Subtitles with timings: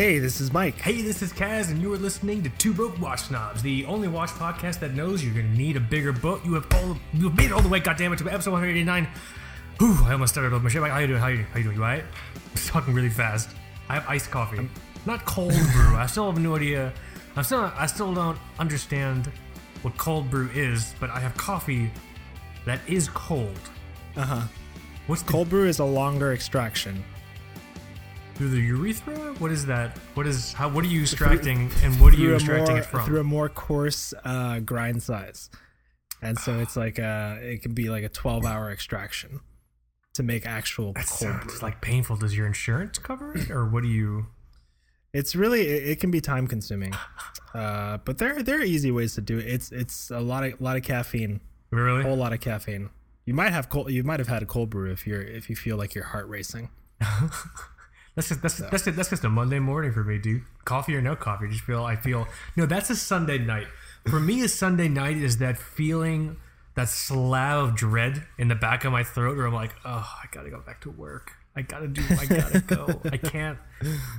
[0.00, 0.76] Hey, this is Mike.
[0.76, 4.08] Hey, this is Kaz, and you are listening to Two Broke Watch Snobs, the only
[4.08, 6.42] watch podcast that knows you're gonna need a bigger boat.
[6.42, 9.06] You have all, you have made it all the way, goddammit, to episode 189.
[9.78, 10.82] Whew, I almost started off my shit.
[10.82, 11.20] How you doing?
[11.20, 11.76] How you, how you doing?
[11.76, 12.04] You alright?
[12.34, 13.50] I'm talking really fast.
[13.90, 14.70] I have iced coffee,
[15.04, 15.94] not cold brew.
[15.94, 16.94] I still have no idea.
[17.36, 19.30] I'm still, I still don't understand
[19.82, 21.90] what cold brew is, but I have coffee
[22.64, 23.60] that is cold.
[24.16, 24.42] Uh huh.
[25.08, 27.04] What's the, Cold brew is a longer extraction.
[28.40, 29.34] Through the urethra?
[29.34, 29.98] What is that?
[30.14, 30.70] What is how?
[30.70, 33.04] What are you extracting, and what are you extracting more, it from?
[33.04, 35.50] Through a more coarse uh, grind size,
[36.22, 39.40] and so it's like a, it can be like a 12 hour extraction
[40.14, 42.16] to make actual That sounds like painful.
[42.16, 44.28] Does your insurance cover it, or what do you?
[45.12, 46.94] It's really it, it can be time consuming,
[47.54, 49.48] uh, but there there are easy ways to do it.
[49.48, 52.88] It's it's a lot of lot of caffeine, Really, a whole lot of caffeine.
[53.26, 53.90] You might have cold.
[53.90, 56.26] You might have had a cold brew if you're if you feel like your heart
[56.26, 56.70] racing.
[58.14, 60.42] That's just that's that's that's just a Monday morning for me, dude.
[60.64, 62.66] Coffee or no coffee, just feel I feel no.
[62.66, 63.66] That's a Sunday night.
[64.08, 66.36] For me, a Sunday night is that feeling,
[66.74, 70.26] that slab of dread in the back of my throat, where I'm like, oh, I
[70.32, 71.32] gotta go back to work.
[71.54, 72.02] I gotta do.
[72.10, 73.00] I gotta go.
[73.04, 73.58] I can't.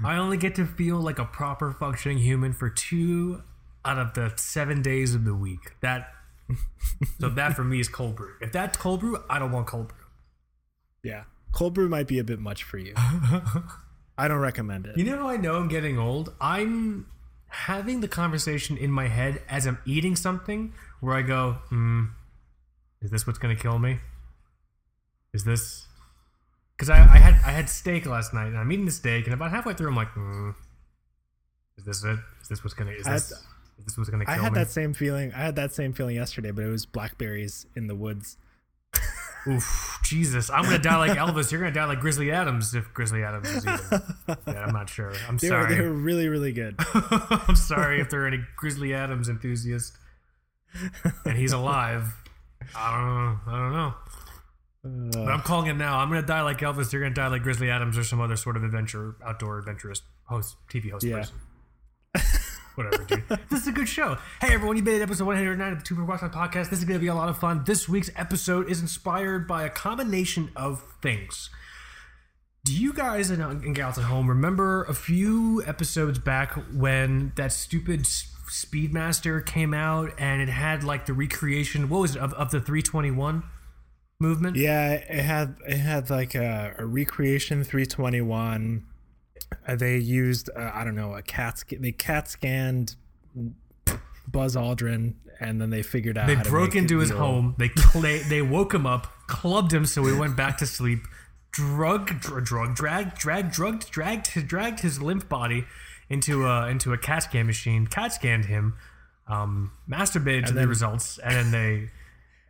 [0.03, 3.43] I only get to feel like a proper functioning human for two
[3.83, 5.75] out of the seven days of the week.
[5.81, 6.07] That
[7.19, 8.33] so that for me is cold brew.
[8.41, 9.97] If that's cold brew, I don't want cold brew.
[11.03, 12.93] Yeah, cold brew might be a bit much for you.
[14.17, 14.97] I don't recommend it.
[14.97, 16.33] You know how I know I'm getting old?
[16.39, 17.07] I'm
[17.47, 22.05] having the conversation in my head as I'm eating something where I go, hmm,
[23.01, 23.99] is this what's gonna kill me?
[25.33, 25.87] Is this
[26.77, 29.33] because I, I had I had steak last night and I'm eating the steak and
[29.33, 30.51] about halfway through I'm like, hmm,
[31.77, 32.19] is this it?
[32.41, 33.37] Is this what's gonna is I this, had-
[33.79, 34.59] is this what's gonna kill me?" I had me?
[34.59, 35.33] that same feeling.
[35.33, 38.37] I had that same feeling yesterday, but it was blackberries in the woods.
[39.47, 41.51] Oof, Jesus, I'm gonna die like Elvis.
[41.51, 43.79] You're gonna die like Grizzly Adams if Grizzly Adams is eating.
[44.47, 45.13] yeah, I'm not sure.
[45.27, 45.75] I'm They were, sorry.
[45.75, 46.75] they were really really good.
[46.93, 49.97] I'm sorry if there are any Grizzly Adams enthusiasts
[51.25, 52.13] and he's alive.
[52.75, 53.39] I don't know.
[53.47, 55.21] I don't know.
[55.23, 55.97] But I'm calling it now.
[55.99, 56.91] I'm gonna die like Elvis.
[56.93, 60.55] You're gonna die like Grizzly Adams or some other sort of adventure, outdoor adventurous host,
[60.71, 61.17] TV host Yeah.
[61.17, 61.35] person.
[62.83, 63.39] Whatever, dude.
[63.49, 64.17] This is a good show.
[64.39, 66.69] Hey, everyone, you made it episode 109 of the Two Broke Watch podcast.
[66.69, 67.63] This is going to be a lot of fun.
[67.65, 71.49] This week's episode is inspired by a combination of things.
[72.63, 77.51] Do you guys and, and gals at home remember a few episodes back when that
[77.51, 82.51] stupid Speedmaster came out and it had like the recreation, what was it, of, of
[82.51, 83.43] the 321
[84.19, 84.57] movement?
[84.57, 88.85] Yeah, it had it had like a, a recreation 321.
[89.67, 92.95] Uh, they used uh, I don't know a cat they cat scanned
[94.27, 97.19] Buzz Aldrin and then they figured out They how to broke into his real.
[97.19, 97.55] home.
[97.57, 100.99] They cla they woke him up, clubbed him so he went back to sleep.
[101.51, 105.65] Drug, dr- drug, dragged, dragged, drugged, dragged, dragged his limp body
[106.09, 107.87] into a into a CAT scan machine.
[107.87, 108.75] CAT scanned him,
[109.27, 111.89] um, masturbated to the results, and then they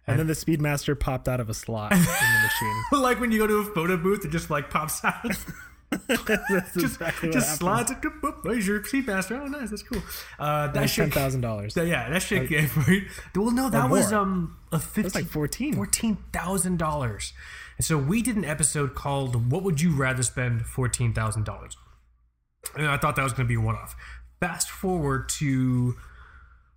[0.08, 2.84] and then the Speedmaster popped out of a slot in the machine.
[3.02, 5.26] like when you go to a photo booth, it just like pops out.
[5.92, 8.02] Just exactly just slides it.
[8.02, 9.40] boop, There's your Speedmaster.
[9.42, 9.70] Oh, nice.
[9.72, 10.02] That's cool.
[10.40, 11.14] Uh, that That's ten shit.
[11.14, 11.76] thousand dollars.
[11.76, 12.50] Yeah, that shit.
[12.78, 13.04] right?
[13.36, 14.22] Well, no, that was more.
[14.22, 15.24] um a fifteen.
[15.24, 15.76] like 14.
[15.76, 17.34] Fourteen thousand dollars.
[17.78, 21.76] And so we did an episode called "What Would You Rather Spend Fourteen Thousand Dollars?"
[22.78, 23.96] And I thought that was going to be a one-off.
[24.40, 25.96] Fast forward to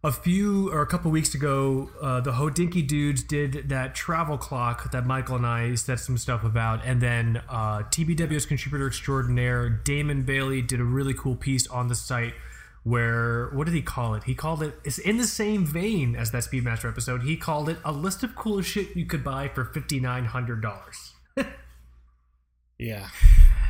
[0.05, 4.93] a few or a couple weeks ago, uh, the Hodinkee dudes did that travel clock
[4.93, 10.23] that Michael and I said some stuff about, and then uh, TBW's contributor extraordinaire Damon
[10.23, 12.35] Bailey did a really cool piece on the site
[12.83, 14.25] where what did he call it?
[14.25, 14.79] He called it.
[14.85, 17.23] It's in the same vein as that Speedmaster episode.
[17.23, 20.61] He called it a list of cool shit you could buy for fifty nine hundred
[20.61, 21.15] dollars.
[22.85, 23.09] Yeah,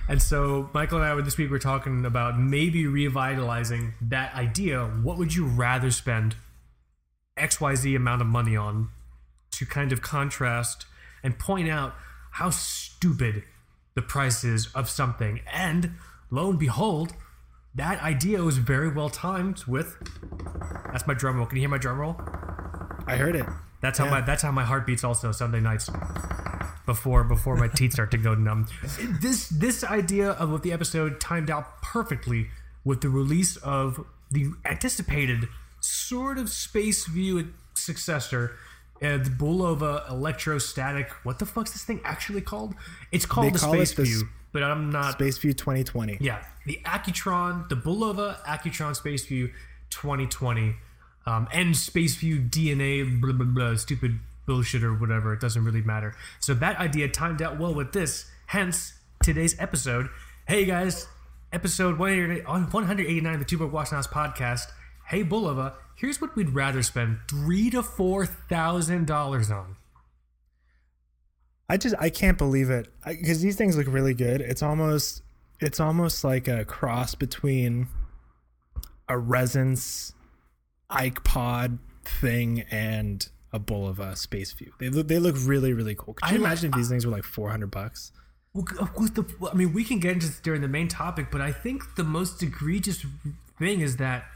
[0.09, 4.87] And so Michael and I were this week we're talking about maybe revitalizing that idea.
[4.87, 6.35] What would you rather spend
[7.39, 8.89] XYZ amount of money on
[9.53, 10.87] to kind of contrast
[11.23, 11.95] and point out
[12.33, 13.45] how stupid
[13.95, 15.41] the price is of something?
[15.53, 15.93] And
[16.33, 17.15] lo and behold,
[17.73, 19.97] that idea was very well timed with
[20.91, 21.47] that's my drum roll.
[21.47, 22.21] Can you hear my drum roll?
[23.07, 23.47] I heard it.
[23.85, 24.11] That's how Yeah.
[24.17, 25.91] my that's how my heart beats also Sunday nights.
[26.87, 28.67] Before before my teeth start to go numb.
[29.25, 32.49] This this idea of what the episode timed out perfectly
[32.85, 35.49] with the release of the anticipated
[35.81, 38.43] sort of space view successor,
[39.03, 41.09] uh, the Bulova electrostatic.
[41.27, 42.75] What the fuck's this thing actually called?
[43.13, 45.13] It's called They the call Space it the View, s- but I'm not.
[45.13, 46.19] Space View 2020.
[46.21, 49.51] Yeah, the Accutron, the Bulova Accutron Space View
[49.91, 50.77] 2020,
[51.27, 55.33] um, and Space View DNA, blah, blah, blah, stupid bullshit or whatever.
[55.33, 56.15] It doesn't really matter.
[56.41, 58.31] So that idea timed out well with this.
[58.47, 60.09] Hence today's episode.
[60.47, 61.07] Hey guys,
[61.53, 64.67] episode 180 on 189 of the Two Broke House podcast.
[65.07, 69.77] Hey Bulova, here's what we'd rather spend three to four thousand dollars on.
[71.69, 74.41] I just I can't believe it because these things look really good.
[74.41, 75.23] It's almost
[75.61, 77.89] it's almost like a cross between
[79.09, 79.19] a
[80.91, 84.73] Resonance iPod thing and a Bulova uh, Space View.
[84.79, 86.15] They look they look really really cool.
[86.15, 88.13] Could you I imagine if these things were like four hundred bucks?
[88.53, 91.27] Well, of course, the, I mean, we can get into this during the main topic,
[91.33, 93.05] but I think the most egregious
[93.59, 94.27] thing is that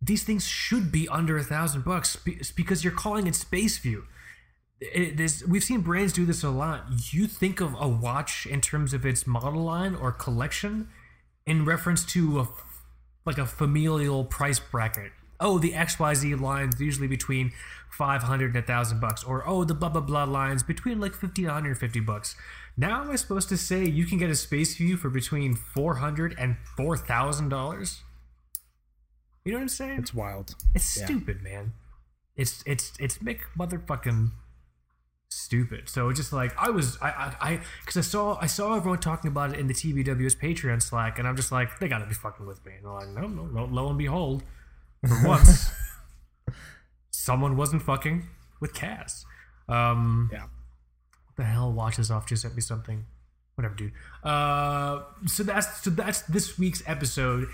[0.00, 2.16] these things should be under a thousand bucks
[2.56, 4.04] because you're calling it Space View.
[4.80, 6.86] It, this, we've seen brands do this a lot.
[7.12, 10.88] You think of a watch in terms of its model line or collection
[11.46, 12.48] in reference to a
[13.24, 15.12] like a familial price bracket.
[15.40, 17.52] Oh, the XYZ lines usually between
[17.90, 21.48] 500 and 1000 bucks or oh, the blah blah blah lines between like 50 to
[21.48, 22.36] 150 bucks.
[22.76, 26.34] Now am I supposed to say you can get a space view for between 400
[26.38, 28.02] and 4000 dollars?
[29.44, 29.98] You know what I'm saying?
[29.98, 30.54] It's wild.
[30.74, 31.04] It's Yeah.
[31.06, 31.72] stupid, man.
[32.36, 34.30] It's it's it's Mick motherfucking
[35.32, 35.88] stupid.
[35.88, 39.28] So just like I was I I I because I saw I saw everyone talking
[39.28, 42.46] about it in the TBWS Patreon Slack, and I'm just like they gotta be fucking
[42.46, 42.72] with me.
[42.76, 43.64] And they're like, no, no, no.
[43.64, 44.42] Lo and behold,
[45.06, 45.70] for once,
[47.10, 48.24] someone wasn't fucking
[48.60, 49.24] with Kaz.
[49.68, 50.44] Um, Yeah.
[51.36, 51.72] the hell?
[51.72, 53.04] Watches off just sent me something.
[53.54, 53.92] Whatever, dude.
[54.24, 57.48] Uh, so that's so that's this week's episode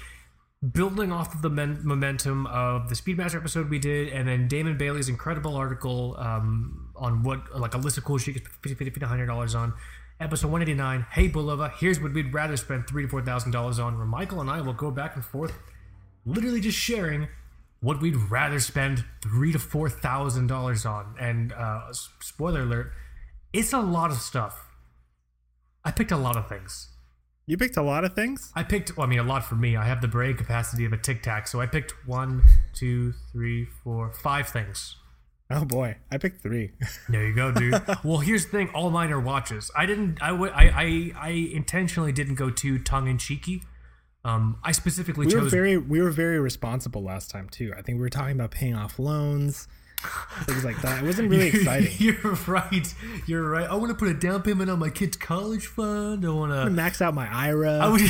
[0.72, 4.76] building off of the men- momentum of the Speedmaster episode we did, and then Damon
[4.76, 9.00] Bailey's incredible article um, on what like a list of cool shit you 50 50
[9.00, 9.74] 100 dollars on.
[10.20, 11.06] Episode 189.
[11.12, 13.96] Hey Bulova, here's what we'd rather spend three to four thousand dollars on.
[13.96, 15.52] Where Michael and I will go back and forth,
[16.26, 17.28] literally just sharing
[17.80, 21.14] what we'd rather spend three to four thousand dollars on.
[21.20, 22.92] And uh, spoiler alert,
[23.52, 24.66] it's a lot of stuff.
[25.84, 26.88] I picked a lot of things.
[27.46, 28.52] You picked a lot of things.
[28.54, 29.74] I picked, well, I mean, a lot for me.
[29.74, 32.42] I have the brain capacity of a tic tac, so I picked one,
[32.74, 34.96] two, three, four, five things.
[35.50, 36.72] Oh boy, I picked three.
[37.08, 37.80] there you go, dude.
[38.04, 39.70] well, here's the thing: all mine are watches.
[39.74, 40.22] I didn't.
[40.22, 43.62] I w- I, I, I intentionally didn't go too tongue in cheeky.
[44.24, 45.44] Um, I specifically we chose.
[45.44, 47.72] Were very, we were very responsible last time too.
[47.76, 49.68] I think we were talking about paying off loans,
[50.42, 51.02] things like that.
[51.02, 51.92] It wasn't really exciting.
[51.98, 52.94] You're right.
[53.26, 53.70] You're right.
[53.70, 56.26] I want to put a down payment on my kid's college fund.
[56.26, 57.78] I want to max out my IRA.
[57.78, 58.02] I would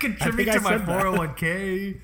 [0.00, 2.00] contribute I to I my 401k.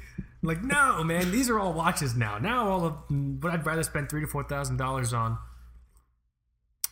[0.47, 2.39] Like, no, man, these are all watches now.
[2.39, 5.39] Now all of what I'd rather spend three to four thousand dollars on.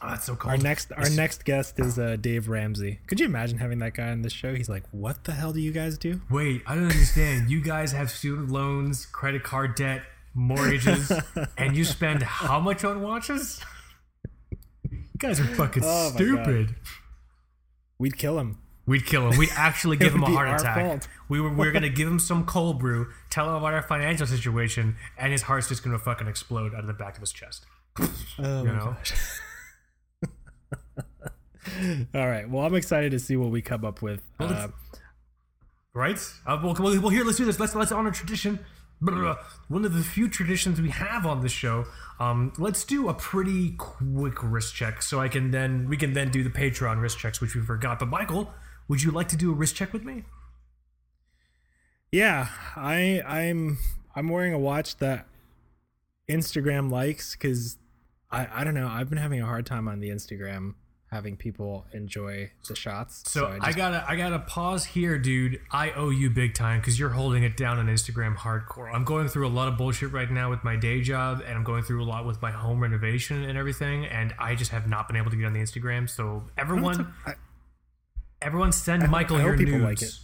[0.03, 0.51] Oh, that's so cool.
[0.51, 2.99] Our next, our it's, next guest is uh, Dave Ramsey.
[3.07, 4.55] Could you imagine having that guy on the show?
[4.55, 7.49] He's like, "What the hell do you guys do?" Wait, I don't understand.
[7.49, 10.03] you guys have student loans, credit card debt,
[10.35, 11.13] mortgages,
[11.57, 13.61] and you spend how much on watches?
[14.91, 16.75] You guys are fucking oh, stupid.
[17.99, 18.59] We'd kill him.
[18.87, 19.39] We'd kill him.
[19.39, 20.77] We'd actually give him a heart attack.
[20.87, 21.09] fault.
[21.29, 24.27] We were, we were gonna give him some cold brew, tell him about our financial
[24.27, 27.65] situation, and his heart's just gonna fucking explode out of the back of his chest.
[28.39, 28.97] Oh You know?
[32.15, 32.49] All right.
[32.49, 34.23] Well, I'm excited to see what we come up with.
[34.39, 34.69] Well, Uh,
[35.95, 36.19] right?
[36.47, 37.59] Uh, well, well, well, here, let's do this.
[37.59, 38.59] Let's let's honor tradition.
[39.69, 41.85] One of the few traditions we have on this show.
[42.19, 46.31] Um, let's do a pretty quick wrist check, so I can then we can then
[46.31, 47.99] do the Patreon wrist checks, which we forgot.
[47.99, 48.53] But Michael,
[48.89, 50.25] would you like to do a wrist check with me?
[52.13, 53.79] yeah, I I'm
[54.15, 55.27] I'm wearing a watch that
[56.31, 57.77] Instagram likes because
[58.31, 58.89] I I don't know.
[58.89, 60.75] I've been having a hard time on the Instagram
[61.11, 63.23] having people enjoy the shots.
[63.31, 65.61] So, I, gotta I gotta pause here, dude.
[65.71, 68.93] I owe you big time because you're holding it down on Instagram hardcore.
[68.93, 71.63] I'm going through a lot of bullshit right now with my day job, and I'm
[71.63, 75.07] going through a lot with my home renovation and everything, and I just have not
[75.07, 76.11] been able to get on the Instagram.
[76.11, 77.35] So everyone, I-
[78.45, 80.15] everyone, send Michael I hope your people nudes like it.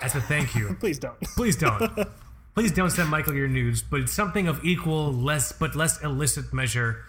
[0.00, 0.76] as a thank you.
[0.80, 1.18] please don't.
[1.36, 1.90] Please don't.
[2.54, 6.52] Please don't send Michael your nudes, but it's something of equal, less but less illicit
[6.52, 7.02] measure.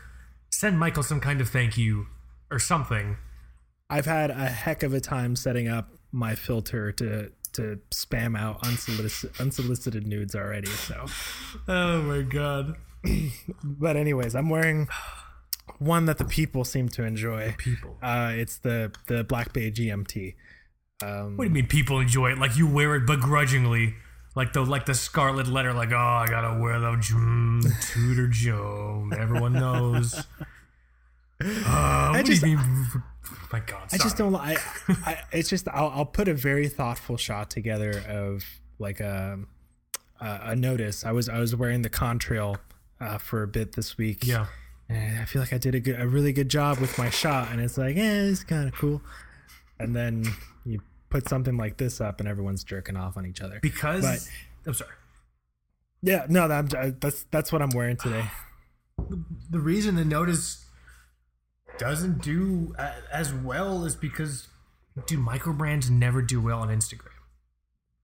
[0.49, 2.07] Send Michael some kind of thank you
[2.49, 3.17] or something.
[3.87, 8.65] I've had a heck of a time setting up my filter to to spam out
[8.65, 10.69] unsolicited unsolicited nudes already.
[10.71, 11.05] So,
[11.67, 12.75] Oh my god.
[13.63, 14.87] but anyways, I'm wearing
[15.79, 17.53] one that the people seem to enjoy.
[17.57, 17.97] People.
[18.01, 20.35] Uh, it's the the Black Bay GMT.
[21.03, 22.37] Um, What do you mean people enjoy it?
[22.37, 23.95] Like you wear it begrudgingly,
[24.35, 25.73] like the like the scarlet letter.
[25.73, 29.09] Like oh, I gotta wear the mm, Tudor Joe.
[29.17, 30.23] Everyone knows.
[31.41, 32.87] Uh, what just- do you mean?
[33.51, 34.33] My God, I just don't.
[34.35, 34.55] I,
[34.87, 38.45] I it's just I'll, I'll put a very thoughtful shot together of
[38.79, 39.39] like a
[40.21, 41.05] a, a Nodus.
[41.05, 42.57] I was I was wearing the contrail
[43.01, 44.25] uh, for a bit this week.
[44.25, 44.45] Yeah.
[44.89, 47.51] And I feel like I did a good, a really good job with my shot,
[47.51, 49.01] and it's like, eh, it's kind of cool.
[49.79, 50.25] And then
[50.63, 53.59] you put something like this up and everyone's jerking off on each other.
[53.61, 54.29] because But-
[54.67, 54.91] I'm sorry.
[56.01, 56.67] Yeah, no, I'm,
[56.99, 58.25] that's that's what I'm wearing today.
[59.49, 60.65] the reason the Nodus
[61.77, 62.75] doesn't do
[63.11, 64.47] as well is because
[65.07, 67.09] dude micro brands never do well on instagram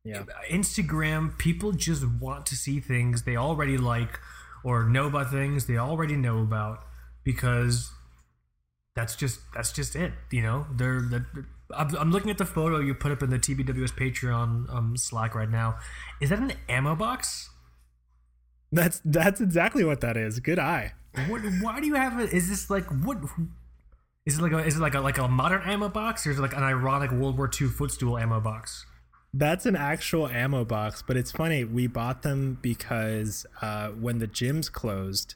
[0.03, 4.19] Yeah, instagram people just want to see things they already like
[4.63, 6.84] or know about things they already know about
[7.24, 7.91] because
[8.96, 11.27] that's just that's just it you know they're, they're
[11.74, 15.36] I'm, I'm looking at the photo you put up in the tbws patreon um, slack
[15.36, 15.77] right now
[16.20, 17.51] is that an ammo box
[18.72, 20.39] that's that's exactly what that is.
[20.39, 20.94] Good eye.
[21.27, 21.41] What?
[21.62, 22.32] Why do you have it?
[22.32, 23.18] Is this like what?
[24.25, 26.39] Is it like a is it like a like a modern ammo box or is
[26.39, 28.86] it like an ironic World War II footstool ammo box?
[29.33, 31.63] That's an actual ammo box, but it's funny.
[31.63, 35.35] We bought them because uh, when the gyms closed,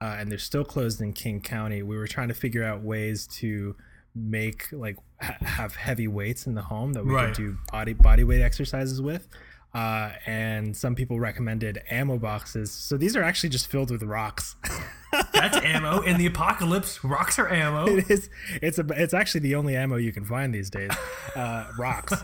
[0.00, 3.26] uh, and they're still closed in King County, we were trying to figure out ways
[3.38, 3.74] to
[4.14, 7.26] make like ha- have heavy weights in the home that we Right.
[7.34, 9.26] could do body body weight exercises with.
[9.74, 12.70] Uh, and some people recommended ammo boxes.
[12.70, 14.56] So these are actually just filled with rocks.
[15.32, 17.02] That's ammo in the apocalypse.
[17.04, 17.86] Rocks are ammo.
[17.86, 18.28] it is.
[18.60, 18.86] It's a.
[18.90, 20.90] It's actually the only ammo you can find these days.
[21.34, 22.14] Uh, rocks.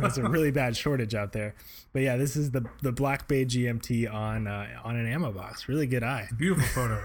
[0.00, 1.54] There's a really bad shortage out there.
[1.92, 5.68] But yeah, this is the the Black Bay GMT on uh, on an ammo box.
[5.68, 6.28] Really good eye.
[6.36, 7.02] Beautiful photo.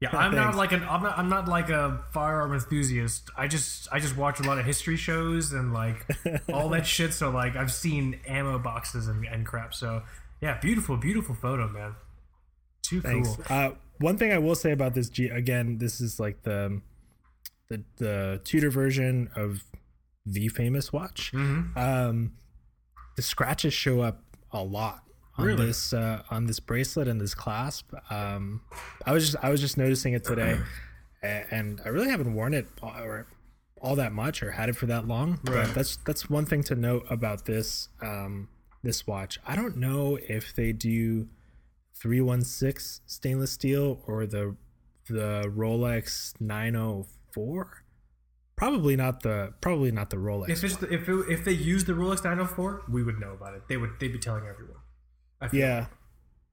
[0.00, 3.30] Yeah, I'm not like an I'm not I'm not like a firearm enthusiast.
[3.36, 6.06] I just I just watch a lot of history shows and like
[6.52, 7.12] all that shit.
[7.12, 9.74] So like I've seen ammo boxes and, and crap.
[9.74, 10.02] So
[10.40, 11.94] yeah, beautiful, beautiful photo, man.
[12.82, 13.36] Too Thanks.
[13.36, 13.44] cool.
[13.48, 16.80] Uh, one thing I will say about this G again, this is like the
[17.68, 19.64] the the Tudor version of
[20.24, 21.32] the famous watch.
[21.32, 21.78] Mm-hmm.
[21.78, 22.32] Um,
[23.16, 25.02] the scratches show up a lot
[25.40, 25.66] on Really?
[25.66, 27.92] this uh, on this bracelet and this clasp.
[28.10, 28.60] Um,
[29.06, 30.58] I was just I was just noticing it today,
[31.22, 33.26] and I really haven't worn it all, or
[33.82, 35.40] all that much or had it for that long.
[35.44, 35.66] Right.
[35.66, 38.48] But that's that's one thing to note about this um,
[38.82, 39.38] this watch.
[39.46, 41.28] I don't know if they do
[42.00, 44.56] 316 stainless steel or the
[45.08, 47.84] the Rolex 904.
[48.56, 50.50] Probably not the probably not the Rolex.
[50.50, 53.54] If it's the, if it, if they use the Rolex 904, we would know about
[53.54, 53.62] it.
[53.68, 54.76] They would they'd be telling everyone.
[55.52, 55.86] Yeah.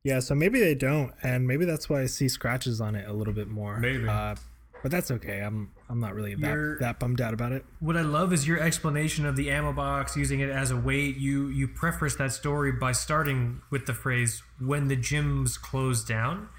[0.03, 3.13] Yeah, so maybe they don't, and maybe that's why I see scratches on it a
[3.13, 3.77] little bit more.
[3.77, 4.07] Maybe.
[4.07, 4.35] Uh,
[4.81, 5.39] but that's okay.
[5.39, 7.65] I'm I'm not really that, that bummed out about it.
[7.79, 11.17] What I love is your explanation of the ammo box, using it as a weight.
[11.17, 16.49] You you preface that story by starting with the phrase "when the gyms close down."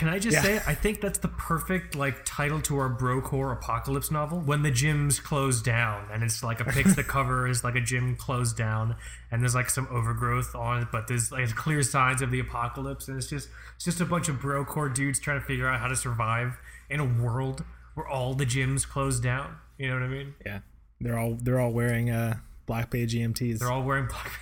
[0.00, 0.42] Can I just Yeah.
[0.42, 4.40] say I think that's the perfect like title to our brocore apocalypse novel.
[4.40, 7.82] When the gyms close down, and it's like a pics the cover is like a
[7.82, 8.96] gym closed down,
[9.30, 13.08] and there's like some overgrowth on it, but there's like clear signs of the apocalypse,
[13.08, 15.88] and it's just it's just a bunch of brocore dudes trying to figure out how
[15.88, 16.56] to survive
[16.88, 19.56] in a world where all the gyms close down.
[19.76, 20.34] You know what I mean?
[20.46, 20.60] Yeah,
[20.98, 23.58] they're all they're all wearing uh, Black Bay GMTs.
[23.58, 24.32] They're all wearing black.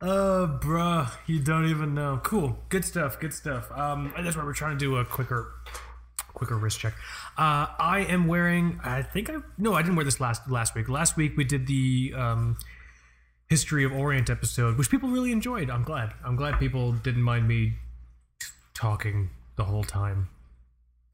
[0.00, 2.20] Uh, bruh, you don't even know.
[2.22, 3.70] Cool, good stuff, good stuff.
[3.72, 5.52] Um, that's why we're trying to do a quicker,
[6.34, 6.92] quicker wrist check.
[7.38, 8.80] Uh, I am wearing.
[8.84, 10.88] I think I no, I didn't wear this last last week.
[10.88, 12.56] Last week we did the um,
[13.48, 15.70] history of Orient episode, which people really enjoyed.
[15.70, 16.12] I'm glad.
[16.24, 17.74] I'm glad people didn't mind me
[18.74, 20.28] talking the whole time.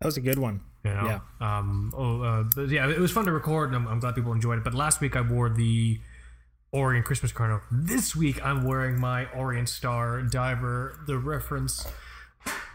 [0.01, 0.63] that was a good one.
[0.83, 1.05] You know?
[1.05, 1.59] Yeah.
[1.59, 1.93] Um.
[1.97, 2.23] Oh.
[2.23, 2.89] Uh, yeah.
[2.91, 4.65] It was fun to record, and I'm, I'm glad people enjoyed it.
[4.65, 6.01] But last week I wore the
[6.73, 7.61] Orient Christmas Chrono.
[7.71, 11.01] This week I'm wearing my Orient Star Diver.
[11.07, 11.87] The reference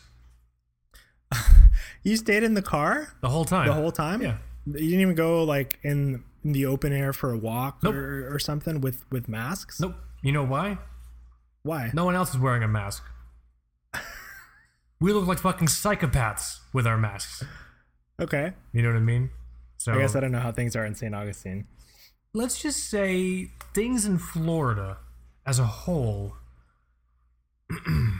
[2.04, 3.68] You stayed in the car The whole time.
[3.68, 4.22] the whole time.
[4.22, 4.38] Yeah.
[4.66, 7.94] You didn't even go like in, in the open air for a walk Nope.
[7.96, 9.80] or, or something with with masks.
[9.82, 9.96] Nope.
[10.24, 10.78] You know why?
[11.64, 11.92] Why?
[11.94, 13.04] No one else is wearing a mask.
[15.02, 17.44] We look like fucking psychopaths with our masks.
[18.22, 18.54] Okay.
[18.74, 19.30] You know what I mean?
[19.78, 21.14] So I guess I don't know how things are in St.
[21.16, 21.68] Augustine.
[22.34, 24.98] let's just say things in Florida
[25.46, 26.36] as a whole.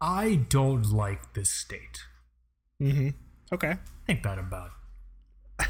[0.00, 2.04] I don't like this state.
[2.80, 3.10] Mm-hmm.
[3.52, 3.76] Okay.
[4.06, 4.70] Think that about?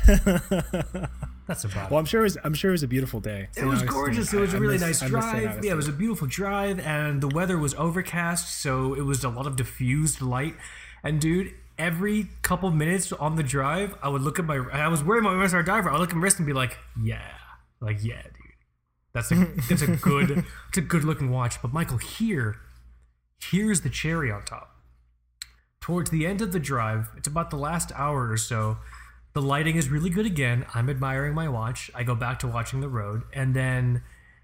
[1.47, 1.90] That's about.
[1.90, 2.38] Well, I'm sure it was.
[2.43, 3.49] I'm sure it was a beautiful day.
[3.57, 4.33] It was gorgeous.
[4.33, 5.62] It was a really nice drive.
[5.62, 9.28] Yeah, it was a beautiful drive, and the weather was overcast, so it was a
[9.28, 10.54] lot of diffused light.
[11.02, 14.57] And dude, every couple minutes on the drive, I would look at my.
[14.73, 15.90] I was wearing my MSR diver.
[15.90, 17.31] I would look at my wrist and be like, "Yeah,
[17.81, 18.43] like yeah, dude,
[19.14, 22.56] that's a that's a good it's a good looking watch." But Michael, here,
[23.40, 24.71] here's the cherry on top.
[25.80, 28.78] Towards the end of the drive, it's about the last hour or so.
[29.35, 30.66] The lighting is really good again.
[30.75, 31.90] I'm admiring my watch.
[31.94, 34.02] I go back to watching the road, and then,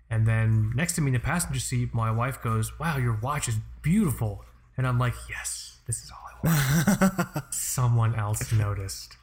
[0.09, 3.49] and then next to me in the passenger seat, my wife goes, "Wow, your watch
[3.49, 4.45] is beautiful,"
[4.77, 9.17] and I'm like, "Yes, this is all I want." Someone else noticed.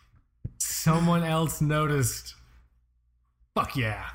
[0.58, 2.36] Someone else noticed.
[3.56, 4.10] Fuck yeah!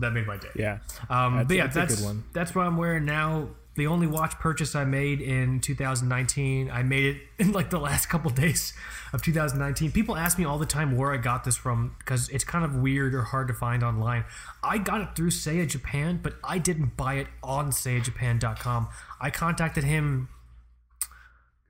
[0.00, 0.48] That made my day.
[0.56, 0.78] Yeah.
[1.08, 2.24] Um, That's- but yeah, that's a that's good one.
[2.32, 3.48] that's what I'm wearing now.
[3.76, 8.06] The only watch purchase I made in 2019, I made it in like the last
[8.06, 8.74] couple days
[9.12, 9.92] of 2019.
[9.92, 12.74] People ask me all the time where I got this from because it's kind of
[12.76, 14.24] weird or hard to find online.
[14.62, 18.88] I got it through Seiya Japan, but I didn't buy it on SeiyaJapan.com.
[19.20, 20.28] I contacted him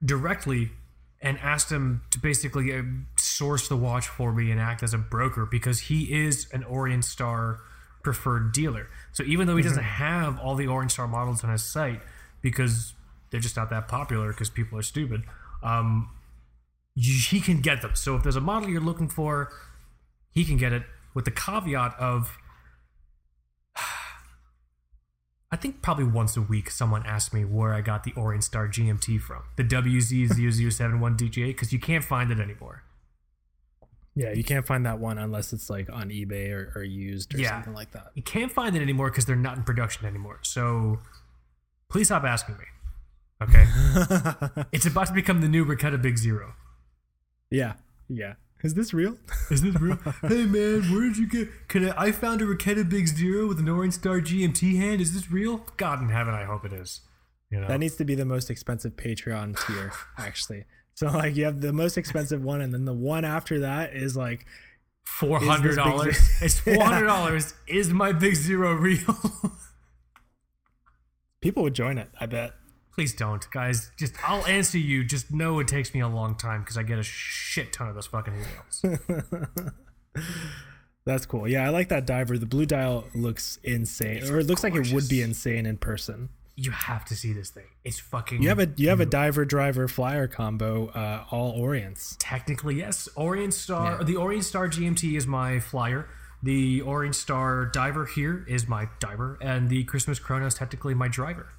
[0.03, 0.71] directly
[1.21, 2.81] and asked him to basically uh,
[3.15, 7.05] source the watch for me and act as a broker because he is an Orient
[7.05, 7.59] Star
[8.03, 8.87] preferred dealer.
[9.11, 12.01] So even though he doesn't have all the Orient Star models on his site
[12.41, 12.93] because
[13.29, 15.23] they're just not that popular because people are stupid,
[15.63, 16.09] um,
[16.95, 17.95] you, he can get them.
[17.95, 19.51] So if there's a model you're looking for,
[20.31, 22.37] he can get it with the caveat of
[25.51, 28.67] I think probably once a week someone asks me where I got the Orient Star
[28.67, 32.83] GMT from, the WZ0071 DJ, because you can't find it anymore.
[34.15, 37.37] Yeah, you can't find that one unless it's like on eBay or, or used or
[37.39, 37.51] Yeah.
[37.51, 38.11] something like that.
[38.13, 40.39] You can't find it anymore because they're not in production anymore.
[40.43, 40.99] So
[41.89, 42.65] please stop asking me.
[43.41, 43.65] Okay?
[44.71, 46.53] it's about to become the new Raketa Big Zero.
[47.49, 47.73] yeah,
[48.09, 48.33] yeah.
[48.63, 49.17] Is this real?
[49.49, 49.95] Is this real?
[50.21, 51.49] hey man, where did you get?
[51.67, 52.03] Can I?
[52.07, 55.01] I found a Raketa Big Zero with an Orient Star GMT hand.
[55.01, 55.65] Is this real?
[55.77, 57.01] God in heaven, I hope it is.
[57.49, 60.65] You know, That needs to be the most expensive Patreon tier, actually.
[61.01, 64.15] So like you have the most expensive one, and then the one after that is
[64.15, 64.45] like
[65.03, 66.15] four hundred dollars.
[66.43, 67.55] It's four hundred dollars.
[67.67, 69.17] Is my Big Zero real?
[71.41, 72.09] people would join it.
[72.19, 72.53] I bet.
[72.93, 73.89] Please don't, guys.
[73.97, 75.03] Just I'll answer you.
[75.03, 77.95] Just know it takes me a long time because I get a shit ton of
[77.95, 79.73] those fucking emails.
[81.05, 81.47] That's cool.
[81.47, 82.37] Yeah, I like that diver.
[82.37, 86.29] The blue dial looks insane, or it looks like it would be insane in person.
[86.61, 87.65] You have to see this thing.
[87.83, 88.41] It's fucking.
[88.43, 92.15] You have a you have a diver driver flyer combo, uh, all Orients.
[92.19, 93.09] Technically, yes.
[93.15, 96.07] Orient Star, the Orient Star GMT is my flyer.
[96.43, 101.49] The Orient Star diver here is my diver, and the Christmas Chronos technically my driver.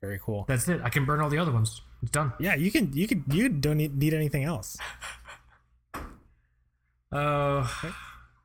[0.00, 0.44] Very cool.
[0.46, 0.80] That's it.
[0.84, 1.80] I can burn all the other ones.
[2.02, 2.32] It's done.
[2.38, 4.76] Yeah, you can you can you don't need, need anything else
[7.12, 7.68] Uh,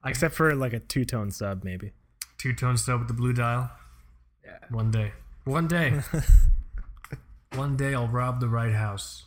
[0.05, 1.91] except for like a two tone sub, maybe.
[2.37, 3.71] two tone sub with the blue dial.
[4.45, 4.57] Yeah.
[4.69, 5.11] One day.
[5.49, 5.99] One day.
[7.55, 9.25] One day I'll rob the right house.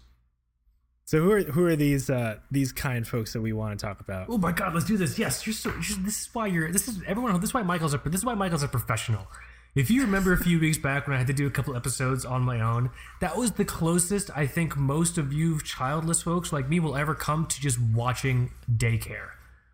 [1.04, 3.98] So who are who are these uh, these kind folks that we want to talk
[3.98, 4.26] about?
[4.28, 5.18] Oh my god, let's do this.
[5.18, 5.70] Yes, you're so.
[5.70, 6.70] You're, this is why you're.
[6.70, 7.34] This is everyone.
[7.40, 8.00] This is why Michael's a.
[8.04, 9.26] This is why Michael's a professional.
[9.74, 12.24] If you remember a few weeks back when I had to do a couple episodes
[12.24, 16.68] on my own, that was the closest I think most of you childless folks like
[16.68, 19.30] me will ever come to just watching daycare,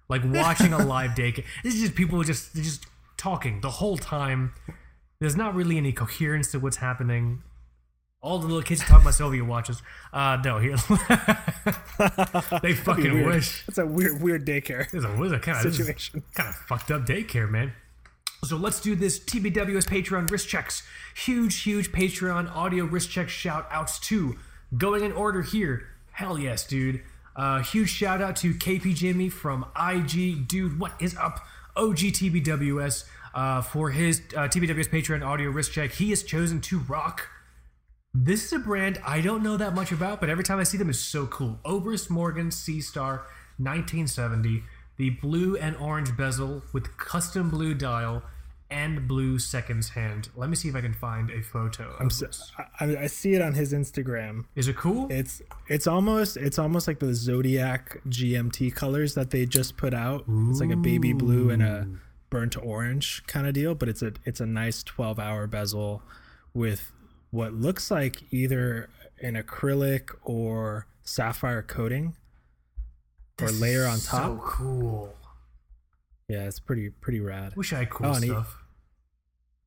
[0.08, 1.44] like watching a live daycare.
[1.62, 2.86] This is just people just just
[3.18, 4.54] talking the whole time.
[5.20, 7.42] There's not really any coherence to what's happening.
[8.20, 9.82] All the little kids talk about Sylvia watches.
[10.12, 10.76] Uh, no, here
[12.62, 13.64] they fucking wish.
[13.68, 16.22] It's a weird weird daycare There's a, there's a kind of situation.
[16.34, 17.72] kind of fucked up daycare, man.
[18.44, 20.84] So let's do this TBWS Patreon wrist checks.
[21.16, 24.36] Huge, huge Patreon audio wrist check shout outs to
[24.76, 25.88] going in order here.
[26.12, 27.02] Hell yes, dude.
[27.34, 30.46] Uh, huge shout out to KP Jimmy from IG.
[30.46, 31.44] Dude, what is up?
[31.76, 33.04] OG TBWS
[33.38, 35.92] uh, for his uh, TBWS Patreon audio wrist check.
[35.92, 37.28] He has chosen to rock.
[38.12, 40.76] This is a brand I don't know that much about, but every time I see
[40.76, 41.60] them, it's so cool.
[41.64, 43.18] Obris Morgan Sea Star
[43.58, 44.64] 1970,
[44.96, 48.24] the blue and orange bezel with custom blue dial
[48.70, 50.30] and blue seconds hand.
[50.34, 51.94] Let me see if I can find a photo.
[52.00, 52.26] Of So.
[52.80, 54.46] I, I see it on his Instagram.
[54.56, 55.06] Is it cool?
[55.10, 60.24] It's it's almost it's almost like the Zodiac GMT colors that they just put out.
[60.50, 61.88] It's like a baby blue and a
[62.30, 66.02] burnt to orange kind of deal, but it's a it's a nice 12 hour bezel
[66.54, 66.92] with
[67.30, 68.88] what looks like either
[69.20, 72.14] an acrylic or sapphire coating
[73.40, 74.22] or layer on top.
[74.22, 75.14] So cool.
[76.28, 77.56] Yeah, it's pretty pretty rad.
[77.56, 78.34] Wish I had cool Oh, and he-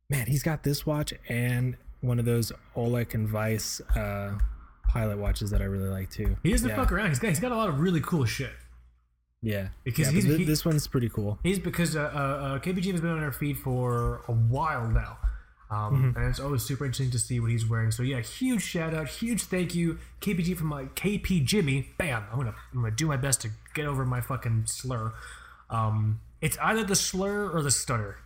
[0.09, 4.37] Man, he's got this watch and one of those Ollech & Wajs uh,
[4.89, 6.35] pilot watches that I really like too.
[6.43, 6.75] He doesn't yeah.
[6.75, 7.09] fuck around.
[7.09, 8.51] He's got, he's got a lot of really cool shit.
[9.41, 11.39] Yeah, Because yeah, he's- he- this one's pretty cool.
[11.41, 12.03] He's because uh, uh,
[12.55, 15.17] uh, KBG has been on our feed for a while now.
[15.71, 17.91] Um, And it's always super interesting to see what he's wearing.
[17.91, 21.89] So yeah, huge shout out, huge thank you, KPG from my KP Jimmy.
[21.97, 22.25] Bam!
[22.31, 25.13] I'm gonna I'm gonna do my best to get over my fucking slur.
[25.69, 28.17] Um, it's either the slur or the stutter.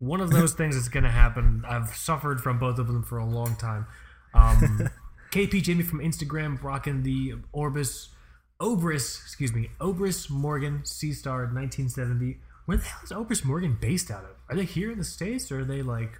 [0.00, 1.64] One of those things is gonna happen.
[1.66, 3.86] I've suffered from both of them for a long time.
[4.34, 4.88] Um,
[5.30, 8.08] KP Jimmy from Instagram rocking the Orbis
[8.60, 12.38] Obris, excuse me, Obris Morgan Sea Star 1970.
[12.64, 14.30] Where the hell is Obris Morgan based out of?
[14.48, 16.18] Are they here in the states or are they like?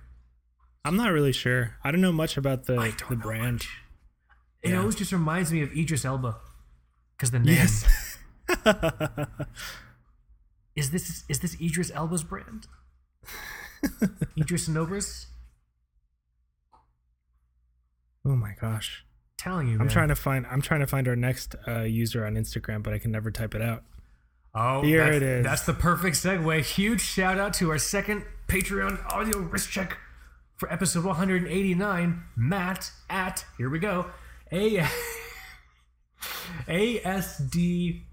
[0.85, 1.77] I'm not really sure.
[1.83, 3.67] I don't know much about the the brand.
[4.63, 4.79] It Yeah.
[4.81, 6.37] always just reminds me of Idris Elba,
[7.17, 8.19] because the name Yes.
[10.77, 12.67] is this is this Idris Elba's brand?
[14.39, 15.27] Idris and Obris.
[18.25, 19.05] oh my gosh.
[19.39, 19.89] Telling you, I'm man.
[19.89, 22.99] trying to find I'm trying to find our next uh, user on Instagram, but I
[22.99, 23.83] can never type it out.
[24.55, 25.45] Oh, Here that's, it is.
[25.45, 26.63] That's the perfect segue.
[26.63, 29.99] Huge shout out to our second Patreon audio wrist check
[30.57, 32.23] for episode 189.
[32.37, 34.07] Matt at here we go.
[34.51, 34.87] A
[36.69, 38.05] A S D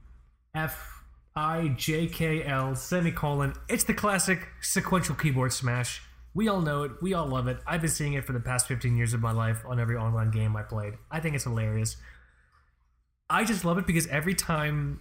[0.54, 1.04] F
[1.36, 3.54] I J K L semicolon.
[3.70, 6.02] It's the classic sequential keyboard smash.
[6.36, 6.92] We all know it.
[7.02, 7.58] We all love it.
[7.68, 10.32] I've been seeing it for the past 15 years of my life on every online
[10.32, 10.94] game I played.
[11.12, 11.98] I think it's hilarious.
[13.30, 15.00] I just love it because every time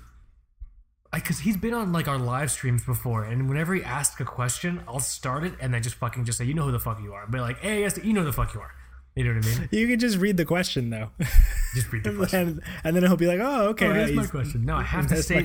[1.12, 4.82] because he's been on like our live streams before, and whenever he asks a question,
[4.88, 7.12] I'll start it and then just fucking just say, "You know who the fuck you
[7.12, 8.72] are," but like, "Hey, yes, you know who the fuck you are."
[9.14, 9.68] You know what I mean?
[9.70, 11.10] You can just read the question though.
[11.74, 12.62] Just read the question.
[12.82, 14.64] and, then he'll be like, "Oh, okay." Oh, here's my question.
[14.64, 15.42] No, I have to say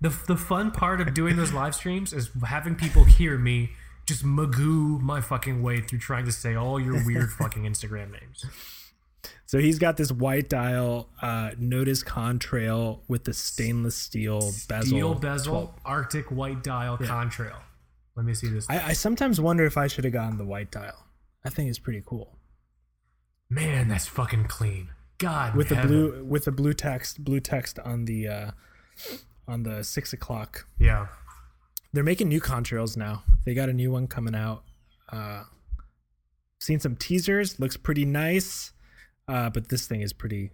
[0.00, 3.70] the the fun part of doing those live streams is having people hear me
[4.06, 8.44] just magoo my fucking way through trying to say all your weird fucking Instagram names.
[9.46, 14.86] So he's got this white dial uh, Nodus Contrail with the stainless steel bezel.
[14.86, 17.60] Steel bezel, Arctic white dial contrail.
[18.16, 18.66] Let me see this.
[18.68, 21.06] I, I sometimes wonder if I should have gotten the white dial.
[21.44, 22.36] I think it's pretty cool
[23.52, 24.88] Man, that's fucking clean.
[25.18, 28.50] God, with the blue with the blue text blue text on the uh,
[29.46, 30.66] on the six o'clock.
[30.78, 31.08] Yeah.
[31.92, 33.22] They're making new contrails now.
[33.44, 34.64] They got a new one coming out.
[35.10, 35.44] Uh,
[36.58, 37.60] seen some teasers.
[37.60, 38.72] Looks pretty nice.
[39.28, 40.50] Uh, but this thing is pretty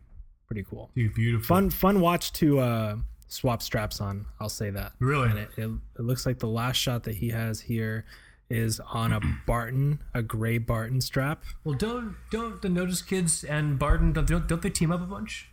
[0.47, 0.91] pretty cool.
[0.95, 1.47] Dude, beautiful.
[1.47, 2.97] Fun fun watch to uh,
[3.29, 4.27] swap straps on.
[4.41, 4.93] I'll say that.
[4.99, 5.31] Really?
[5.31, 8.05] And it, it, it looks like the last shot that he has here
[8.51, 11.45] is on a Barton, a gray Barton strap.
[11.65, 15.07] Well, don't don't the Nodus Kids and Barton don't don't, don't they team up a
[15.07, 15.51] bunch?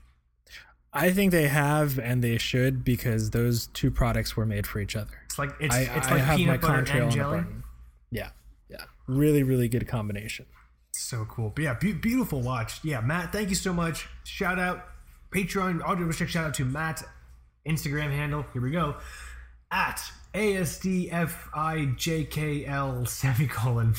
[0.95, 4.95] I think they have and they should because those two products were made for each
[4.95, 5.11] other.
[5.25, 7.43] It's like it's I, it's I like have my peanut butter and jelly.
[8.11, 8.29] Yeah,
[8.69, 10.45] yeah, really, really good combination.
[10.93, 11.51] So cool.
[11.53, 12.79] But yeah, be- beautiful watch.
[12.83, 14.07] Yeah, Matt, thank you so much.
[14.23, 14.85] Shout out
[15.31, 16.29] Patreon audio wrist check.
[16.29, 17.03] Shout out to Matt
[17.67, 18.45] Instagram handle.
[18.53, 18.95] Here we go.
[19.71, 20.01] At
[20.33, 23.93] ASDFIJKL semicolon.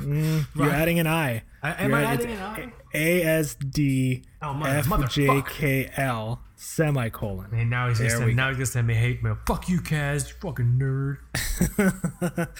[0.00, 1.42] Mm, you're adding an I.
[1.62, 2.72] Am I add- adding an I?
[2.94, 7.50] A S D Oh, F J K L semicolon.
[7.52, 9.38] And now he's gonna send, now he's gonna send me hate mail.
[9.46, 11.18] Fuck you, Kaz, you fucking nerd.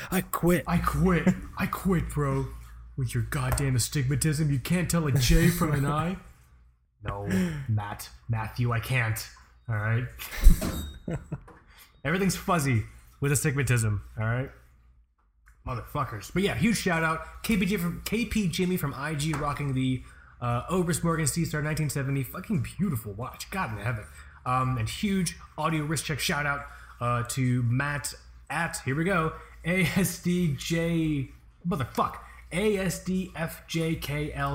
[0.10, 0.64] I quit.
[0.66, 1.26] I quit.
[1.58, 2.46] I quit, bro.
[2.96, 6.16] With your goddamn astigmatism, you can't tell a J from an I.
[7.02, 7.26] No,
[7.66, 9.26] Matt, Matthew, I can't.
[9.70, 10.04] All right.
[12.04, 12.84] Everything's fuzzy
[13.22, 14.02] with astigmatism.
[14.20, 14.50] All right.
[15.66, 16.32] Motherfuckers.
[16.32, 20.02] But yeah, huge shout out KP from KP Jimmy from IG rocking the
[20.40, 22.22] uh, Obris Morgan Sea Star 1970.
[22.24, 23.50] Fucking beautiful watch.
[23.50, 24.04] God in heaven.
[24.46, 26.64] Um, and huge audio wrist check shout out
[27.00, 28.14] uh, to Matt
[28.48, 29.32] at here we go
[29.64, 31.30] ASDJ
[31.66, 32.16] motherfuck
[32.52, 33.38] ASDFJKL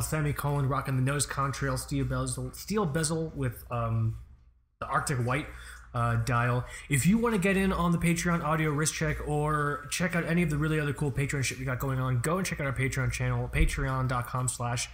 [0.04, 4.18] semicolon rocking the Nodus contrail steel bezel steel bezel with um,
[4.82, 5.48] the Arctic White
[5.96, 6.66] uh, dial.
[6.90, 10.26] If you want to get in on the Patreon audio wrist check or check out
[10.26, 12.60] any of the really other cool Patreon shit we got going on, go and check
[12.60, 14.90] out our Patreon channel, patreon.com slash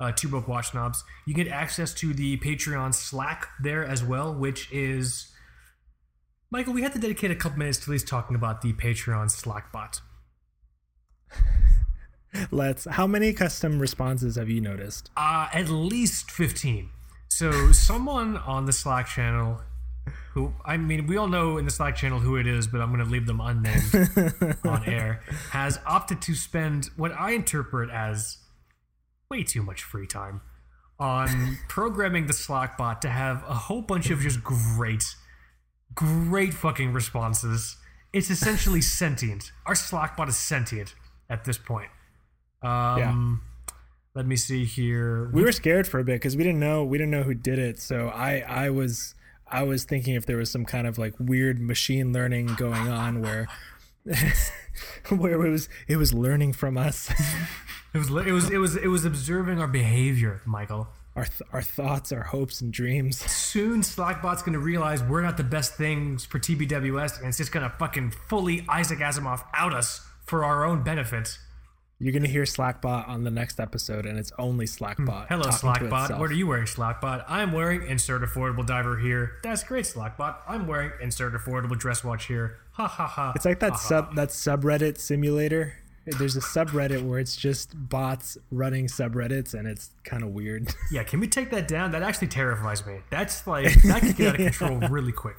[0.00, 1.04] uh, two broke watch snobs.
[1.26, 5.32] You get access to the Patreon Slack there as well, which is
[6.50, 6.72] Michael.
[6.72, 9.72] We had to dedicate a couple minutes to at least talking about the Patreon Slack
[9.72, 10.00] bot.
[12.50, 12.84] Let's.
[12.84, 15.10] How many custom responses have you noticed?
[15.16, 16.90] Uh, at least 15.
[17.28, 19.60] So, someone on the Slack channel,
[20.34, 22.92] who, I mean, we all know in the Slack channel who it is, but I'm
[22.92, 28.38] going to leave them unnamed on air, has opted to spend what I interpret as
[29.30, 30.40] way too much free time
[30.98, 35.04] on programming the Slack bot to have a whole bunch of just great,
[35.94, 37.76] great fucking responses.
[38.12, 39.52] It's essentially sentient.
[39.66, 40.94] Our Slack bot is sentient
[41.28, 41.90] at this point.
[42.62, 43.42] Um,
[44.14, 45.28] Let me see here.
[45.32, 47.58] We were scared for a bit because we didn't know we didn't know who did
[47.58, 47.78] it.
[47.78, 49.14] So I I was
[49.48, 53.20] I was thinking if there was some kind of like weird machine learning going on
[53.22, 53.46] where
[55.08, 57.10] where it was it was learning from us.
[57.94, 60.88] It was it was it was it was observing our behavior, Michael.
[61.14, 63.18] our th- our thoughts, our hopes and dreams.
[63.18, 67.72] Soon Slackbot's gonna realize we're not the best things for TBWS, and it's just gonna
[67.78, 71.38] fucking fully Isaac Asimov out us for our own benefit.
[71.98, 75.28] You're gonna hear Slackbot on the next episode, and it's only Slackbot.
[75.28, 75.34] Hmm.
[75.34, 76.18] Hello, Slackbot.
[76.18, 77.24] What are you wearing, Slackbot?
[77.26, 79.38] I'm wearing insert affordable diver here.
[79.42, 80.36] That's great, Slackbot.
[80.46, 82.58] I'm wearing insert affordable dress watch here.
[82.72, 83.32] Ha ha ha.
[83.34, 85.72] It's like that sub that subreddit simulator.
[86.04, 90.72] There's a subreddit where it's just bots running subreddits, and it's kind of weird.
[90.92, 91.92] Yeah, can we take that down?
[91.92, 93.00] That actually terrifies me.
[93.08, 95.38] That's like that could get out of control really quick.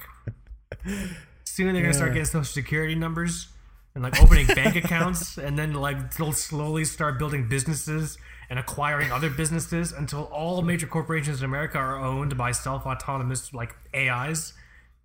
[1.44, 3.46] Soon they're gonna start getting social security numbers
[3.94, 8.18] and like opening bank accounts, and then like they'll slowly start building businesses
[8.50, 13.74] and acquiring other businesses until all major corporations in America are owned by self-autonomous like
[13.94, 14.54] AIs.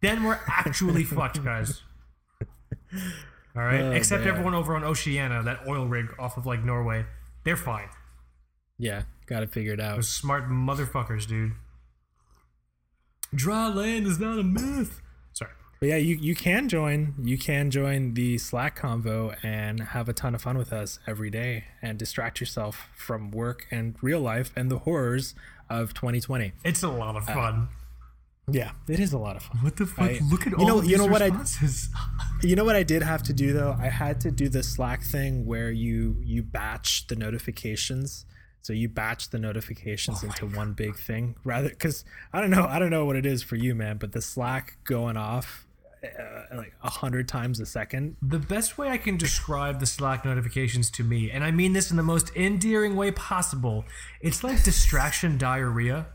[0.01, 1.81] Then we're actually fucked, guys.
[3.55, 4.29] All right, Oh, except man.
[4.29, 7.05] everyone over on Oceania, that oil rig off of like Norway,
[7.43, 7.89] they're fine.
[8.77, 9.95] yeah, got to figure it out.
[9.95, 11.51] Those smart motherfuckers, dude.
[13.35, 15.01] Dry land is not a myth.
[15.83, 17.13] But yeah, you you can join.
[17.21, 21.29] You can join the Slack convo and have a ton of fun with us every
[21.29, 25.35] day and distract yourself from work and real life and the horrors
[25.69, 26.53] of 2020.
[26.63, 27.67] It's a lot Uh, of fun.
[28.49, 29.57] Yeah, it is a lot of fun.
[29.61, 30.09] what the fuck?
[30.09, 31.89] I- Look at you all know- you know what I- responses.
[32.43, 33.75] You know what I did have to do though?
[33.77, 38.25] I had to do the Slack thing where you you batch the notifications.
[38.61, 42.79] So you batch the notifications into one big thing rather cuz I don't know, I
[42.79, 45.62] don't know what it is for you, man, but the Slack going off
[46.03, 48.17] uh, like a 100 times a second.
[48.21, 51.91] the best way I can describe the Slack notifications to me, and I mean this
[51.91, 53.85] in the most endearing way possible,
[54.21, 56.07] it's like distraction diarrhea.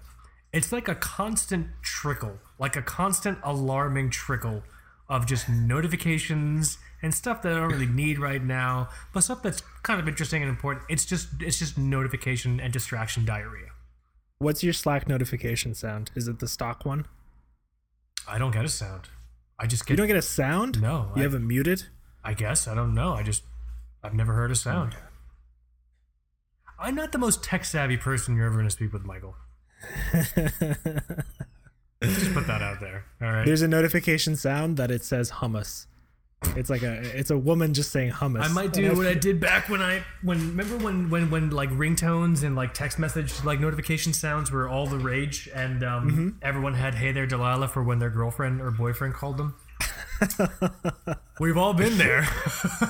[0.53, 4.63] It's like a constant trickle, like a constant alarming trickle
[5.09, 9.63] of just notifications and stuff that I don't really need right now, but stuff that's
[9.83, 10.85] kind of interesting and important.
[10.89, 13.69] It's just it's just notification and distraction diarrhea.
[14.39, 16.11] What's your Slack notification sound?
[16.15, 17.07] Is it the stock one?
[18.27, 19.09] I don't get a sound.
[19.59, 19.95] I just get.
[19.95, 20.81] You don't get a sound?
[20.81, 21.11] no.
[21.17, 21.85] You I, have it muted?
[22.25, 23.13] I guess I don't know.
[23.13, 23.43] I just
[24.03, 24.97] I've never heard a sound.
[26.79, 29.35] I'm not the most tech savvy person you're ever going to speak with, Michael.
[32.01, 33.05] Just put that out there.
[33.21, 33.45] All right.
[33.45, 35.87] There's a notification sound that it says hummus.
[36.57, 38.43] It's like a it's a woman just saying hummus.
[38.43, 41.69] I might do what I did back when I when remember when when when like
[41.71, 46.29] ringtones and like text message like notification sounds were all the rage and um, Mm-hmm.
[46.43, 49.55] everyone had "Hey there, Delilah" for when their girlfriend or boyfriend called them.
[51.41, 52.21] We've all been there.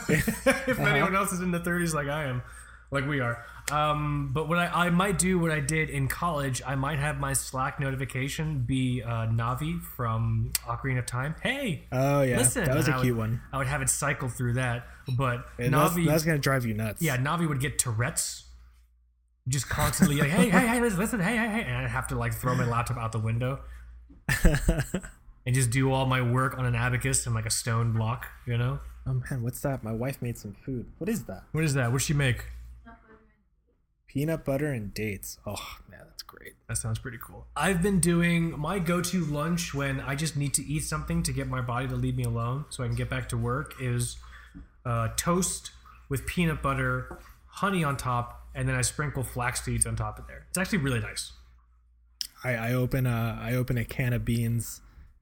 [0.09, 0.85] if Uh-huh.
[0.85, 2.43] anyone else is in the 30s like I am,
[2.91, 3.45] like we are.
[3.71, 7.19] Um, but what I, I might do, what I did in college, I might have
[7.21, 11.35] my Slack notification be uh, Navi from Ocarina of Time.
[11.43, 13.43] Hey, Oh yeah, listen, that was a I cute would- one.
[13.53, 14.87] I would have it cycle through that,
[15.19, 17.03] but And that's, Navi, that's gonna drive you nuts.
[17.03, 18.45] yeah, Navi would get Tourette's,
[19.49, 22.15] just constantly like, hey, hey, hey, listen, listen, hey, hey, hey, and I'd have to
[22.15, 23.61] like throw my laptop out the window
[24.45, 28.57] and just do all my work on an abacus and like a stone block, you
[28.59, 28.81] know?
[29.07, 29.83] Oh man, what's that?
[29.83, 30.87] My wife made some food.
[30.99, 31.45] What is that?
[31.53, 31.93] What is that?
[31.93, 32.45] What'd she make?
[34.19, 35.39] Peanut butter and dates.
[35.47, 36.55] Oh man, that's great.
[36.69, 37.47] That sounds pretty cool.
[37.55, 41.47] I've been doing my go-to lunch when I just need to eat something to get
[41.47, 44.17] my body to leave me alone so I can get back to work is
[44.85, 45.71] uh, toast
[46.09, 50.27] with peanut butter, honey on top, and then I sprinkle flax seeds on top of
[50.27, 50.47] there.
[50.49, 51.33] It's actually really nice.
[52.43, 54.81] I, I open a I open a can of beans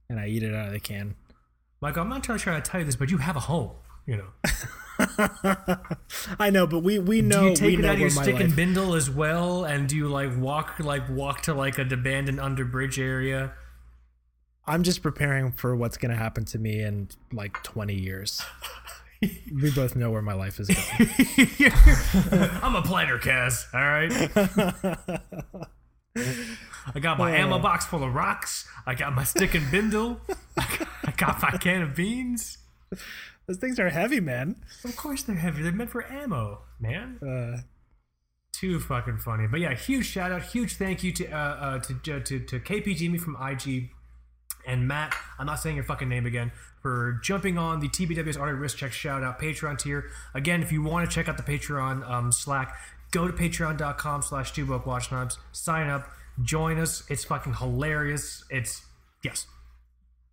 [0.09, 1.17] and I eat it out of the can.
[1.83, 3.73] Michael, I'm not trying to tell you this, but you have a home.
[4.07, 4.29] You know,
[6.39, 8.55] I know, but we we know do you take it out of your stick and
[8.55, 12.65] bindle as well, and do you like walk like walk to like an abandoned under
[12.65, 13.53] bridge area?
[14.67, 18.43] I'm just preparing for what's gonna happen to me in like 20 years.
[19.23, 21.73] we both know where my life is going.
[22.63, 23.67] I'm a planner, Kaz.
[23.73, 24.13] All right.
[26.95, 28.69] I got my ammo box full of rocks.
[28.87, 30.21] I got my stick and bindle.
[30.57, 32.59] I got my can of beans.
[33.47, 34.57] Those things are heavy, man.
[34.85, 35.63] Of course they're heavy.
[35.63, 37.19] They're meant for ammo, man.
[37.23, 37.63] Uh,
[38.53, 39.47] Too fucking funny.
[39.47, 42.97] But yeah, huge shout out, huge thank you to uh, uh to to to KP
[42.97, 43.91] Jimmy from IG
[44.67, 45.15] and Matt.
[45.39, 46.51] I'm not saying your fucking name again
[46.83, 50.11] for jumping on the TBW's Audio Wrist Check shout out Patreon tier.
[50.35, 52.75] Again, if you want to check out the Patreon um, Slack,
[53.13, 55.39] go to patreon.com slash two broke watch snobs.
[55.53, 56.09] Sign up,
[56.43, 57.05] join us.
[57.09, 58.45] It's fucking hilarious.
[58.51, 58.83] It's
[59.23, 59.47] yes,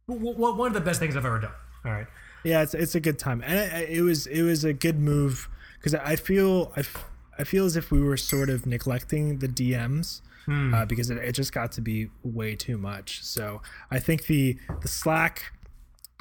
[0.08, 1.52] w- w- one of the best things I've ever done.
[1.86, 2.08] All right.
[2.44, 5.50] Yeah, it's it's a good time, and it, it was it was a good move
[5.80, 7.06] because I feel I, f-
[7.38, 10.22] I feel as if we were sort of neglecting the DMs.
[10.46, 13.24] Uh, because it, it just got to be way too much.
[13.24, 15.54] So I think the the Slack,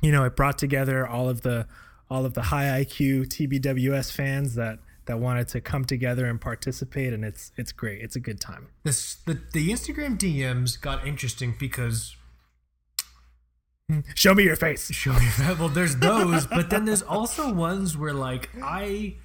[0.01, 1.67] you know, it brought together all of the
[2.09, 7.13] all of the high IQ TBWS fans that that wanted to come together and participate,
[7.13, 8.01] and it's it's great.
[8.01, 8.69] It's a good time.
[8.85, 12.15] This the the Instagram DMs got interesting because
[14.15, 14.91] Show me your face.
[14.93, 15.59] show me that.
[15.59, 19.17] Well, there's those, but then there's also ones where like I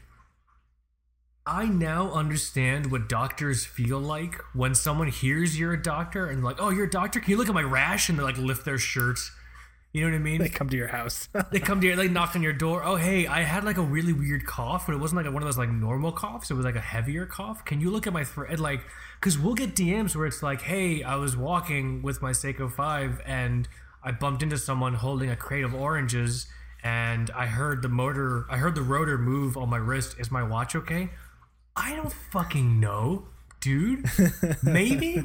[1.45, 6.57] I now understand what doctors feel like when someone hears you're a doctor and like,
[6.59, 7.21] oh, you're a doctor.
[7.21, 8.09] Can you look at my rash?
[8.09, 9.31] And they like lift their shirts.
[9.93, 10.41] You know what I mean?
[10.41, 11.29] They come to your house.
[11.51, 12.83] they come to you, like knock on your door.
[12.83, 15.47] Oh, hey, I had like a really weird cough, but it wasn't like one of
[15.47, 16.51] those like normal coughs.
[16.51, 17.63] It was like a heavier cough.
[17.63, 18.59] Can you look at my throat?
[18.59, 18.81] Like,
[19.19, 23.21] because we'll get DMs where it's like, hey, I was walking with my Seiko 5
[23.25, 23.69] and
[24.03, 26.47] I bumped into someone holding a crate of oranges
[26.83, 30.15] and I heard the motor, I heard the rotor move on my wrist.
[30.19, 31.10] Is my watch okay?
[31.75, 33.27] I don't fucking know,
[33.60, 34.05] dude.
[34.63, 35.23] Maybe.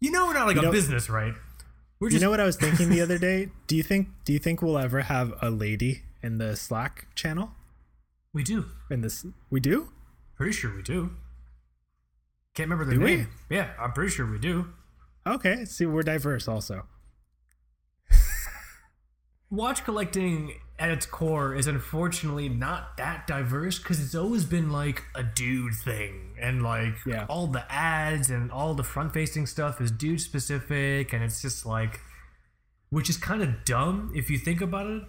[0.00, 1.34] You know we're not like a know- business, right?
[2.00, 3.50] We're you know what I was thinking the other day?
[3.68, 7.52] Do you think do you think we'll ever have a lady in the Slack channel?
[8.34, 8.64] we do.
[8.90, 9.92] In this we do?
[10.36, 11.10] Pretty sure we do.
[12.54, 13.16] Can't remember the Do we?
[13.18, 13.28] name.
[13.48, 14.72] Yeah, I'm pretty sure we do.
[15.26, 16.86] Okay, see we're diverse also.
[19.52, 25.04] Watch collecting at its core is unfortunately not that diverse because it's always been like
[25.14, 26.30] a dude thing.
[26.40, 27.26] And like Yeah.
[27.28, 31.12] all the ads and all the front facing stuff is dude specific.
[31.12, 32.00] And it's just like,
[32.88, 35.02] which is kind of dumb if you think about it.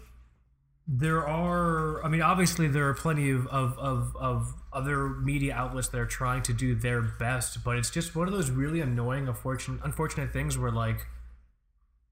[0.86, 5.88] There are, I mean, obviously, there are plenty of, of, of, of other media outlets
[5.88, 9.30] that are trying to do their best, but it's just one of those really annoying,
[9.30, 11.08] unfortunate, unfortunate things where, like,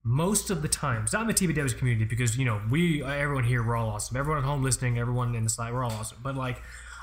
[0.04, 3.66] most of the times, not in the TBWs community, because you know we, everyone here,
[3.66, 4.18] we're all awesome.
[4.18, 6.18] Everyone at home listening, everyone in the slide, we're all awesome.
[6.24, 6.62] But like,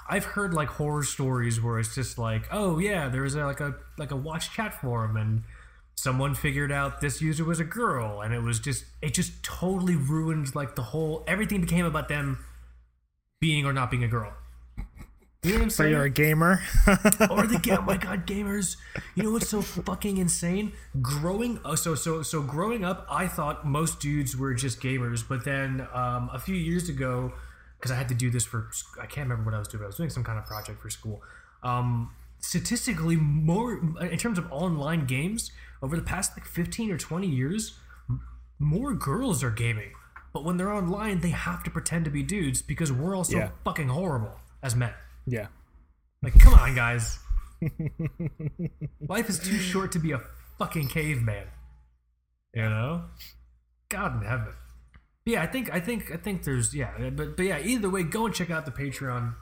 [0.08, 3.60] I've heard like horror stories where it's just like, oh yeah, there was a, like
[3.60, 5.42] a like a watch chat forum, and
[5.94, 9.96] someone figured out this user was a girl, and it was just it just totally
[9.96, 12.44] ruined like the whole everything became about them
[13.40, 14.32] being or not being a girl.
[15.44, 15.92] You know what I'm So saying?
[15.92, 16.60] you're a gamer?
[17.30, 18.76] or the ga- oh my god gamers
[19.14, 23.64] you know what's so fucking insane growing oh, so so so growing up i thought
[23.66, 27.32] most dudes were just gamers but then um, a few years ago
[27.78, 28.68] because i had to do this for
[29.00, 30.90] i can't remember what i was doing i was doing some kind of project for
[30.90, 31.22] school
[31.62, 37.28] um, statistically more in terms of online games over the past like 15 or 20
[37.28, 37.78] years
[38.10, 38.20] m-
[38.58, 39.92] more girls are gaming
[40.32, 43.38] but when they're online they have to pretend to be dudes because we're all so
[43.38, 43.50] Yeah.
[43.64, 44.32] fucking horrible
[44.64, 44.92] as men
[45.28, 45.48] yeah.
[46.22, 47.18] like, come on, guys.
[49.08, 50.20] Life is too short to be a
[50.58, 51.46] fucking caveman.
[52.54, 53.04] You know?
[53.88, 54.54] God in heaven.
[55.24, 58.24] Yeah, I think I think I think there's yeah, but but yeah, either way, go
[58.24, 59.34] and check out the Patreon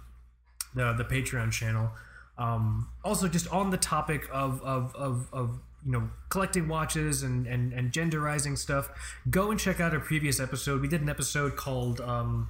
[0.75, 1.91] the the Patreon channel.
[2.39, 7.47] Um also just on the topic of of of, of you know collecting watches and,
[7.47, 8.91] and and genderizing stuff
[9.31, 12.49] go and check out our previous episode we did an episode called um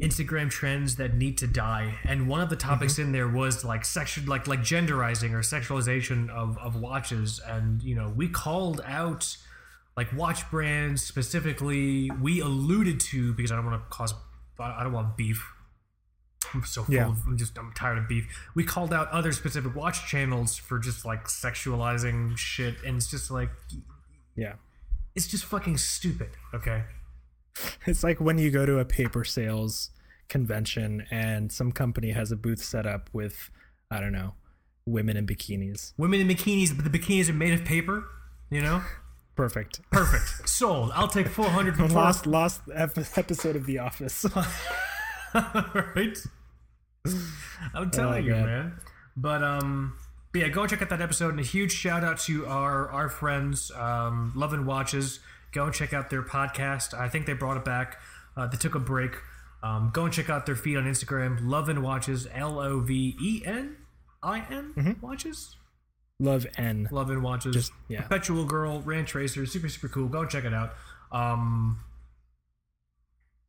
[0.00, 2.68] Instagram trends that need to die, and one of the mm-hmm.
[2.68, 7.82] topics in there was like sexual, like like genderizing or sexualization of of watches, and
[7.82, 9.36] you know we called out
[9.96, 12.10] like watch brands specifically.
[12.20, 14.14] We alluded to because I don't want to cause,
[14.58, 15.46] I don't want beef.
[16.52, 17.08] I'm so full Yeah.
[17.08, 18.26] of, I'm just I'm tired of beef.
[18.54, 23.30] We called out other specific watch channels for just like sexualizing shit, and it's just
[23.30, 23.50] like
[24.34, 24.54] Yeah.
[25.14, 26.30] it's just fucking stupid.
[26.52, 26.84] Okay.
[27.86, 29.90] It's like when you go to a paper sales
[30.28, 33.50] convention and some company has a booth set up with
[33.90, 34.34] I don't know,
[34.86, 35.92] women in bikinis.
[35.98, 38.04] Women in bikinis, but the bikinis are made of paper.
[38.50, 38.82] You know.
[39.36, 39.80] Perfect.
[39.90, 40.48] Perfect.
[40.48, 40.92] Sold.
[40.94, 44.24] I'll take 400 for Lost lost episode of The Office.
[45.34, 46.16] right?
[47.74, 48.46] I'm telling Oh, you, God.
[48.46, 48.72] man.
[49.16, 49.96] But um
[50.32, 53.08] but yeah, go check out that episode and a huge shout out to our our
[53.08, 55.20] friends, um, Love and Watches.
[55.54, 56.92] Go and check out their podcast.
[56.92, 58.00] I think they brought it back.
[58.36, 59.12] Uh, they took a break.
[59.62, 63.16] Um, go and check out their feed on Instagram, Love and Watches, L O V
[63.22, 63.76] E N
[64.22, 65.56] I N Watches.
[66.20, 66.88] Love N.
[66.90, 67.70] Love and Watches.
[67.88, 68.02] yeah.
[68.02, 70.08] Perpetual Girl, Ranch Racer, super, super cool.
[70.08, 70.74] Go and check it out.
[71.12, 71.78] Um,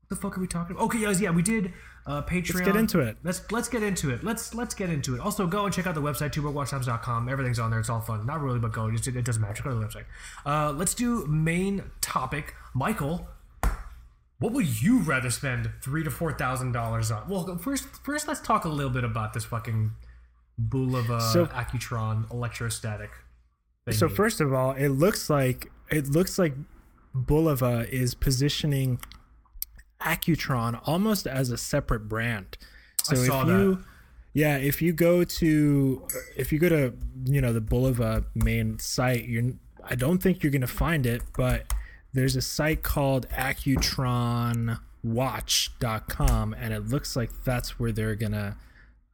[0.10, 0.86] the fuck are we talking about?
[0.86, 1.74] Okay, yes, yeah, we did
[2.06, 2.54] uh, Patreon.
[2.56, 3.18] Let's get into it.
[3.24, 4.24] Let's let's get into it.
[4.24, 5.22] Let's let's get into it.
[5.22, 7.30] Also, go and check out the website twobrokewatchtimes.com.
[7.30, 7.80] Everything's on there.
[7.80, 8.26] It's all fun.
[8.26, 8.88] Not really, but go.
[8.88, 9.54] It, it doesn't matter.
[9.54, 10.06] Just go to the website.
[10.46, 12.54] Uh, let's do main topic.
[12.74, 13.28] Michael,
[14.40, 17.28] what would you rather spend three to four thousand dollars on?
[17.28, 19.92] Well, first first let's talk a little bit about this fucking
[20.62, 23.12] Bulova So- Accutron electrostatic.
[23.92, 26.56] So first of all, it looks like it looks like
[27.16, 29.00] Bulova is positioning
[30.02, 32.58] Accutron almost as a separate brand.
[33.04, 33.84] So I saw if you
[34.34, 36.94] yeah, if you go to if you go to,
[37.26, 41.22] you know, the Bulova main site, you're I don't think you're going to find it,
[41.38, 41.72] but
[42.14, 48.58] there's a site called Accutron watch.com and it looks like that's where they're gonna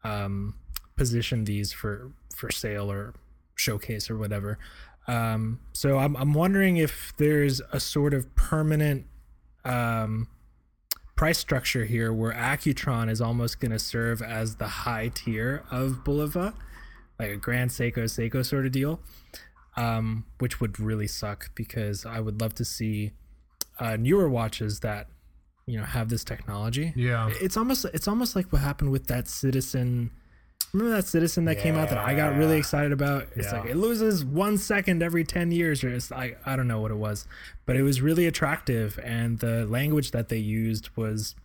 [0.05, 0.55] um,
[0.95, 3.13] position these for for sale or
[3.55, 4.57] showcase or whatever
[5.07, 9.05] um, so I'm, I'm wondering if there's a sort of permanent
[9.65, 10.27] um,
[11.22, 16.03] price structure here where Accutron is almost going to serve as the high tier of
[16.03, 16.55] Bulova,
[17.19, 18.99] like a Grand Seiko Seiko sort of deal,
[19.78, 23.11] um, which would really suck because I would love to see
[23.80, 25.09] uh, newer watches that
[25.67, 26.91] you know have this technology.
[26.95, 27.30] Yeah.
[27.39, 30.09] it's almost it's almost like what happened with that Citizen.
[30.74, 33.28] Remember that Citizen that came out that I got really excited about?
[33.36, 33.59] It's Yeah.
[33.61, 36.91] like it loses one second every ten years, or it's like I don't know what
[36.91, 37.28] it was,
[37.65, 41.36] but it was really attractive, and the language that they used was,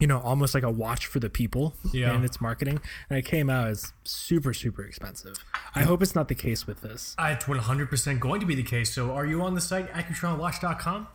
[0.00, 2.14] you know, almost like a watch for the people Yeah.
[2.14, 5.36] in its marketing, and it came out as super super expensive.
[5.74, 7.14] I hope it's not the case with this.
[7.18, 8.92] It's 100% going to be the case.
[8.94, 11.08] So, are you on the site accutronwatch.com?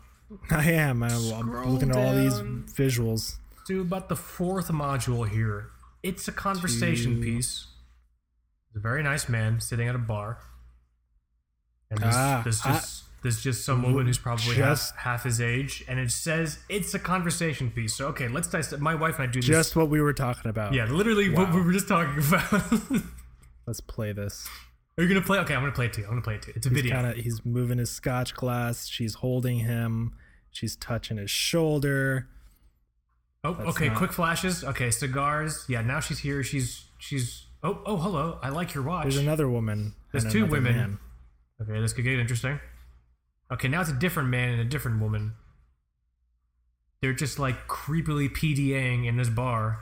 [0.51, 1.01] I am.
[1.01, 2.33] I'm, I'm Scroll looking at all these
[2.75, 3.37] visuals.
[3.67, 5.69] to about the fourth module here.
[6.03, 7.21] It's a conversation Two.
[7.23, 7.67] piece.
[8.69, 10.39] It's a very nice man sitting at a bar.
[11.91, 15.23] And there's, Ah, there's I- just there's just some woman who's probably Just- half, half
[15.23, 17.95] his age, and it says it's a conversation piece.
[17.95, 18.81] So okay, let's dissect.
[18.81, 19.47] My wife and I do this.
[19.47, 20.73] Just what we were talking about.
[20.73, 22.71] yeah, literally what we were just talking about.
[23.67, 24.47] Let's play this.
[24.97, 25.37] Are you gonna play?
[25.39, 26.03] Okay, I'm gonna play it too.
[26.03, 26.53] I'm gonna play it too.
[26.55, 26.93] It's a He's video.
[26.95, 28.87] kind of he's moving his scotch glass.
[28.87, 30.13] She's holding him.
[30.51, 32.27] She's touching his shoulder.
[33.43, 33.87] Oh, That's okay.
[33.87, 34.63] not- Quick flashes.
[34.63, 35.65] Okay, cigars.
[35.69, 36.43] Yeah, now she's here.
[36.43, 37.45] She's she's.
[37.63, 38.39] Oh, oh, hello.
[38.41, 39.03] I like your watch.
[39.03, 39.93] There's another woman.
[40.11, 40.75] There's two women.
[40.75, 40.99] man.
[41.61, 42.59] Okay, this could get interesting.
[43.51, 45.33] Okay, now it's a different man and a different woman.
[47.01, 49.79] They're just like creepily PDAing in this bar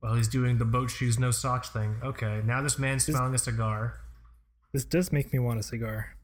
[0.00, 1.96] while he's doing the boat shoes, no socks thing.
[2.02, 4.00] Okay, now this man's smelling a cigar.
[4.72, 6.16] This does make me want a cigar.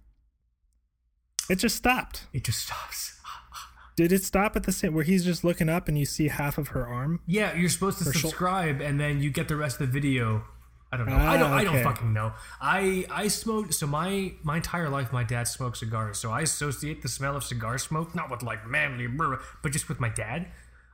[1.48, 2.26] It just stopped.
[2.32, 3.12] It just stops.
[3.96, 6.58] Did it stop at the same where he's just looking up and you see half
[6.58, 7.20] of her arm?
[7.26, 8.12] Yeah, you're supposed to sure.
[8.12, 10.44] subscribe and then you get the rest of the video.
[10.92, 11.16] I don't know.
[11.16, 11.50] I don't.
[11.50, 12.32] Ah, I don't fucking know.
[12.60, 13.74] I I smoked.
[13.74, 16.18] So my my entire life, my dad smoked cigars.
[16.18, 19.98] So I associate the smell of cigar smoke not with like manly, but just with
[19.98, 20.46] my dad.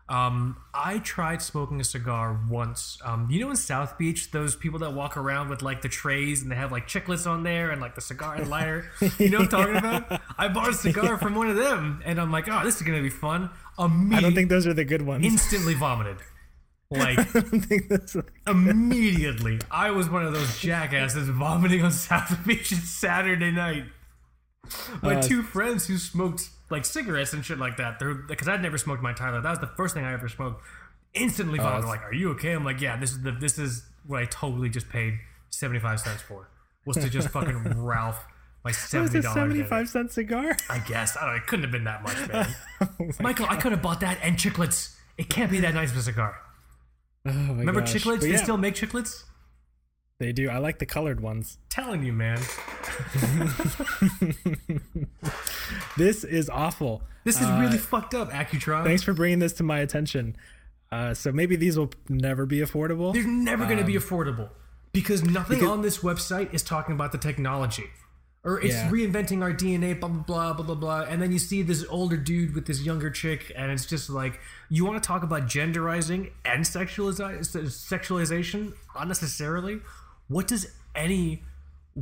[0.08, 2.98] Um, I tried smoking a cigar once.
[3.04, 6.42] Um, you know, in South Beach, those people that walk around with like the trays
[6.42, 8.90] and they have like chiclets on there and like the cigar and lighter.
[9.18, 10.20] You know what I'm talking about?
[10.36, 13.00] I bought a cigar from one of them, and I'm like, oh, this is gonna
[13.00, 13.48] be fun.
[13.78, 15.24] I don't think those are the good ones.
[15.24, 16.18] instantly vomited.
[16.90, 19.60] Like I don't think those are- immediately.
[19.70, 23.84] I was one of those jackasses vomiting on South Beach Saturday night.
[25.02, 28.60] My Uh, two friends who smoked like cigarettes and shit like that, they're because I'd
[28.62, 29.40] never smoked my Tyler.
[29.40, 30.62] That was the first thing I ever smoked.
[31.14, 31.84] Instantly oh, vomited.
[31.84, 32.52] that's- like, are you okay?
[32.52, 32.96] I'm like, yeah.
[32.96, 35.18] This is the this is what I totally just paid
[35.50, 36.48] seventy five cents for.
[36.84, 38.24] Was to just fucking Ralph
[38.64, 39.34] my seventy dollars.
[39.34, 40.56] seventy-five cent cigar.
[40.70, 41.30] I guess I don't.
[41.30, 41.36] know.
[41.36, 42.48] It couldn't have been that much, man.
[42.80, 44.96] Oh Michael, I could have bought that and chiclets.
[45.18, 46.34] It can't be that nice of a cigar.
[47.26, 47.94] oh my Remember gosh.
[47.94, 48.20] chiclets?
[48.20, 49.24] But They yeah, still make chiclets.
[50.22, 50.48] They do.
[50.48, 51.58] I like the colored ones.
[51.68, 52.38] Telling you, man.
[55.96, 57.02] This is awful.
[57.24, 58.80] This is really fucked up, Accutron.
[58.80, 60.36] Uh, Thanks for bringing this to my attention.
[60.90, 63.12] Uh, so maybe these will never be affordable.
[63.14, 64.50] They're never going to Um, be affordable
[64.92, 67.84] because nothing on this website is talking about the technology.
[68.44, 68.90] Or it's Yeah.
[68.90, 71.00] reinventing our DNA, blah, blah, blah, blah, blah, blah.
[71.02, 74.40] And then you see this older dude with this younger chick, and it's just like,
[74.68, 79.80] you want to talk about genderizing and sexualization unnecessarily?
[80.32, 81.42] What does any.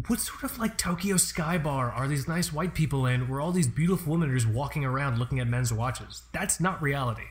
[0.07, 3.51] What sort of like Tokyo Sky Bar are these nice white people in where all
[3.51, 6.22] these beautiful women are just walking around looking at men's watches?
[6.33, 7.24] That's not reality.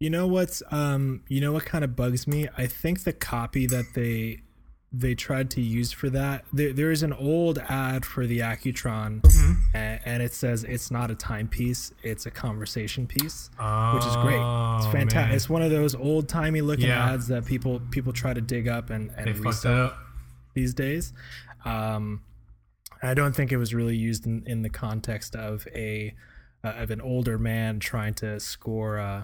[0.00, 2.48] You know what's um you know what kind of bugs me?
[2.56, 4.42] I think the copy that they
[4.90, 9.22] they tried to use for that there, there is an old ad for the Accutron
[9.74, 13.50] and, and it says it's not a timepiece, it's a conversation piece,
[13.94, 14.34] which is great.
[14.34, 15.14] It's Oh, fantastic.
[15.14, 15.30] man.
[15.30, 17.12] It's one of those old timey looking Yeah.
[17.12, 19.92] ads that people people try to dig up and, and resell
[20.54, 21.12] these days.
[21.64, 22.22] Um,
[23.00, 26.14] I don't think it was really used in, in the context of a
[26.64, 29.22] uh, of an older man trying to score, uh,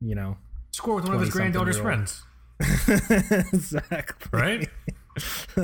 [0.00, 0.36] you know,
[0.70, 2.22] Score with one of his granddaughter's friends.
[2.88, 4.28] exactly.
[4.30, 4.68] right?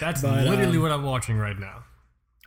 [0.00, 1.84] That's But, literally um, what I'm watching right now.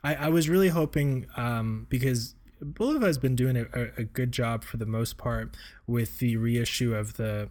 [0.03, 3.65] I, I was really hoping um, because Bulova has been doing a,
[3.97, 5.55] a, good job for the most part
[5.87, 7.49] with the reissue of the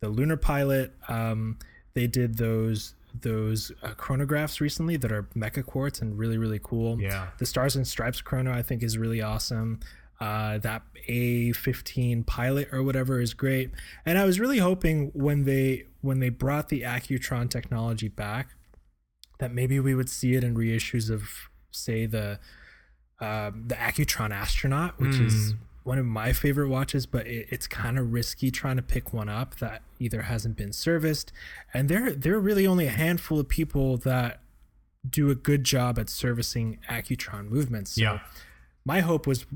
[0.00, 0.94] the Lunar Pilot.
[1.08, 1.58] Um,
[1.94, 7.00] they did those those uh, chronographs recently that are mecha quartz and really really cool.
[7.00, 7.28] Yeah.
[7.38, 9.80] the Stars and Stripes chrono I think is really awesome.
[10.20, 13.70] Uh, that A15 pilot or whatever is great,
[14.04, 18.54] and I was really hoping when they when they brought the Accutron technology back
[19.38, 22.38] that maybe we would see it in reissues of say the
[23.20, 27.98] um, the Accutron astronaut, which is one of my favorite watches, but it, it's kind
[27.98, 31.32] of risky trying to pick one up that either hasn't been serviced,
[31.74, 34.40] and there there are really only a handful of people that
[35.08, 37.92] do a good job at servicing Accutron movements.
[37.92, 38.20] So Yeah.
[38.84, 39.46] my hope was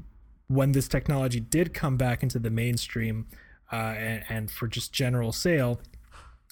[0.49, 3.27] when this technology did come back into the mainstream
[3.73, 5.81] uh, and, and for just general sale,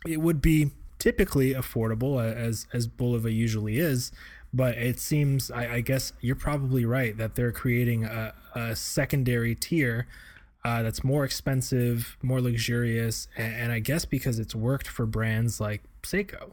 [0.06, 4.12] it would be typically affordable uh, as as Bulova usually is.
[4.52, 9.54] But it seems, I, I guess you're probably right that they're creating a, a secondary
[9.54, 10.08] tier
[10.64, 15.60] uh, that's more expensive, more luxurious, and, and I guess because it's worked for brands
[15.60, 16.52] like Seiko.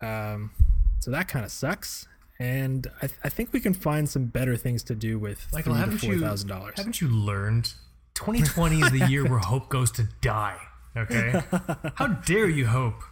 [0.00, 0.52] Um,
[1.00, 2.06] so that kind of sucks.
[2.38, 5.72] And I, th- I think we can find some better things to do with Michael,
[5.72, 6.74] three to haven't four you thousand dollars.
[6.76, 7.72] haven't you learned?
[8.14, 10.58] 2020 is the year where hope goes to die.
[10.96, 11.42] Okay,
[11.96, 13.02] how dare you hope?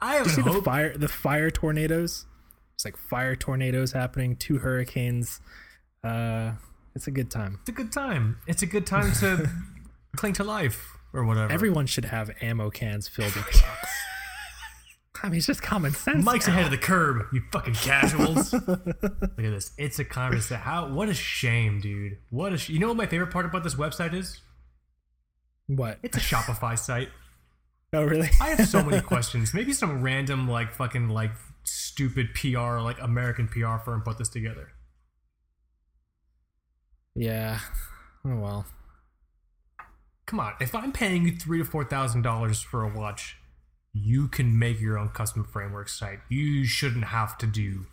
[0.00, 2.26] I haven't see the fire the fire tornadoes?
[2.80, 5.42] It's like fire tornadoes happening, two hurricanes.
[6.02, 6.52] Uh,
[6.94, 7.58] it's a good time.
[7.60, 8.38] It's a good time.
[8.46, 9.50] It's a good time to
[10.16, 11.52] cling to life or whatever.
[11.52, 13.92] Everyone should have ammo cans filled with rocks.
[15.22, 16.24] I mean, it's just common sense.
[16.24, 16.54] Mike's now.
[16.54, 18.50] ahead of the curb, you fucking casuals.
[18.66, 19.72] Look at this.
[19.76, 20.56] It's a conversation.
[20.56, 20.88] How?
[20.88, 22.16] What a shame, dude.
[22.30, 22.56] What a.
[22.56, 24.40] Sh- you know what my favorite part about this website is?
[25.66, 25.98] What?
[26.02, 27.10] It's a Shopify site.
[27.92, 28.30] Oh, really?
[28.40, 29.52] I have so many questions.
[29.52, 31.32] Maybe some random like fucking like
[31.64, 34.68] stupid PR like American PR firm put this together.
[37.14, 37.60] yeah.
[38.24, 38.66] Oh well.
[40.26, 43.36] Come on, if I'm paying you three to four thousand dollars for a watch,
[43.92, 46.20] you can make your own custom framework site.
[46.28, 47.86] You shouldn't have to do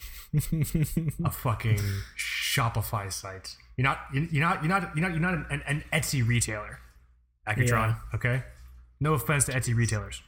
[1.26, 1.80] a fucking
[2.18, 3.56] Shopify site.
[3.78, 4.00] You're not.
[4.14, 4.62] You're not.
[4.64, 4.96] You're not.
[4.96, 5.12] You're not.
[5.12, 6.80] You're not an, an Etsy retailer.
[7.48, 7.70] Accutron.
[7.70, 8.16] Yeah.
[8.16, 8.44] Okay.
[9.00, 10.22] No offense to Etsy retailers.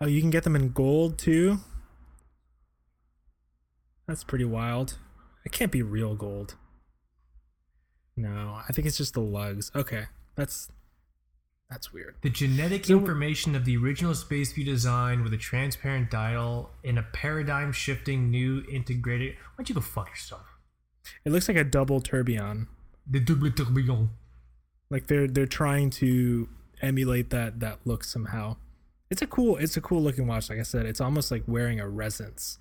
[0.00, 1.58] Oh, you can get them in gold too.
[4.06, 4.98] That's pretty wild.
[5.44, 6.56] It can't be real gold.
[8.16, 9.70] No, I think it's just the lugs.
[9.74, 10.04] Okay,
[10.36, 10.68] that's
[11.70, 12.14] that's weird.
[12.22, 17.02] The genetic information of the original Space View design with a transparent dial in a
[17.02, 19.34] paradigm shifting new integrated.
[19.34, 20.46] Why don't you go fuck yourself?
[21.24, 22.68] It looks like a double tourbillon.
[23.08, 24.10] The double tourbillon.
[24.90, 26.48] Like they're they're trying to
[26.80, 28.56] emulate that that look somehow.
[29.10, 30.50] It's a cool it's a cool looking watch.
[30.50, 32.58] Like I said, it's almost like wearing a resonance.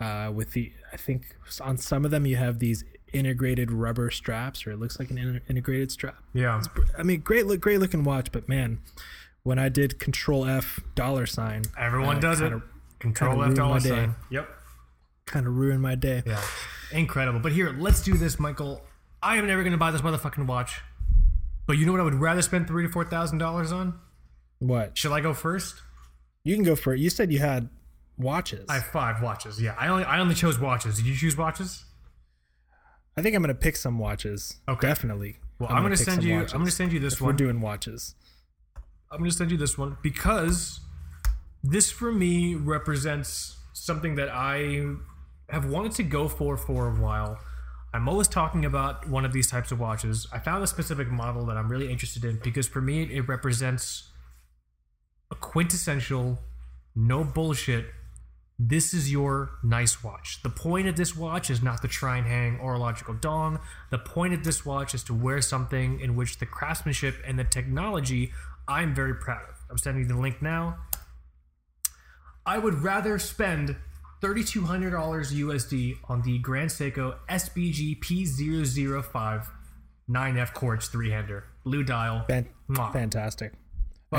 [0.00, 4.66] Uh, with the I think on some of them you have these integrated rubber straps,
[4.66, 6.16] or it looks like an in- integrated strap.
[6.32, 6.60] Yeah.
[6.98, 8.80] I mean, great look, great looking watch, but man,
[9.44, 12.62] when I did Control F dollar sign, Everyone uh, does kinda, it.
[12.98, 13.88] Control F dollar my day.
[13.88, 14.14] sign.
[14.30, 14.48] Yep.
[15.26, 16.22] Kind of ruined my day.
[16.26, 16.42] Yeah.
[16.92, 17.40] Incredible.
[17.40, 18.82] But here, let's do this, Michael.
[19.22, 20.80] I am never gonna buy this motherfucking watch.
[21.66, 23.98] But you know what I would rather spend three to four thousand dollars on?
[24.58, 24.96] What?
[24.96, 25.76] Should I go first?
[26.44, 27.00] You can go first.
[27.00, 27.68] You said you had
[28.18, 28.66] watches.
[28.68, 29.60] I have five watches.
[29.60, 29.74] Yeah.
[29.78, 30.96] I only I only chose watches.
[30.96, 31.84] Did you choose watches?
[33.16, 34.60] I think I'm gonna pick some watches.
[34.68, 34.86] Okay.
[34.86, 35.36] Definitely.
[35.58, 36.34] Well, I'm, gonna pick send you.
[36.36, 38.14] watches I'm gonna send you this if we're doing watches.
[39.10, 40.80] I'm gonna send you this one because
[41.62, 44.96] this for me represents something that I
[45.48, 47.38] have wanted to go for for a while.
[47.92, 50.26] I'm always talking about one of these types of watches.
[50.32, 54.10] I found a specific model that I'm really interested in because for me it represents
[55.34, 56.38] a quintessential,
[56.94, 57.86] no bullshit.
[58.58, 60.40] This is your nice watch.
[60.44, 63.58] The point of this watch is not to try and hang horological dong.
[63.90, 67.44] The point of this watch is to wear something in which the craftsmanship and the
[67.44, 68.32] technology
[68.68, 69.56] I'm very proud of.
[69.68, 70.78] I'm sending you the link now.
[72.46, 73.76] I would rather spend
[74.22, 74.90] $3,200
[75.32, 79.46] USD on the Grand Seiko SBG P005
[80.08, 82.46] 9F Quartz three hander, blue dial, Fan-
[82.92, 83.52] fantastic.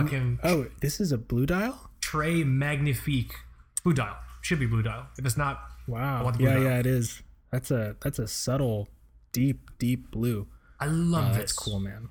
[0.04, 1.90] Fucking Oh, this is a blue dial.
[2.02, 3.34] Tray Magnifique.
[3.84, 4.18] Blue dial.
[4.42, 5.08] Should be blue dial.
[5.18, 6.24] If it's not, Wow.
[6.24, 6.64] want the blue Yeah, dial.
[6.64, 7.22] yeah, it is.
[7.52, 8.90] That's a that's a subtle,
[9.32, 10.48] deep, deep blue.
[10.80, 11.38] I love Oh, this.
[11.38, 12.10] that's cool, man.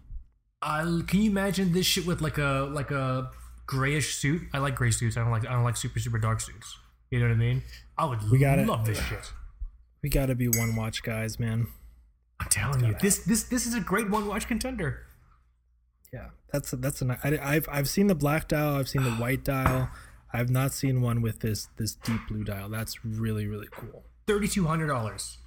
[0.62, 3.30] I can you imagine this shit with like a like a
[3.66, 4.42] grayish suit?
[4.52, 5.16] I like gray suits.
[5.16, 6.78] I don't like I don't like super super dark suits.
[7.10, 7.62] You know what I mean?
[7.98, 8.66] I would we got it.
[8.66, 9.32] love this shit.
[10.02, 11.66] We gotta be one watch guys, man.
[12.40, 15.02] I'm telling you, this this this is a great one watch contender.
[16.14, 17.06] Yeah, that's a, that's a.
[17.06, 18.76] ni- I, I've I've seen the black dial.
[18.76, 19.90] I've seen the white dial.
[20.32, 22.68] I've not seen one with this this deep blue dial.
[22.68, 24.04] That's really really cool.
[24.28, 25.38] Thirty two hundred dollars,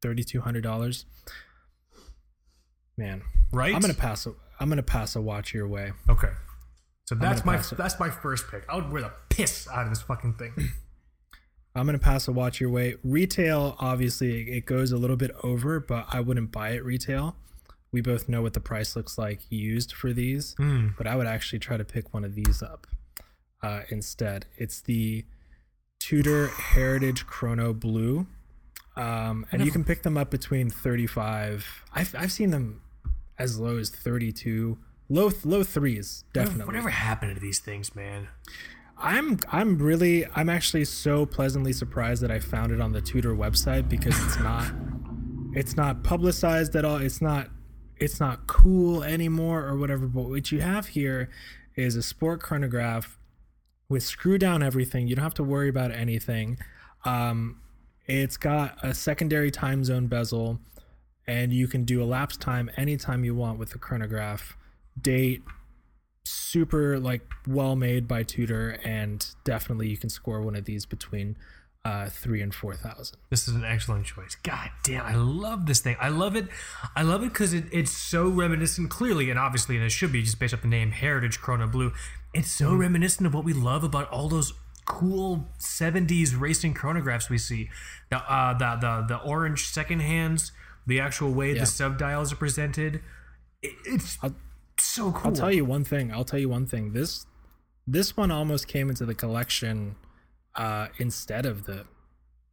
[0.00, 1.04] Thirty two hundred dollars.
[2.96, 3.20] Man,
[3.52, 3.74] right?
[3.74, 4.26] I'm gonna pass.
[4.26, 5.92] A, I'm gonna pass a watch your way.
[6.08, 6.30] Okay,
[7.04, 8.64] so that's my that's my first pick.
[8.70, 10.54] I would wear the piss out of this fucking thing.
[11.74, 12.96] I'm gonna pass a watch your way.
[13.04, 17.36] Retail, obviously, it goes a little bit over, but I wouldn't buy it retail.
[17.92, 20.88] We both know what the price looks like used for these, Hmm.
[20.96, 22.86] but I would actually try to pick one of these up
[23.62, 24.46] uh, instead.
[24.56, 25.24] It's the
[26.00, 28.26] Tudor Heritage Chrono Blue.
[28.96, 31.84] Um, and you can pick them up between 35.
[31.94, 32.82] I've, I've seen them
[33.38, 34.78] as low as 32.
[35.08, 36.64] Low low threes, definitely.
[36.66, 38.28] Whatever happened to these things, man?
[38.96, 43.34] I'm I'm really I'm actually so pleasantly surprised that I found it on the Tudor
[43.34, 44.72] website because it's not
[45.54, 46.96] it's not publicized at all.
[46.96, 47.48] It's not
[48.02, 50.06] it's not cool anymore or whatever.
[50.06, 51.30] But what you have here
[51.76, 53.16] is a sport chronograph
[53.88, 55.06] with screw down everything.
[55.06, 56.58] You don't have to worry about anything.
[57.04, 57.60] Um,
[58.06, 60.58] it's got a secondary time zone bezel,
[61.26, 64.56] and you can do elapsed time anytime you want with the chronograph.
[65.00, 65.42] Date,
[66.24, 71.36] super like well made by Tudor, and definitely you can score one of these between
[71.84, 73.18] uh, three and four thousand.
[73.30, 74.36] This is an excellent choice.
[74.42, 75.96] God damn, I love this thing.
[76.00, 76.46] I love it.
[76.94, 80.22] I love it because it, it's so reminiscent, clearly, and obviously, and it should be
[80.22, 81.92] just based off the name Heritage Chrono Blue.
[82.34, 82.78] It's so Mm-hmm.
[82.78, 84.52] reminiscent of what we love about all those
[84.84, 87.68] cool 70s racing chronographs we see.
[88.10, 90.52] The uh, the the, the orange second hands,
[90.86, 91.60] the actual way Yeah.
[91.60, 93.00] the subdials are presented.
[93.60, 94.18] It, it's
[94.78, 95.22] so cool.
[95.30, 96.12] I'll tell you one thing.
[96.12, 96.92] I'll tell you one thing.
[96.92, 97.26] This
[97.88, 99.96] this one almost came into the collection
[100.54, 101.86] uh, instead of the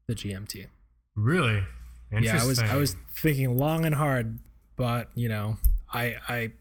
[0.07, 0.67] the GMT.
[1.15, 1.63] Really?
[2.11, 4.39] Yeah, I was I was thinking long and hard,
[4.75, 5.57] but you know,
[5.93, 6.51] I I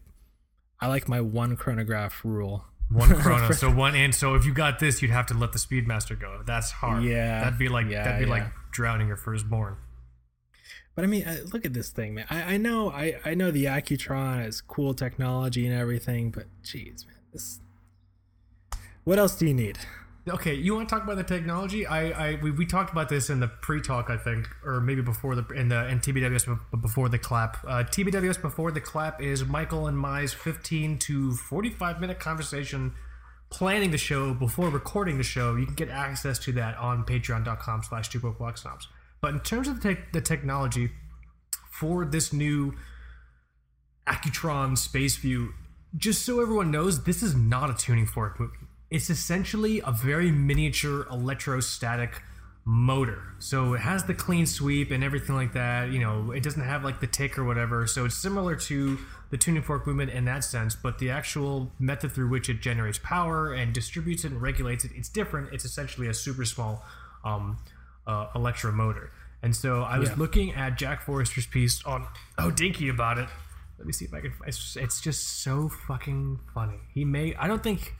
[0.79, 2.65] I like my one chronograph rule.
[2.91, 3.51] One chrono.
[3.51, 6.41] so one and so if you got this, you'd have to let the Speedmaster go.
[6.45, 7.03] That's hard.
[7.03, 9.77] Yeah, That'd be like yeah, that'd be like drowning your firstborn.
[10.95, 12.25] But I mean, uh, look at this thing, man.
[12.29, 17.05] I, I know I, I know the Accutron is cool technology and everything, but geez,
[17.07, 17.61] man, this.
[19.05, 19.79] What else do you need?
[20.29, 21.85] Okay, you want to talk about the technology?
[21.85, 25.35] I, I we, we talked about this in the pre-talk, I think, or maybe before
[25.35, 27.57] the in the in TBWS before the clap.
[27.63, 32.93] Uh, TBWS before the clap is Michael and Mai's 15 to 45 minute conversation
[33.49, 35.55] planning the show before recording the show.
[35.55, 38.35] You can get access to that on patreon.com slash two.
[39.21, 40.91] But in terms of the, tech the technology
[41.71, 42.75] for this new
[44.07, 45.53] Accutron Space View,
[45.97, 48.68] just so everyone knows, this is not a tuning fork movie.
[48.91, 52.21] It's essentially a very miniature electrostatic
[52.65, 53.21] motor.
[53.39, 55.89] So it has the clean sweep and everything like that.
[55.91, 57.87] You know, it doesn't have like the tick or whatever.
[57.87, 58.97] So it's similar to
[59.31, 62.97] the tuning fork movement in that sense, but the actual method through which it generates
[62.99, 65.53] power and distributes it and regulates it, it's different.
[65.53, 66.83] It's essentially a super small
[67.23, 67.57] um,
[68.07, 69.09] uh, electromotor.
[69.41, 70.15] And so I was Yeah.
[70.17, 73.29] looking at Jack Forster's piece on Oh Dinky about it.
[73.77, 74.33] Let me see if I can.
[74.45, 76.79] It's, it's just so fucking funny.
[76.93, 77.33] He may.
[77.35, 77.95] I don't think.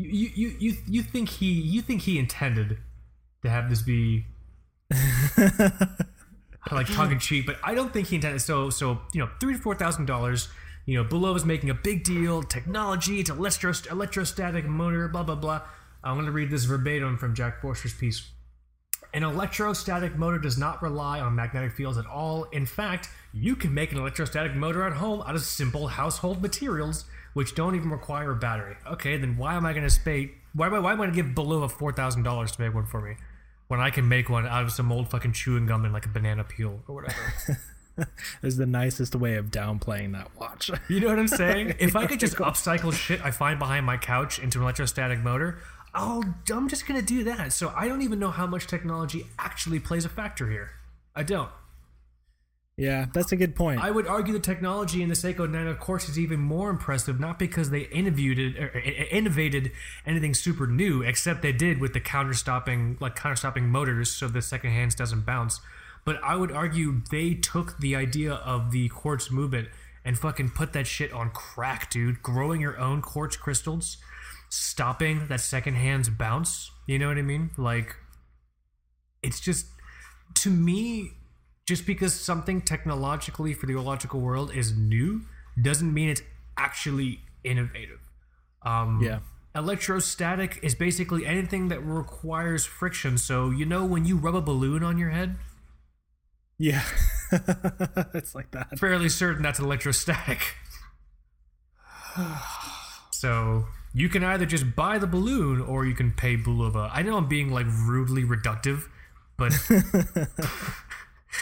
[0.00, 2.78] You, you you you think he you think he intended
[3.42, 4.26] to have this be
[6.70, 8.40] like tongue in cheek, but I don't think he intended.
[8.40, 10.48] So so you know three to four thousand dollars.
[10.86, 12.44] You know, Bulova is making a big deal.
[12.44, 15.62] Technology, it's electro electrostatic motor, blah blah blah.
[16.04, 18.30] I'm going to read this verbatim from Jack Forster's piece.
[19.12, 22.44] An electrostatic motor does not rely on magnetic fields at all.
[22.52, 27.04] In fact, you can make an electrostatic motor at home out of simple household materials,
[27.34, 28.76] which don't even require a battery.
[28.86, 30.32] Okay, then why am I going to pay?
[30.54, 32.74] Why am I, why am I going to give Bulova four thousand dollars to make
[32.74, 33.16] one for me,
[33.68, 36.10] when I can make one out of some old fucking chewing gum and like a
[36.10, 37.60] banana peel or whatever?
[38.42, 40.70] is the nicest way of downplaying that watch.
[40.88, 41.74] You know what I'm saying?
[41.78, 45.58] If I could just upcycle shit I find behind my couch into an electrostatic motor,
[45.94, 47.52] I'll, I'm just gonna do that.
[47.52, 50.70] So I don't even know how much technology actually plays a factor here.
[51.14, 51.50] I don't.
[52.78, 53.82] Yeah, that's a good point.
[53.82, 57.36] I would argue the technology in the Seiko 9F quartz, is even more impressive, not
[57.36, 59.72] because they innovated or or innovated
[60.06, 64.28] anything super new, except they did with the counter stopping, like counter stopping motors, so
[64.28, 65.60] the second hands doesn't bounce.
[66.04, 69.68] But I would argue they took the idea of the quartz movement
[70.04, 72.22] and fucking put that shit on crack, dude.
[72.22, 73.96] Growing your own quartz crystals,
[74.50, 76.70] stopping that second hands bounce.
[76.86, 77.50] You know what I mean?
[77.58, 77.96] Like,
[79.20, 79.66] it's just
[80.34, 81.17] to me
[81.68, 85.20] just because something technologically for the horological world is new
[85.60, 86.22] doesn't mean it's
[86.56, 88.00] actually innovative.
[88.62, 89.18] Um, Yeah.
[89.54, 93.18] Electrostatic is basically anything that requires friction.
[93.18, 95.36] So, you know, when you rub a balloon on your head,
[96.58, 96.84] yeah,
[98.14, 98.78] it's like that.
[98.78, 100.54] fairly certain that's electrostatic.
[103.10, 106.88] so, you can either just buy the balloon or you can pay Bulova.
[106.92, 108.84] I know I'm being like rudely reductive,
[109.36, 109.52] but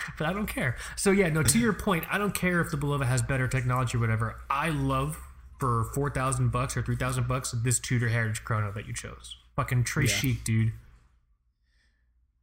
[0.18, 0.76] but I don't care.
[0.96, 1.42] So yeah, no.
[1.42, 4.36] To your point, I don't care if the Bulova has better technology or whatever.
[4.50, 5.18] I love
[5.58, 9.36] for four thousand bucks or three thousand bucks this Tudor Heritage Chrono that you chose.
[9.56, 10.10] Fucking Trey Yeah.
[10.10, 10.72] Chic, dude.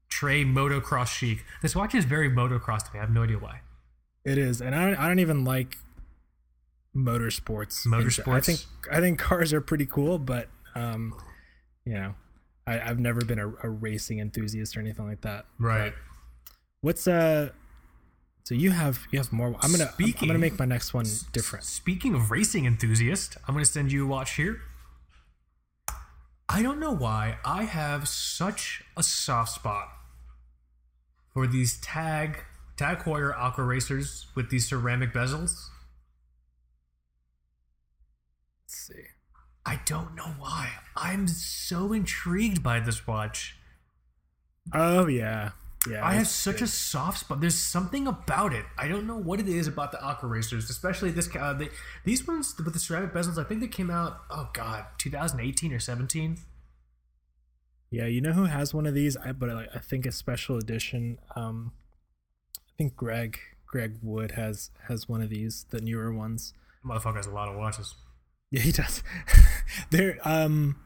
[0.10, 1.44] Trey Motocross Chic.
[1.62, 3.00] This watch is very motocross to me.
[3.00, 3.62] I have no idea why.
[4.26, 5.78] It is, and I don't, I don't even like
[6.96, 7.86] motorsports.
[7.86, 8.34] Motorsports?
[8.34, 8.60] I think
[8.92, 11.14] I think cars are pretty cool, but um,
[11.86, 12.16] you know,
[12.66, 15.46] I, I've never been a, a racing enthusiast or anything like that.
[15.60, 15.94] Right.
[16.84, 17.52] What's uh?
[18.44, 19.56] So you have you have more.
[19.62, 21.64] I'm gonna I'm, I'm gonna make my next one different.
[21.64, 24.60] Speaking of racing enthusiast, I'm going to send you a watch here.
[26.50, 29.88] I don't know why I have such a soft spot
[31.34, 32.44] for these tag
[32.76, 35.70] tag Heuer Aqua racers with these ceramic bezels.
[38.62, 39.06] Let's see.
[39.66, 40.70] I don't know why.
[40.98, 43.56] I'm so intrigued by this watch.
[44.74, 45.52] Oh yeah,
[45.90, 46.06] yeah.
[46.06, 46.64] I have such good.
[46.64, 47.42] a soft spot.
[47.42, 48.66] There's something about it.
[48.78, 51.30] I don't know what it is about the Aqua Racers, especially this.
[51.36, 51.70] Uh, they,
[52.06, 53.38] these ones with the ceramic bezels.
[53.38, 54.20] I think they came out.
[54.30, 56.38] Oh God, 2018 or 17.
[57.92, 59.18] Yeah, you know who has one of these?
[59.18, 61.20] I but I, I think a special edition.
[61.36, 61.74] Um,
[62.58, 66.54] I think Greg Greg Wood has has one of these, the newer ones.
[66.86, 67.94] Motherfucker has a lot of watches.
[68.52, 69.04] Yeah, he does.
[69.92, 70.78] They're um,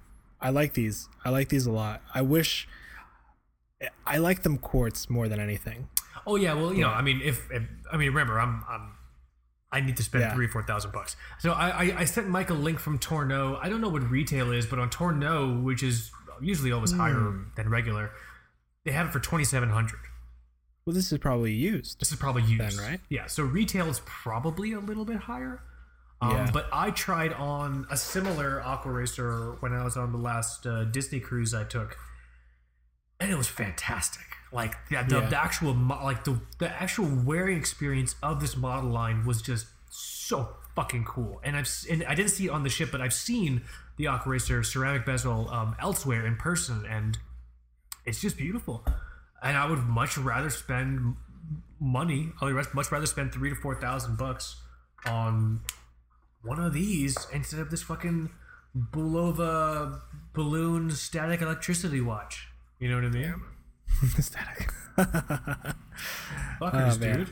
[0.41, 1.07] I like these.
[1.23, 2.01] I like these a lot.
[2.13, 2.67] I wish.
[4.05, 5.89] I like them quartz more than anything.
[6.25, 8.93] Oh yeah, well you know, I mean, if, if I mean, remember, I'm I'm
[9.71, 10.33] I need to spend Yeah.
[10.33, 11.15] three four thousand bucks.
[11.39, 13.59] So I, I I sent Mike a link from Tourneau.
[13.61, 16.11] I don't know what retail is, but on Tourneau, which is
[16.41, 18.11] usually always higher than regular,
[18.85, 19.99] they have it for twenty seven hundred.
[20.85, 21.99] Well, this is probably used.
[21.99, 22.99] This is probably used, Then, right?
[23.09, 23.27] Yeah.
[23.27, 25.61] So retail is probably a little bit higher.
[26.21, 26.49] Um, Yeah.
[26.51, 30.85] But I tried on a similar Aqua Racer when I was on the last uh,
[30.85, 31.97] Disney cruise I took,
[33.19, 34.23] and it was fantastic.
[34.51, 35.29] Like the, the, Yeah.
[35.29, 40.55] the actual like the the actual wearing experience of this model line was just so
[40.75, 41.41] fucking cool.
[41.43, 43.63] And I've and I didn't see it on the ship, but I've seen
[43.97, 47.17] the Aquaracer ceramic bezel um, elsewhere in person, and
[48.05, 48.85] it's just beautiful.
[49.43, 51.15] And I would much rather spend
[51.79, 52.31] money.
[52.41, 54.61] I would much rather spend three to four thousand bucks
[55.05, 55.61] on
[56.41, 58.29] one of these instead of this fucking
[58.75, 59.99] Bulova
[60.33, 62.47] balloon static electricity watch.
[62.79, 63.41] You know what I mean?
[64.19, 64.71] Static.
[64.97, 65.75] Fuckers,
[66.61, 67.29] Oh, dude.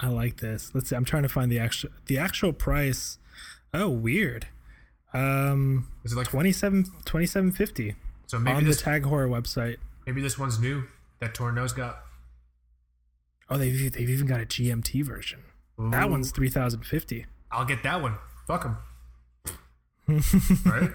[0.00, 0.70] I like this.
[0.74, 0.96] Let's see.
[0.96, 3.18] I'm trying to find the actual the actual price.
[3.74, 4.46] Oh, weird.
[5.12, 8.38] Um, Is it like 27 2750 so?
[8.38, 9.76] Maybe on this the Tag Heuer website.
[10.06, 10.84] maybe this one's new.
[11.20, 11.98] That Tourneau's got.
[13.50, 15.40] Oh, they've they've even got a GMT version.
[15.78, 17.26] That one's 3050.
[17.50, 18.16] I'll get that one.
[18.46, 18.76] Fuck them.
[20.66, 20.90] right?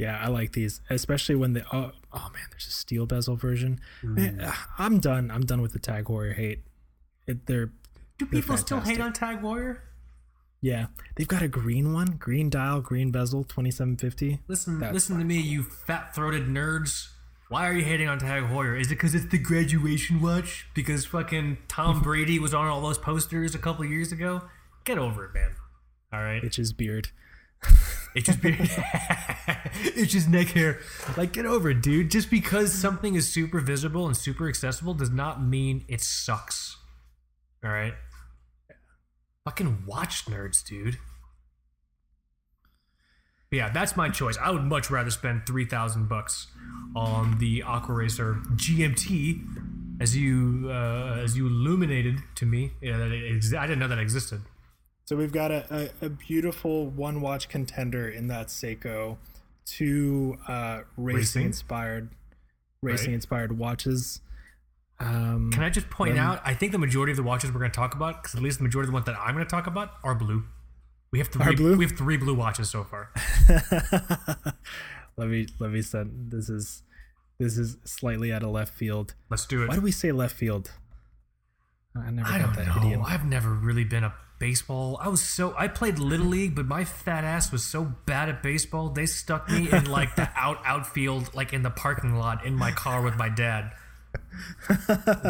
[0.00, 1.62] Yeah, I like these, especially when they.
[1.74, 3.80] Oh, oh man, there's a steel bezel version.
[4.02, 5.30] Man, uh, I'm done.
[5.30, 6.60] I'm done with the Tag Heuer hate.
[7.26, 7.70] It, they're
[8.18, 9.80] Do people still hate on Tag Heuer?
[10.62, 10.86] yeah.
[11.16, 14.38] They've got a green one, green dial, green bezel, 2750.
[14.48, 17.08] Listen, That's listen to me, you fat-throated nerds.
[17.50, 18.80] Why are you hating on Tag Heuer?
[18.80, 20.66] Is it because it's the graduation watch?
[20.74, 24.48] Because fucking Tom Brady was on all those posters a couple years ago?
[24.84, 25.50] Get over it, man.
[26.10, 27.10] All right, It's his beard.
[28.14, 28.58] it's just beard.
[29.84, 30.80] it's just neck hair.
[31.16, 32.10] Like, get over it, dude.
[32.10, 36.76] Just because something is super visible and super accessible does not mean it sucks.
[37.64, 37.94] All right.
[39.44, 40.98] Fucking watch nerds, dude.
[43.50, 44.38] Yeah, that's my choice.
[44.40, 46.46] I would much rather spend three thousand bucks
[46.94, 52.72] on the Aqua Racer GMT, as you uh, as you illuminated to me.
[52.80, 54.42] Yeah, I didn't know that existed.
[55.10, 59.16] So we've got a, a, a beautiful one watch contender in that Seiko,
[59.66, 61.46] two uh, Racing?
[61.46, 62.10] inspired
[62.80, 63.14] racing Right.
[63.14, 64.20] inspired watches.
[65.00, 66.40] Um, Can I just point Then- out?
[66.44, 68.58] I think the majority of the watches we're going to talk about, because at least
[68.58, 70.44] the majority of the ones that I'm going to talk about, are blue.
[71.10, 71.56] We have three.
[71.56, 71.76] Blue?
[71.76, 73.10] We have three blue watches so far.
[75.16, 76.84] let me let me send this is
[77.40, 79.14] this is slightly out of left field.
[79.28, 79.70] Let's do it.
[79.70, 80.70] Why do we say left field?
[81.96, 82.86] I never I got don't that know.
[82.86, 83.02] idiom.
[83.04, 84.98] I've never really been a baseball.
[85.00, 86.32] I was so I played little mm-hmm.
[86.32, 88.88] league, but my fat ass was so bad at baseball.
[88.88, 92.72] They stuck me in like the out outfield, like in the parking lot in my
[92.72, 93.70] car with my dad.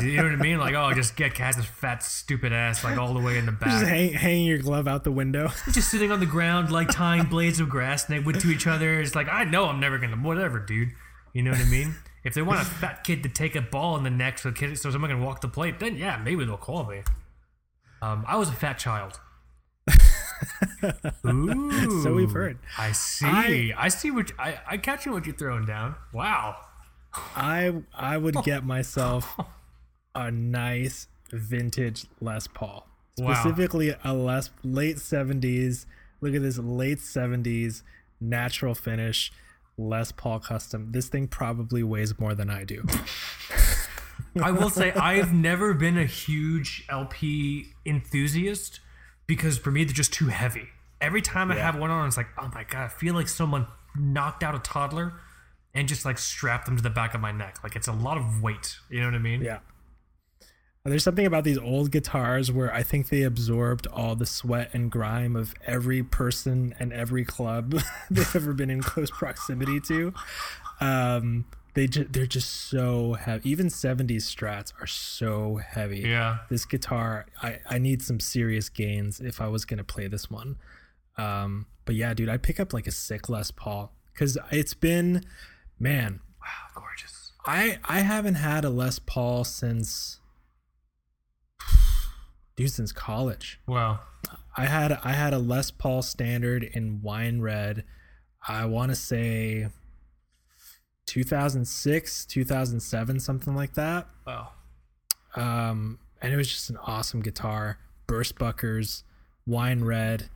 [0.00, 0.58] you know what I mean?
[0.58, 3.60] Like, oh, just get Kaz's fat stupid ass like all the way in the Just
[3.60, 5.48] back, hang, hanging your glove out the window.
[5.72, 8.66] just sitting on the ground like tying blades of grass and they would to each
[8.66, 9.00] other.
[9.00, 10.90] It's like I know I'm never gonna whatever, dude.
[11.34, 11.94] You know what I mean?
[12.24, 14.78] If they want a fat kid to take a ball in the neck so kid
[14.78, 17.02] so someone can walk the plate, then yeah, maybe they'll call me.
[18.02, 19.20] Um, I was a fat child.
[21.26, 22.58] Ooh, So we've heard.
[22.78, 23.26] I see.
[23.26, 25.96] I- I, see what I I catch you what you're throwing down.
[26.12, 26.56] Wow.
[27.36, 29.38] I I would get myself
[30.14, 32.88] a nice vintage Les Paul,
[33.18, 33.34] Wow.
[33.34, 35.86] specifically a Les late seventies.
[36.20, 37.82] Look at this late seventies
[38.20, 39.32] natural finish
[39.76, 40.92] Les Paul custom.
[40.92, 42.84] This thing probably weighs more than I do.
[44.40, 48.80] I will say I've never been a huge LP enthusiast
[49.26, 50.68] because for me they're just too heavy.
[51.00, 53.66] Every time I have one on, it's like, oh my god, I feel like someone
[53.96, 55.14] knocked out a toddler
[55.74, 57.58] and just like strapped them to the back of my neck.
[57.62, 58.76] Like it's a lot of weight.
[58.90, 59.42] You know what I mean?
[59.42, 59.60] Yeah.
[60.84, 64.90] There's something about these old guitars where I think they absorbed all the sweat and
[64.90, 70.14] grime of every person and every club they've ever been in close proximity to.
[70.80, 73.48] Um, they ju- they're just so heavy.
[73.50, 76.00] Even 70s strats are so heavy.
[76.00, 76.38] Yeah.
[76.48, 80.56] This guitar, I, I need some serious gains if I was gonna play this one.
[81.16, 85.24] Um, but yeah, dude, I'd pick up like a sick Les Paul because it's been,
[85.78, 87.32] man, Wow, gorgeous.
[87.46, 90.18] I I haven't had a Les Paul since
[92.56, 93.60] dude since college.
[93.66, 94.00] Wow.
[94.56, 97.84] I had I had a Les Paul standard in wine red.
[98.46, 99.68] I want to say
[101.10, 104.06] 2006, 2007, something like that.
[104.26, 104.48] Wow.
[105.34, 107.78] Um, and it was just an awesome guitar.
[108.06, 109.02] Burstbuckers,
[109.46, 110.28] wine red,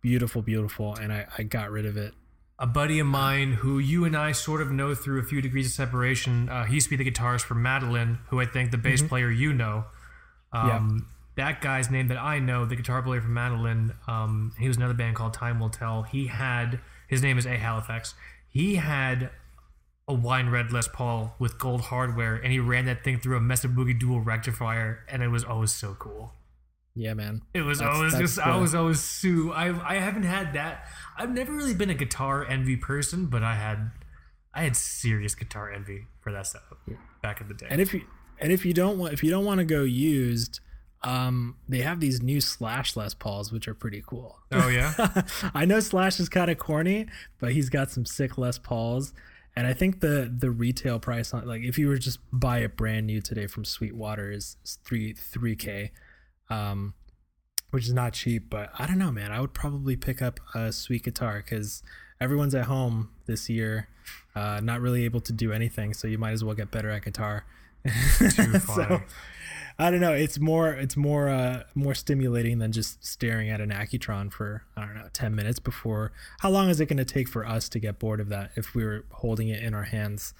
[0.00, 0.94] beautiful, beautiful.
[0.94, 2.14] And I I got rid of it.
[2.58, 5.66] A buddy of mine who you and I sort of know through a few degrees
[5.66, 6.48] of separation.
[6.48, 9.30] Uh, he used to be the guitarist for Madeline, who I think the bass player
[9.30, 9.84] you know.
[10.52, 14.76] Um, That guy's name that I know, the guitar player from Madeline, um, he was
[14.76, 16.02] another band called Time Will Tell.
[16.02, 16.78] He had
[17.08, 18.14] his name is A Halifax.
[18.48, 19.30] He had
[20.08, 23.40] a wine red Les Paul with gold hardware, and he ran that thing through a
[23.40, 26.32] Mesa Boogie dual rectifier, and it was always so cool.
[26.94, 27.42] Yeah, man.
[27.54, 29.50] It was That's- always that's just I was always Sue.
[29.52, 30.86] I I haven't had that.
[31.16, 33.92] I've never really been a guitar envy person, but I had
[34.52, 36.62] I had serious guitar envy for that stuff
[37.22, 37.66] back in the day.
[37.70, 38.02] And if you
[38.38, 40.60] and if you don't want if you don't want to go used,
[41.02, 44.36] um, they have these new Slash Les Pauls, which are pretty cool.
[44.52, 45.22] oh yeah,
[45.54, 47.06] I know Slash is kind of corny,
[47.40, 49.14] but he's got some sick Les Pauls.
[49.54, 52.76] And I think the the retail price on like if you were just buy it
[52.76, 55.92] brand new today from Sweetwater is, is three three k,
[56.48, 56.94] um,
[57.70, 58.48] which is not cheap.
[58.48, 59.30] But I don't know, man.
[59.30, 61.82] I would probably pick up a sweet guitar because
[62.20, 63.88] everyone's at home this year,
[64.34, 65.92] uh, not really able to do anything.
[65.92, 67.44] So you might as well get better at guitar.
[68.18, 69.02] so
[69.82, 70.12] I don't know.
[70.12, 74.86] It's more it's more uh more stimulating than just staring at an Accutron for I
[74.86, 76.12] don't know ten minutes before.
[76.38, 78.76] How long is it going to take for us to get bored of that if
[78.76, 80.34] we were holding it in our hands?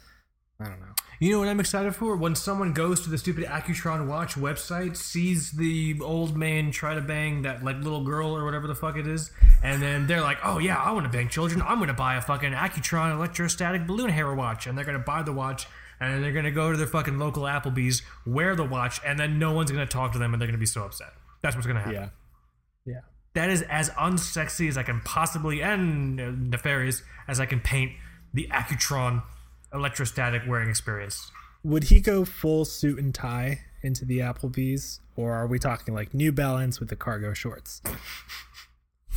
[0.61, 0.95] I don't know.
[1.19, 2.15] You know what I'm excited for?
[2.15, 7.01] When someone goes to the stupid Accutron watch website, sees the old man try to
[7.01, 9.33] bang that like little girl or whatever the fuck it is,
[9.65, 11.63] and then they're like, "Oh yeah, I want to bang children.
[11.63, 15.33] I'm gonna buy a fucking Accutron electrostatic balloon hair watch," and they're gonna buy the
[15.33, 15.67] watch.
[16.03, 19.53] And they're gonna go to their fucking local Applebee's, wear the watch, and then no
[19.53, 21.13] one's gonna talk to them, and they're gonna be so upset.
[21.43, 21.95] That's what's gonna happen.
[21.95, 22.09] Yeah,
[22.85, 23.01] yeah.
[23.35, 27.93] That is as unsexy as I can possibly and uh, nefarious as I can paint
[28.35, 29.23] the Accutron
[29.73, 31.31] electrostatic wearing experience.
[31.63, 36.13] Would he go full suit and tie into the Applebee's, or are we talking like
[36.13, 37.81] New Balance with the cargo shorts?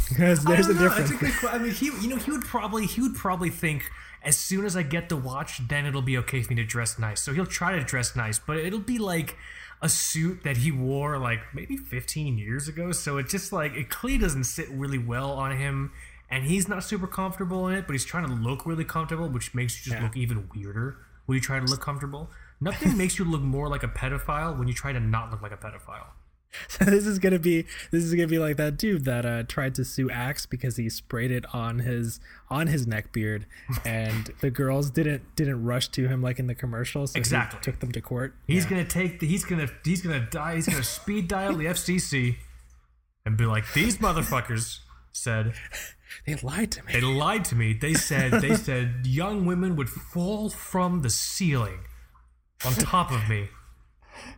[0.10, 0.82] Because there's a know.
[0.82, 1.10] difference.
[1.10, 3.90] A good I mean, he, you know, he would probably, he would probably think
[4.26, 6.98] as soon as I get the watch, then it'll be okay for me to dress
[7.00, 7.22] nice.
[7.22, 9.38] So he'll try to dress nice, but it'll be like
[9.82, 12.92] a suit that he wore like maybe 15 years ago.
[12.92, 15.92] So it just like it clearly doesn't sit really well on him,
[16.30, 17.86] and he's not super comfortable in it.
[17.88, 20.04] But he's trying to look really comfortable, which makes you just Yeah.
[20.08, 22.32] look even weirder when you try to look comfortable.
[22.62, 25.52] Nothing makes you look more like a pedophile when you try to not look like
[25.52, 26.08] a pedophile.
[26.70, 29.76] So this is gonna be this is gonna be like that dude that uh, tried
[29.76, 33.46] to sue Axe because he sprayed it on his on his neck beard,
[33.86, 37.08] and the girls didn't didn't rush to him like in the commercial.
[37.08, 37.60] So he Exactly.
[37.62, 38.36] took them to court.
[38.48, 38.70] He's Yeah.
[38.72, 42.38] gonna take the, he's gonna he's gonna die he's gonna speed dial the FCC
[43.26, 44.80] and be like these motherfuckers
[45.12, 45.54] said
[46.28, 46.94] They lied to me.
[46.94, 51.80] they lied to me they said they said young women would fall from the ceiling
[52.66, 53.50] on top of me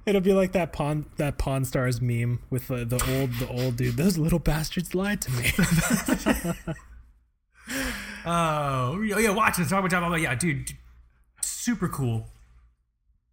[0.05, 3.75] It'll be like that pawn that Pawn Stars meme with the, the old the old
[3.77, 3.97] dude.
[3.97, 5.51] Those little bastards lied to me.
[8.25, 10.71] oh yeah, watch this talk about talk about yeah dude
[11.41, 12.27] super cool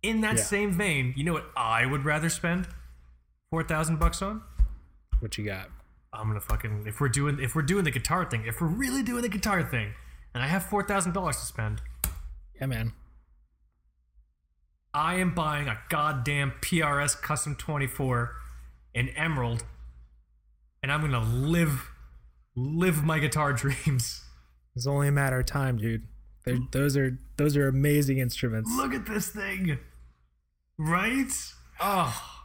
[0.02, 0.42] in that Yeah.
[0.42, 2.66] same vein you know what I would rather spend
[3.50, 4.42] four thousand bucks on
[5.20, 5.68] what you got?
[6.12, 9.02] I'm gonna fucking if we're doing if we're doing the guitar thing if we're really
[9.02, 9.92] doing the guitar thing
[10.34, 11.80] and I have four thousand dollars to spend
[12.60, 12.92] Yeah, man.
[14.94, 18.30] I am buying a goddamn PRS Custom 24
[18.94, 19.64] in Emerald,
[20.82, 21.90] and I'm gonna live,
[22.54, 24.22] live my guitar dreams.
[24.76, 26.06] It's only a matter of time, dude.
[26.44, 28.70] They're, those are those are amazing instruments.
[28.76, 29.78] Look at this thing,
[30.78, 31.32] right?
[31.80, 32.44] Oh,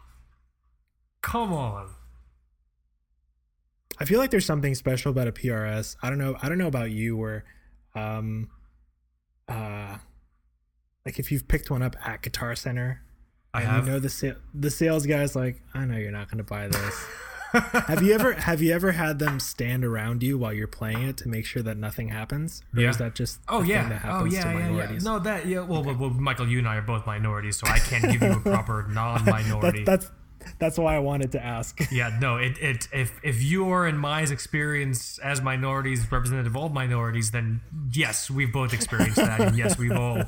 [1.21, 1.89] come on.
[3.99, 5.97] I feel like there's something special about a PRS.
[6.01, 6.37] I don't know.
[6.41, 7.43] I don't know about you, where,
[7.93, 8.49] um,
[9.47, 9.97] uh,
[11.09, 13.01] like if you've picked one up at Guitar Center,
[13.53, 13.85] I and have.
[13.87, 16.67] you know the sa- the sales guy's like, I know you're not going to buy
[16.67, 17.05] this,
[17.87, 21.17] have you ever have you ever had them stand around you while you're playing it
[21.17, 22.61] to make sure that nothing happens?
[22.75, 22.89] Or Yeah.
[22.91, 23.89] is that just Oh yeah.
[23.89, 24.99] that Oh yeah, to yeah, yeah.
[25.01, 25.61] No, that yeah.
[25.61, 28.33] Well, well, well, Michael, you and I are both minorities, so I can't give you
[28.33, 29.83] a proper non-minority.
[29.83, 30.11] that's
[30.57, 31.79] that's why I wanted to ask.
[31.91, 32.37] yeah, no.
[32.37, 37.31] It, it if if you are in my experience as minorities, representative of all minorities,
[37.31, 40.23] then yes, we've both experienced that, and yes, we've all.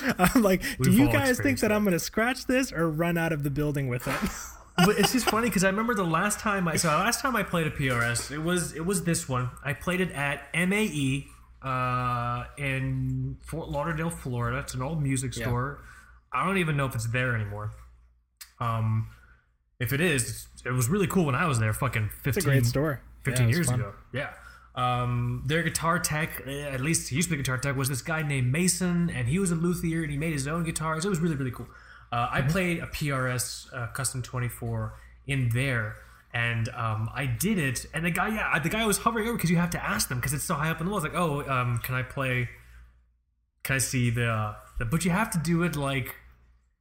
[0.18, 1.74] I'm like, do We've you guys think that, that.
[1.74, 4.30] I'm going to scratch this or run out of the building with it?
[4.86, 7.36] but it's just funny because I remember the last time I so the last time
[7.36, 9.50] I played a PRS, it was it was this one.
[9.64, 11.26] I played it at MAE
[11.62, 14.58] uh, in Fort Lauderdale, Florida.
[14.58, 15.46] It's an old music Yeah.
[15.46, 15.78] store.
[16.32, 17.72] I don't even know if it's there anymore.
[18.60, 19.08] Um,
[19.78, 21.72] if it is, it was really cool when I was there.
[21.72, 23.00] Fucking fifteen, It's a great store.
[23.24, 23.80] 15 Yeah, years fun.
[23.80, 23.92] ago.
[24.12, 24.30] Yeah.
[24.74, 28.22] Um, their guitar tech, at least he used to be guitar tech, was this guy
[28.22, 31.04] named Mason, and he was a luthier and he made his own guitars.
[31.04, 31.68] It was really, really cool.
[32.10, 34.94] Uh, I played a PRS uh, Custom 24
[35.26, 35.96] in there,
[36.34, 37.86] and um, I did it.
[37.94, 40.18] And the guy, yeah, the guy was hovering over because you have to ask them
[40.18, 41.02] because it's so high up in the wall.
[41.02, 42.48] It's like, oh, um, can I play?
[43.62, 44.84] Can I see the, uh, the?
[44.84, 46.16] But you have to do it like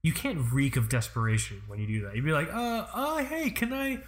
[0.03, 2.15] you can't reek of desperation when you do that.
[2.15, 3.99] You'd be like, uh, uh, hey, can I?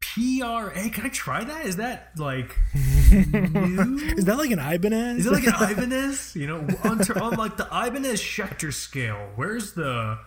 [0.00, 0.90] PRA.
[0.90, 1.66] Can I try that?
[1.66, 3.98] Is that like new?
[4.16, 5.20] Is that like an Ibanez?
[5.20, 6.34] Is it like an Ibanez?
[6.36, 10.18] You know, on, ter- on like the Ibanez Schecter scale, where's the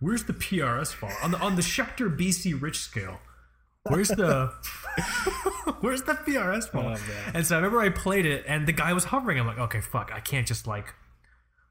[0.00, 3.20] where's the PRS fall on the on the Schecter BC Rich scale?
[3.84, 4.52] Where's the
[5.80, 6.94] where's the PRS fall?
[6.96, 9.38] Oh, and so I remember I played it, and the guy was hovering.
[9.38, 10.94] I'm like, okay, fuck, I can't just like.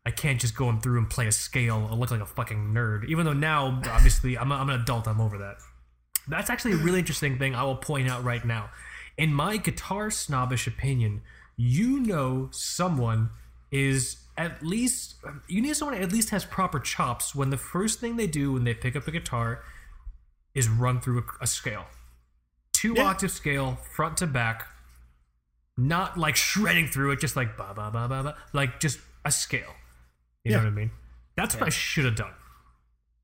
[0.05, 2.74] I can't just go in through and play a scale and look like a fucking
[2.74, 3.07] nerd.
[3.10, 5.57] Even though now, obviously, I'm, a, I'm an adult, I'm over that.
[6.30, 8.70] That's actually a really interesting thing I will point out right now.
[9.18, 11.22] In my guitar snobbish opinion,
[11.58, 13.32] you know someone
[13.72, 15.16] is at least
[15.48, 18.64] you need someone at least has proper chops when the first thing they do when
[18.64, 19.64] they pick up a guitar
[20.56, 21.86] is run through a, a scale.
[22.74, 23.04] Two Yeah.
[23.04, 24.68] octave scale, front to back,
[25.78, 29.32] not like shredding through it, just like ba ba ba ba ba, like just a
[29.32, 29.74] scale.
[30.46, 30.92] You know what I mean?
[31.36, 32.32] That's what I should have done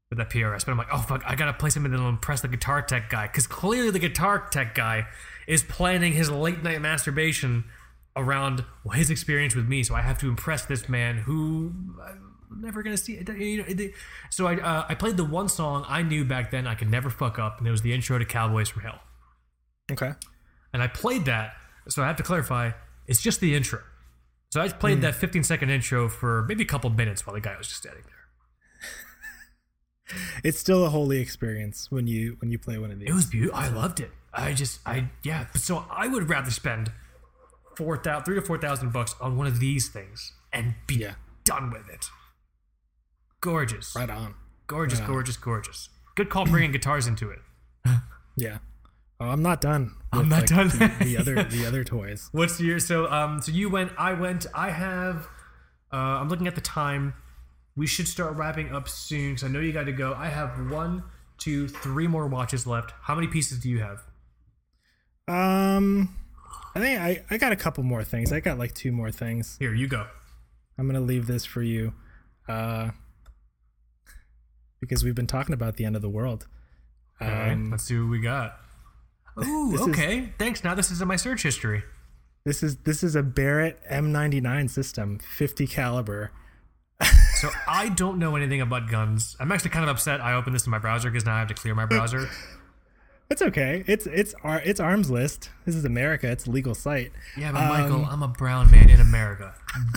[0.09, 0.65] with that PRS.
[0.65, 3.27] But I'm like, oh fuck, I gotta play something that'll impress the guitar tech guy
[3.27, 5.07] because clearly the guitar tech guy
[5.47, 7.65] is planning his late night masturbation
[8.15, 9.83] around his experience with me.
[9.83, 13.13] So I have to impress this man who I'm never gonna see.
[13.13, 13.27] It.
[13.29, 13.93] You know, it-
[14.29, 17.09] so I uh, I played the one song I knew back then I could never
[17.09, 18.99] fuck up, and it was the intro to Cowboys from Hell.
[19.91, 20.11] Okay.
[20.73, 21.53] And I played that.
[21.87, 22.71] So I have to clarify,
[23.07, 23.79] it's just the intro.
[24.49, 27.55] So I played that 15 second intro for maybe a couple minutes while the guy
[27.57, 28.11] was just standing there.
[30.43, 33.09] It's still a holy experience when you when you play one of these.
[33.09, 33.57] It was beautiful.
[33.57, 34.11] I loved it.
[34.33, 35.47] I just, I, yeah.
[35.55, 36.91] So I would rather spend
[37.75, 41.15] four thousand, three to four thousand bucks on one of these things and be Yeah.
[41.45, 42.05] done with it.
[43.41, 44.35] Gorgeous, right on.
[44.67, 45.13] gorgeous, Right on.
[45.13, 45.89] gorgeous, gorgeous.
[46.15, 47.39] Good call bringing guitars into it.
[48.37, 48.57] Yeah.
[49.21, 49.91] Oh, I'm not done.
[50.11, 50.67] I'm not like, done.
[50.67, 52.27] The, the other the other toys.
[52.33, 55.27] What's your so um so you went I went I have
[55.93, 57.13] uh I'm looking at the time
[57.75, 60.69] we should start wrapping up soon because I know you got to go I have
[60.71, 61.03] one
[61.37, 64.01] two three more watches left how many pieces do you have
[65.27, 66.15] Um,
[66.75, 68.31] I think I I got a couple more things.
[68.31, 69.57] I got like two more things.
[69.59, 70.07] here you go
[70.77, 71.93] I'm gonna leave this for you,
[72.49, 72.89] uh,
[74.81, 76.47] because we've been talking about the end of the world.
[77.21, 78.59] all right Um, let's see what we got
[79.43, 81.83] Ooh This is- okay thanks now this is in my search history
[82.45, 86.31] This is this is a Barrett M99 system, 50 caliber.
[87.35, 90.65] so I don't know anything about guns I'm actually kind of upset I opened this
[90.65, 92.27] in my browser because now I have to clear my browser
[93.27, 93.83] It's okay.
[93.87, 95.49] It's it's ar- it's Armslist.
[95.65, 96.29] This is America.
[96.29, 97.11] It's a legal site.
[97.35, 99.55] yeah but Michael Um, I'm a brown man in America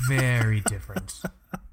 [0.09, 1.12] very different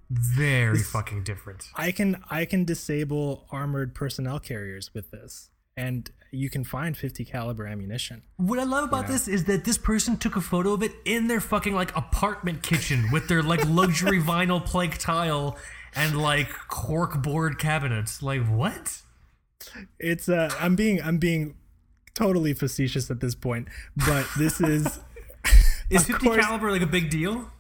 [0.10, 6.50] very fucking different I can I can disable armored personnel carriers with this, and you
[6.50, 8.22] can find 50 caliber ammunition.
[8.38, 11.28] What I love about this is that this person took a photo of it in
[11.28, 15.58] their fucking like apartment kitchen with their like luxury vinyl plank tile
[15.96, 18.22] and like cork board cabinets.
[18.22, 19.02] Like what?
[20.00, 21.56] It's uh I'm being I'm being
[22.14, 25.00] totally facetious at this point, but this is
[25.90, 27.52] Is 50 course- caliber like a big deal?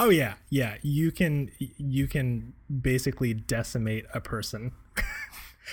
[0.00, 4.72] oh yeah yeah you can you can basically decimate a person.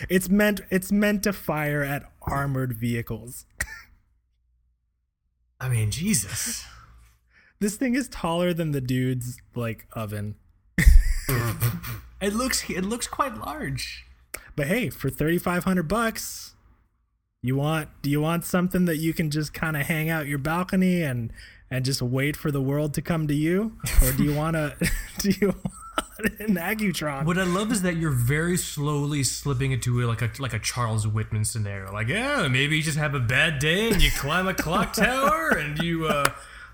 [0.10, 3.46] It's meant it's meant to fire at armored vehicles.
[5.60, 6.66] I mean, Jesus.
[7.60, 10.36] This thing is taller than the dude's like oven.
[12.22, 14.06] It looks it looks quite large.
[14.56, 16.56] But hey, for 3500 bucks,
[17.42, 20.40] you want do you want something that you can just kind of hang out your
[20.40, 21.32] balcony and
[21.70, 24.76] and just wait for the world to come to you or do you want to
[25.20, 25.56] do you
[26.40, 27.26] in Accutron.
[27.26, 30.60] What I love is that you're very slowly slipping into a, like a like a
[30.60, 31.92] Charles Whitman scenario.
[31.92, 35.50] Like, yeah, maybe you just have a bad day and you climb a clock tower
[35.58, 36.24] and you uh,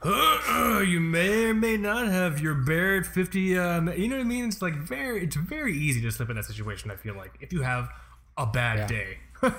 [0.03, 3.57] uh, you may or may not have your Barrett 50.
[3.57, 4.45] Um, you know what I mean?
[4.47, 6.91] It's like very it's very easy to slip in that situation.
[6.91, 7.89] I feel like if you have
[8.37, 8.87] a bad Yeah.
[8.87, 9.17] day.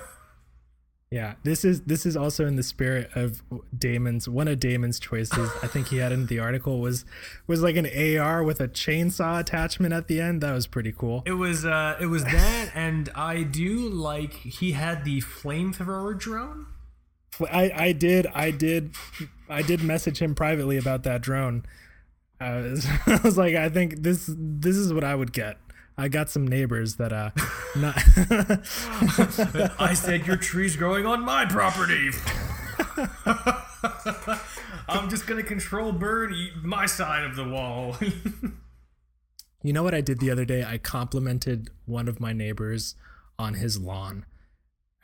[1.13, 3.43] Yeah, this is this is also in the spirit of
[3.77, 5.51] Damon's one of Damon's choices.
[5.63, 7.05] I think he had in the article was
[7.47, 10.41] was like an AR with a chainsaw attachment at the end.
[10.41, 11.23] That was pretty cool.
[11.27, 16.69] It was uh, it was that, and I do like he had the flamethrower drone.
[17.41, 18.95] I I did I did
[19.51, 21.67] I did message him privately about that drone.
[22.41, 25.59] I was, I was like, I think this this is what I would get.
[25.97, 27.31] I got some neighbors that uh
[27.77, 27.97] not
[29.81, 32.11] I said your tree's growing on my property.
[34.89, 36.33] I'm just gonna control bird
[36.63, 37.97] my side of the wall.
[39.65, 40.65] You know what I did the other day?
[40.65, 42.97] I complimented one of my neighbors
[43.39, 44.27] on his lawn.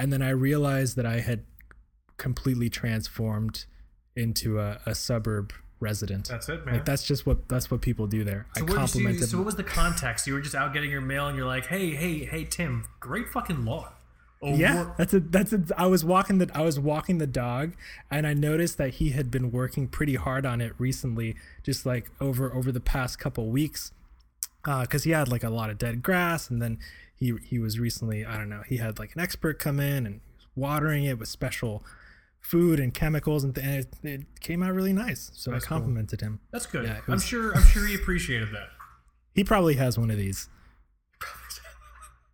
[0.01, 1.45] And then I realized that I had
[2.17, 3.67] completely transformed
[4.17, 6.29] into a, a suburb resident.
[6.29, 6.77] That's it, man.
[6.77, 8.47] Like that's just what that's what people do there.
[8.57, 10.27] I so, what did you, so what was the context?
[10.27, 13.29] You were just out getting your mail, and you're like, "Hey, hey, hey, Tim, great
[13.29, 13.89] fucking lawn."
[14.41, 15.65] Oh, Yeah, that's a that's a.
[15.77, 17.75] I was walking the I was walking the dog,
[18.11, 22.11] and I noticed that he had been working pretty hard on it recently, just like
[22.21, 23.93] over over the past couple weeks,
[24.65, 26.79] uh, because he had like a lot of dead grass, and then
[27.17, 30.21] he he was recently I don't know he had like an expert come in and
[30.55, 31.85] watering it with special
[32.41, 35.31] food and chemicals, and, th- and it, it came out really nice.
[35.35, 35.79] So That's I cool.
[35.79, 36.41] complimented him.
[36.51, 36.85] that's good.
[36.87, 37.55] Yeah, it I'm sure.
[37.55, 38.69] I'm sure he appreciated that.
[39.35, 40.49] He probably has one of these.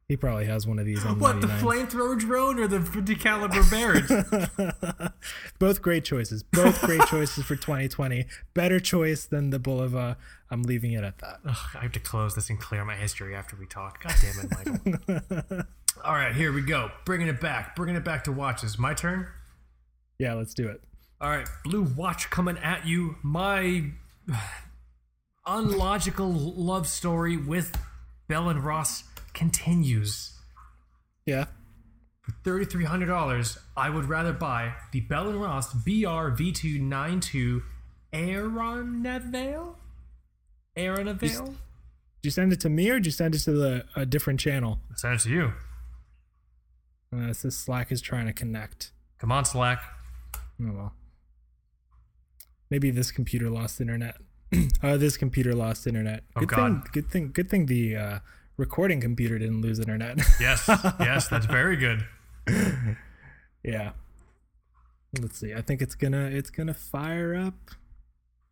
[0.07, 3.63] He probably has one of these on What the flamethrower drone or the 50 caliber
[3.71, 4.05] Barrett?
[5.59, 6.43] Both great choices.
[6.43, 8.27] Both great choices for 2020.
[8.53, 10.17] Better choice than the Bulova.
[10.51, 11.41] I'm leaving it at that.
[11.49, 14.03] Ugh, I have to close this and clear my history after we talk.
[14.03, 14.51] God damn it,
[15.49, 15.63] Michael.
[16.05, 16.91] All right, here we go.
[17.07, 17.75] Bringing it back.
[17.75, 18.79] Bringing it back to watches.
[18.79, 19.27] My turn.
[20.19, 20.81] Yeah, let's do it.
[21.21, 23.17] All right, Blue Watch coming at you.
[23.23, 23.91] My
[25.47, 27.77] unlogical love story with
[28.29, 30.33] Bell and Ross continues.
[31.27, 31.47] Yeah.
[32.23, 32.33] For
[32.65, 37.63] $3,300, I would rather buy the Bell and Ross BR V292
[38.13, 39.75] Aeronavale?
[40.77, 41.47] Aeronavale?
[41.47, 41.57] Did
[42.23, 44.79] you send it to me or did you send it to the a different channel?
[44.95, 45.53] Send it to you.
[47.15, 48.93] Uh, it says Slack is trying to connect.
[49.19, 49.83] Come on, Slack.
[50.61, 50.93] Oh well.
[52.71, 54.17] Maybe this computer lost internet.
[54.83, 56.25] uh, this computer lost internet.
[56.37, 56.57] Oh, Good God.
[56.57, 56.83] thing.
[56.93, 57.31] Good thing.
[57.33, 58.19] Good thing the uh,
[58.57, 60.19] recording computer didn't lose internet.
[60.41, 60.65] Yes,
[61.01, 62.07] yes, that's very good.
[63.63, 63.93] yeah.
[65.21, 65.55] Let's see.
[65.55, 67.55] I think it's gonna it's gonna fire up.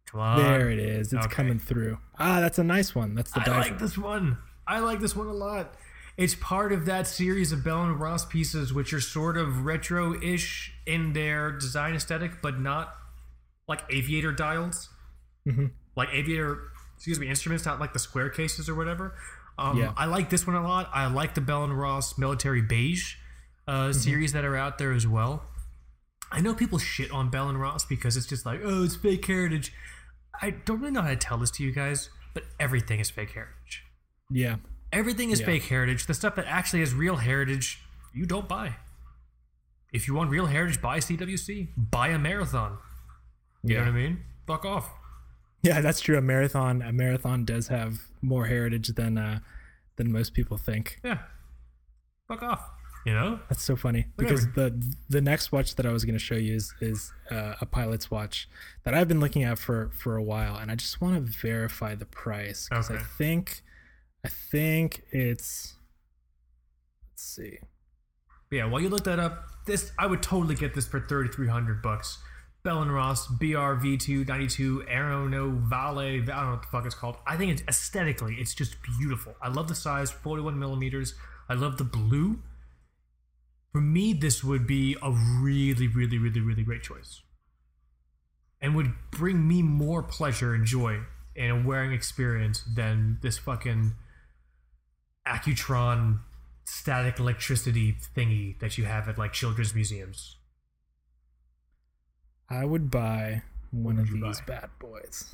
[0.07, 0.39] Come on.
[0.43, 1.13] There it is.
[1.13, 1.35] It's okay.
[1.35, 1.99] coming through.
[2.19, 3.15] Ah, that's a nice one.
[3.15, 4.39] That's the I like this one.
[4.67, 5.75] I like this one a lot.
[6.17, 10.73] It's part of that series of Bell and Ross pieces, which are sort of retro-ish
[10.87, 12.95] in their design aesthetic, but not
[13.69, 14.91] like aviator dials,
[15.47, 15.73] Mhm.
[15.97, 19.17] like aviator, excuse me, instruments, not like the square cases or whatever.
[19.59, 19.93] Um, Yeah.
[19.97, 20.91] I like this one a lot.
[20.93, 23.17] I like the Bell and Ross military beige
[23.69, 23.93] uh, Mm-hmm.
[23.93, 25.49] series that are out there as well.
[26.33, 29.25] I know people shit on Bell and Ross because it's just like, oh, it's fake
[29.25, 29.73] heritage.
[30.41, 33.31] I don't really know how to tell this to you guys, but everything is fake
[33.33, 33.85] heritage.
[34.31, 34.57] Yeah.
[34.93, 35.47] Everything is Yeah.
[35.47, 36.07] fake heritage.
[36.07, 37.83] The stuff that actually has real heritage,
[38.13, 38.77] you don't buy.
[39.93, 41.69] If you want real heritage, buy CWC.
[41.77, 42.79] Buy a marathon.
[43.63, 43.85] You Yeah.
[43.85, 44.25] know what I mean?
[44.47, 44.91] Fuck off.
[45.63, 46.19] Yeah, that's true.
[46.19, 49.41] A marathon, a marathon does have more heritage than uh,
[49.97, 50.99] than most people think.
[51.05, 51.19] Yeah.
[52.29, 52.71] Fuck off.
[53.05, 53.41] You know?
[53.49, 56.55] That's so funny because the the next watch that I was going to show you
[56.55, 58.49] is is uh, a pilot's watch
[58.85, 61.95] that I've been looking at for for a while, and I just want to verify
[61.95, 63.63] the price because I think
[64.25, 65.75] I think it's
[67.11, 67.59] let's see.
[68.51, 71.49] Yeah, while you look that up, this I would totally get this for thirty three
[71.49, 72.19] hundred bucks.
[72.63, 76.23] Bell and Ross BRV two ninety two Aeronavale.
[76.23, 77.17] I don't know what the fuck it's called.
[77.27, 79.35] I think it's aesthetically, it's just beautiful.
[79.43, 81.15] I love the size, forty one millimeters.
[81.49, 82.41] I love the blue.
[83.73, 87.23] For me, this would be a really, really, really, really great choice,
[88.61, 91.01] and would bring me more pleasure and joy
[91.35, 93.95] in a wearing experience than this fucking
[95.27, 96.21] Accutron
[96.65, 100.37] static electricity thingy that you have at like children's museums.
[102.49, 104.47] I would buy one of would you these buy?
[104.61, 105.33] bad boys.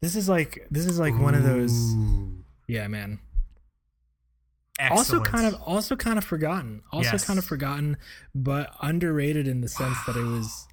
[0.00, 1.94] This is like this is like one of those.
[2.68, 3.18] Yeah, man.
[4.90, 7.24] also kind of also kind of forgotten also Yes.
[7.24, 7.96] kind of forgotten
[8.34, 10.68] but underrated in the sense that it was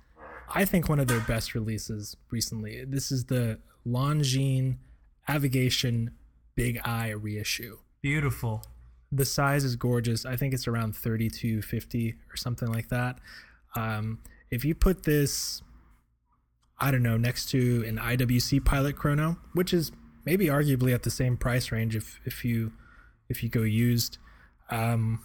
[0.49, 4.75] i think one of their best releases recently this is the longines
[5.29, 6.11] Avigation
[6.55, 7.77] Big Eye reissue.
[8.01, 8.63] Beautiful.
[9.11, 10.25] The size is gorgeous.
[10.25, 13.19] I think it's around 3250 or something like that.
[13.75, 14.19] Um,
[14.49, 15.61] if you put this,
[16.79, 19.91] I don't know, next to an IWC Pilot Chrono, which is
[20.25, 22.73] maybe arguably at the same price range if if you
[23.29, 24.17] if you go used.
[24.69, 25.21] Um,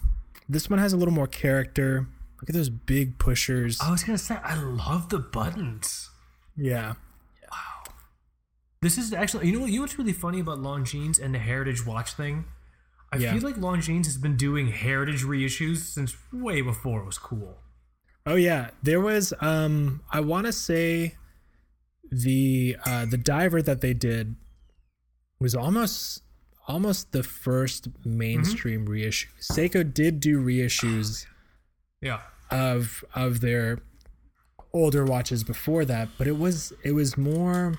[0.47, 2.07] this one has a little more character.
[2.41, 3.79] Look at those big pushers.
[3.81, 6.09] I was gonna say I love the buttons.
[6.55, 6.93] Yeah.
[8.81, 11.39] This is actually you know what you know what's really funny about Longines and the
[11.39, 12.45] Heritage Watch thing?
[13.11, 13.33] I Yeah.
[13.33, 17.59] feel like Longines has been doing Heritage reissues since way before it was cool.
[18.25, 21.15] Oh yeah, there was um I want to say
[22.11, 24.35] the uh the diver that they did
[25.39, 26.23] was almost
[26.67, 29.27] almost the first mainstream reissue.
[29.41, 31.25] Seiko did do reissues
[32.01, 32.21] Yeah.
[32.49, 33.79] of of their
[34.71, 37.77] older watches before that, but it was it was more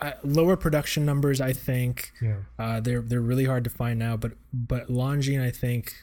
[0.00, 2.12] uh, lower production numbers, I think.
[2.22, 2.36] Yeah.
[2.58, 5.94] Uh, they're they're really hard to find now, but but Longines I think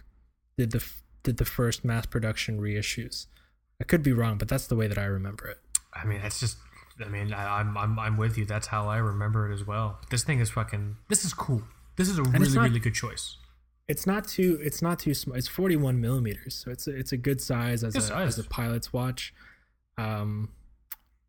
[0.57, 0.83] did the
[1.23, 3.27] did the first mass production reissues.
[3.81, 5.57] I could be wrong, but that's the way that I remember it.
[5.93, 6.57] I mean, that's just.
[7.03, 8.45] I mean, I, I'm I'm I'm with you.
[8.45, 9.99] That's how I remember it as well.
[10.09, 10.95] This thing is fucking.
[11.09, 11.63] This is cool.
[11.97, 13.37] This is a it's really not- really good choice.
[13.87, 15.37] It's not too it's not too small.
[15.37, 18.39] It's 41 millimeters, so it's a, it's a good size as Good a size.
[18.39, 19.31] as a pilot's watch.
[19.97, 20.49] Um,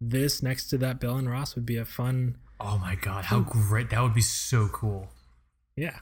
[0.01, 3.41] this next to that Bell and Ross would be a fun Oh my god, how
[3.41, 3.91] great!
[3.91, 5.09] That would be so cool.
[5.77, 5.99] yeah.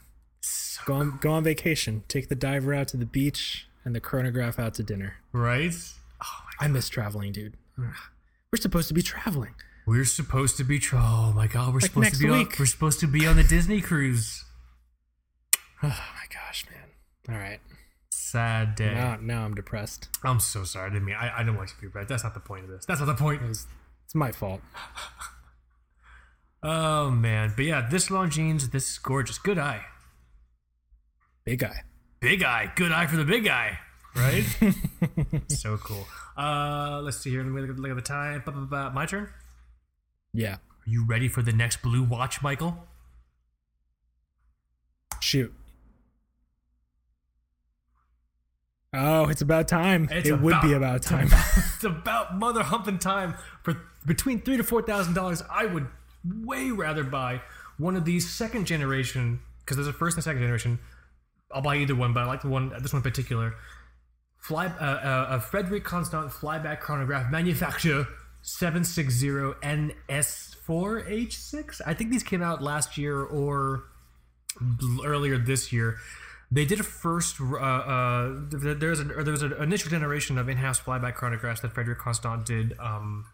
[0.47, 2.05] So, Go on go on vacation.
[2.09, 5.15] Take the diver out to the beach and the chronograph out to dinner.
[5.33, 5.75] right?
[6.23, 6.27] Oh
[6.61, 7.57] my I miss traveling, dude.
[7.79, 9.55] We're supposed to be traveling.
[9.87, 10.79] We're supposed to be.
[10.79, 12.31] Tra- oh my god, we're supposed next to be.
[12.31, 14.45] On, we're supposed to be on the Disney cruise.
[15.83, 17.35] Oh my gosh, man.
[17.37, 17.61] All right.
[18.11, 18.95] Sad day.
[18.95, 20.09] Now, now I'm depressed.
[20.25, 20.87] I'm so sorry.
[20.89, 21.17] I didn't mean.
[21.17, 22.09] I, I didn't want you to be bad.
[22.09, 22.87] That's not the point of this.
[22.87, 23.43] That's not the point.
[23.43, 23.67] It's,
[24.07, 24.61] it's my fault.
[26.67, 29.39] Oh man, but yeah, this Longines, this is gorgeous.
[29.39, 29.85] Good eye,
[31.45, 31.83] Big eye,
[32.21, 33.79] big eye, good eye for the big eye,
[34.17, 34.45] right?
[35.49, 36.07] so cool.
[36.39, 37.43] Uh, let's see here.
[37.43, 38.43] Let me look at, look at the time.
[38.47, 38.91] Ba, ba, ba.
[38.95, 39.29] My turn.
[40.33, 40.55] Yeah.
[40.55, 42.77] Are you ready for the next blue watch, Michael?
[45.21, 45.53] Shoot.
[48.93, 50.09] Oh, it's about time.
[50.11, 51.27] It's it would be about it's time.
[51.27, 53.77] about- it's about mother humping time for
[54.07, 55.43] between three to four thousand dollars.
[55.51, 55.87] I would
[56.25, 57.43] way rather buy
[57.79, 60.79] one of these second generation because there's a first and second generation.
[61.53, 63.55] I'll buy either one, but I like the one this one in particular.
[64.39, 68.07] Fly uh, uh, a Frederique Constant flyback chronograph manufacturer
[68.43, 69.29] 760
[69.63, 71.81] NS4H6.
[71.87, 73.85] I think these came out last year or
[75.03, 75.97] earlier this year.
[76.51, 77.41] They did a first.
[77.41, 81.73] Uh, uh, there's a, or there was an initial generation of in-house flyback chronographs that
[81.73, 82.79] Frederique Constant did.
[82.79, 83.25] Um,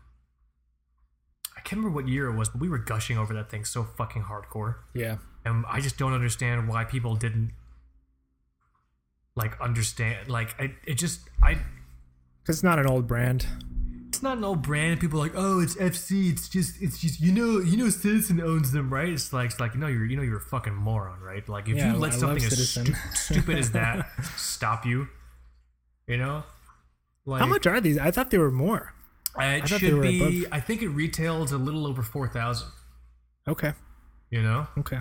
[1.60, 3.84] I can't remember what year it was, but we were gushing over that thing so
[3.84, 5.18] fucking hardcore, yeah.
[5.44, 7.52] and I just don't understand why people didn't
[9.36, 10.28] like understand.
[10.28, 11.58] Like, I, it just I
[12.48, 13.46] it's not an old brand.
[14.08, 15.00] it's not an old brand.
[15.00, 16.32] People are like, oh, it's FC.
[16.32, 19.10] It's just, it's just, you know, you know, Citizen owns them, right?
[19.10, 21.46] It's like, it's like, you know, you're, you know, you're a fucking moron, right?
[21.48, 25.08] Like, if Yeah, you let I something as stu- stupid as that stop you,
[26.08, 26.42] you know,
[27.26, 27.98] like, How much are these?
[27.98, 28.94] I thought they were more.
[29.38, 30.20] Uh, it should be.
[30.42, 32.68] above- I think it retails a little over four thousand.
[33.48, 33.72] Okay.
[34.30, 35.00] You know, Okay.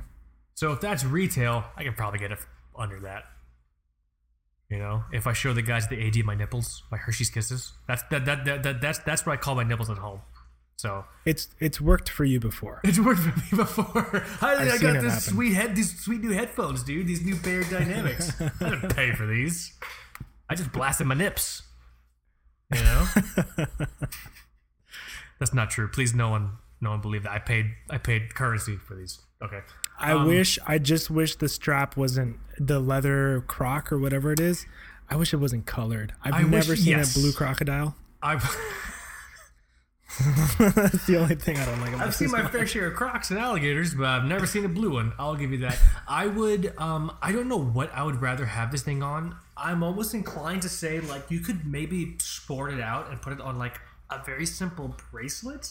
[0.56, 2.40] so if that's retail, I can probably get it
[2.76, 3.24] under that.
[4.70, 7.74] You know, if I show the guys the AD of my nipples, my Hershey's Kisses,
[7.88, 10.22] that's that, that, that, that that's that's what I call my nipples at home.
[10.78, 12.80] So It's it's worked for you before.
[12.86, 14.24] It's worked for me before.
[14.42, 17.06] I, I got this sweet head, these sweet new headphones, dude.
[17.08, 18.40] These new Beyerdynamics.
[18.66, 19.74] I didn't pay for these.
[20.50, 21.64] I just blasted my nips.
[22.74, 23.06] You know.
[25.40, 25.88] That's not true.
[25.88, 26.52] Please, no one,
[26.82, 27.32] no one believe that.
[27.32, 29.20] I paid, I paid currency for these.
[29.42, 29.62] Okay.
[29.98, 34.40] I Um, wish I just wish the strap wasn't the leather croc or whatever it
[34.40, 34.66] is.
[35.10, 36.14] I wish it wasn't colored.
[36.24, 37.16] I've I wish- never seen yes.
[37.16, 37.96] a blue crocodile.
[38.22, 38.44] I've
[40.18, 43.30] That's the only thing I don't like about I've seen my fair share of crocs
[43.30, 45.14] and alligators, but I've never seen a blue one.
[45.20, 45.78] I'll give you that.
[46.08, 49.36] I would um I don't know what I would rather have this thing on.
[49.56, 53.42] I'm almost inclined to say like you could maybe sport it out and put it
[53.42, 53.80] on like
[54.10, 55.70] a very simple bracelet.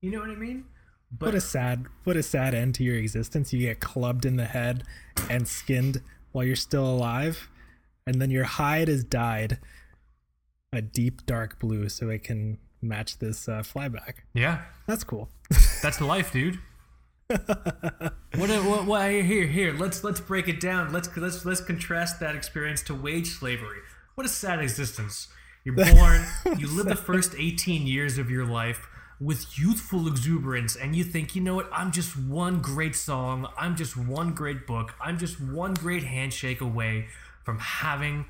[0.00, 0.64] You know what I mean?
[1.12, 3.52] But What a sad, what a sad end to your existence.
[3.52, 4.84] You get clubbed in the head
[5.28, 6.02] and skinned
[6.32, 7.48] while you're still alive,
[8.06, 9.58] and then your hide is dyed
[10.72, 14.14] a deep dark blue so it can match this uh, flyback.
[14.34, 15.28] yeah, That's cool.
[15.82, 16.58] that's life, dude.
[17.28, 20.92] what, what, what here here let's let's break it down.
[20.92, 23.78] Let's let's let's contrast that experience to wage slavery.
[24.16, 25.28] What a sad existence.
[25.64, 26.24] You're born,
[26.58, 28.88] you live the first 18 years of your life
[29.20, 33.76] with youthful exuberance and you think, you know what, I'm just one great song, I'm
[33.76, 37.08] just one great book, I'm just one great handshake away
[37.44, 38.24] from having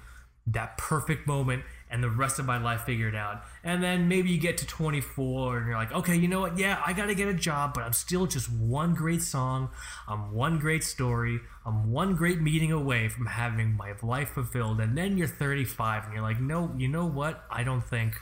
[0.49, 3.43] that perfect moment and the rest of my life figured out.
[3.65, 6.57] And then maybe you get to 24 and you're like, okay, you know what?
[6.57, 9.71] Yeah, I got to get a job, but I'm still just one great song.
[10.07, 11.41] I'm one great story.
[11.67, 14.81] I'm one great meeting away from having my life fulfilled.
[14.81, 17.45] And then you're 35 and you're like, no, you know what?
[17.51, 18.15] I don't think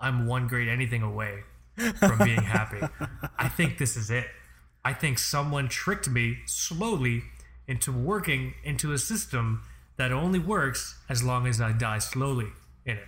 [0.00, 1.44] I'm one great anything away
[1.98, 2.80] from being happy.
[3.38, 4.26] I think this is it.
[4.84, 7.24] I think someone tricked me slowly
[7.68, 9.64] into working into a system
[9.96, 12.52] that only works as long as I die slowly
[12.86, 13.04] in it.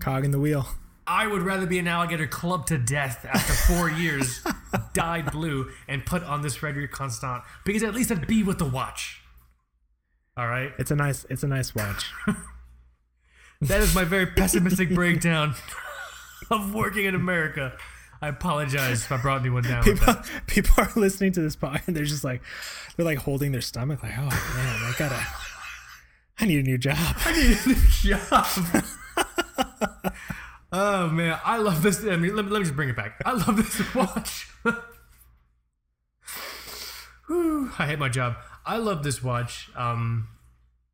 [0.00, 0.66] Cog in the wheel.
[1.06, 4.44] I would rather be an alligator clubbed to death after four years,
[4.92, 8.66] dyed blue, and put on this Frederique Constant because at least I'd be with the
[8.66, 9.22] watch.
[10.36, 12.12] All right, It's a nice it's a nice watch.
[13.62, 15.54] that is my very pessimistic breakdown
[16.50, 17.76] of working in America.
[18.22, 19.84] I apologize if I brought anyone down.
[19.84, 20.42] With people that.
[20.46, 22.42] people are listening to this pod and they're just like
[22.96, 25.26] they're like holding their stomach like, oh man, I gotta
[26.40, 26.96] I need a new job.
[26.98, 27.76] I need a new
[28.16, 28.46] job.
[30.72, 32.04] oh man, I love this.
[32.04, 33.20] I mean, let, me- let me just bring it back.
[33.24, 34.48] I love this watch.
[37.26, 38.36] Whew, I hate my job.
[38.64, 39.70] I love this watch.
[39.76, 40.28] Um,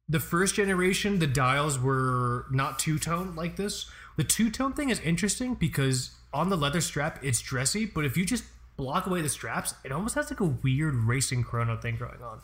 [0.08, 3.86] the first generation, the dials were not two tone like this.
[4.16, 8.16] The two tone thing is interesting because on the leather strap, it's dressy, but if
[8.16, 8.44] you just
[8.76, 12.40] block away the straps, it almost has like a weird racing chrono thing going on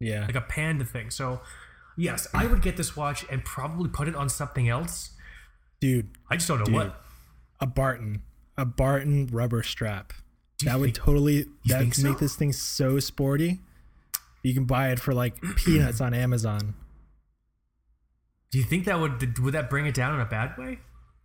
[0.00, 0.26] Yeah.
[0.26, 1.10] like a panda thing.
[1.10, 1.40] So,
[1.96, 5.10] yes, I would get this watch and probably put it on something else.
[5.80, 6.74] Dude, I just don't know Dude.
[6.74, 7.00] what.
[7.60, 8.22] a Barton.
[8.56, 10.12] A Barton rubber strap.
[10.64, 13.60] That would think- totally that would make this thing so sporty.
[14.42, 16.74] You can buy it for like peanuts on Amazon.
[18.50, 20.78] Do you think that would would that bring it down in a bad way?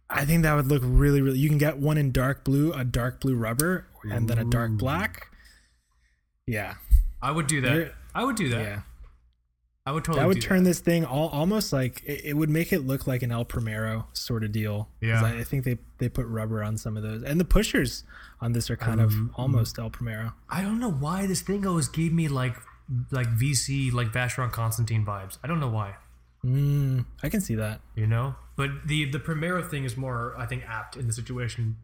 [0.10, 1.38] I think that would look really, really.
[1.38, 4.72] You can get one in dark blue, a dark blue rubber, and then a dark
[4.72, 5.28] black.
[6.48, 6.76] Yeah,
[7.22, 7.74] I would do that.
[7.76, 8.62] You're- I would do that.
[8.62, 8.82] yeah.
[9.86, 10.22] I would totally.
[10.22, 13.24] That would turn this thing all almost like it, it would make it look like
[13.24, 14.90] an El Primero sort of deal.
[15.02, 15.24] Yeah.
[15.24, 18.04] I, I think they they put rubber on some of those, and the pushers
[18.42, 20.34] on this are kind of Um, almost El Primero.
[20.50, 22.56] I don't know why this thing always gave me like
[23.12, 25.38] like VC like Vacheron Constantin vibes.
[25.44, 25.96] I don't know why.
[26.46, 27.82] Mm, I can see that.
[27.96, 31.78] You know, but the the Primero thing is more I think apt in the situation.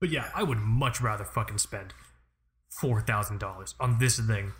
[0.00, 1.94] But yeah, I would much rather fucking spend
[2.70, 4.52] four thousand dollars on this thing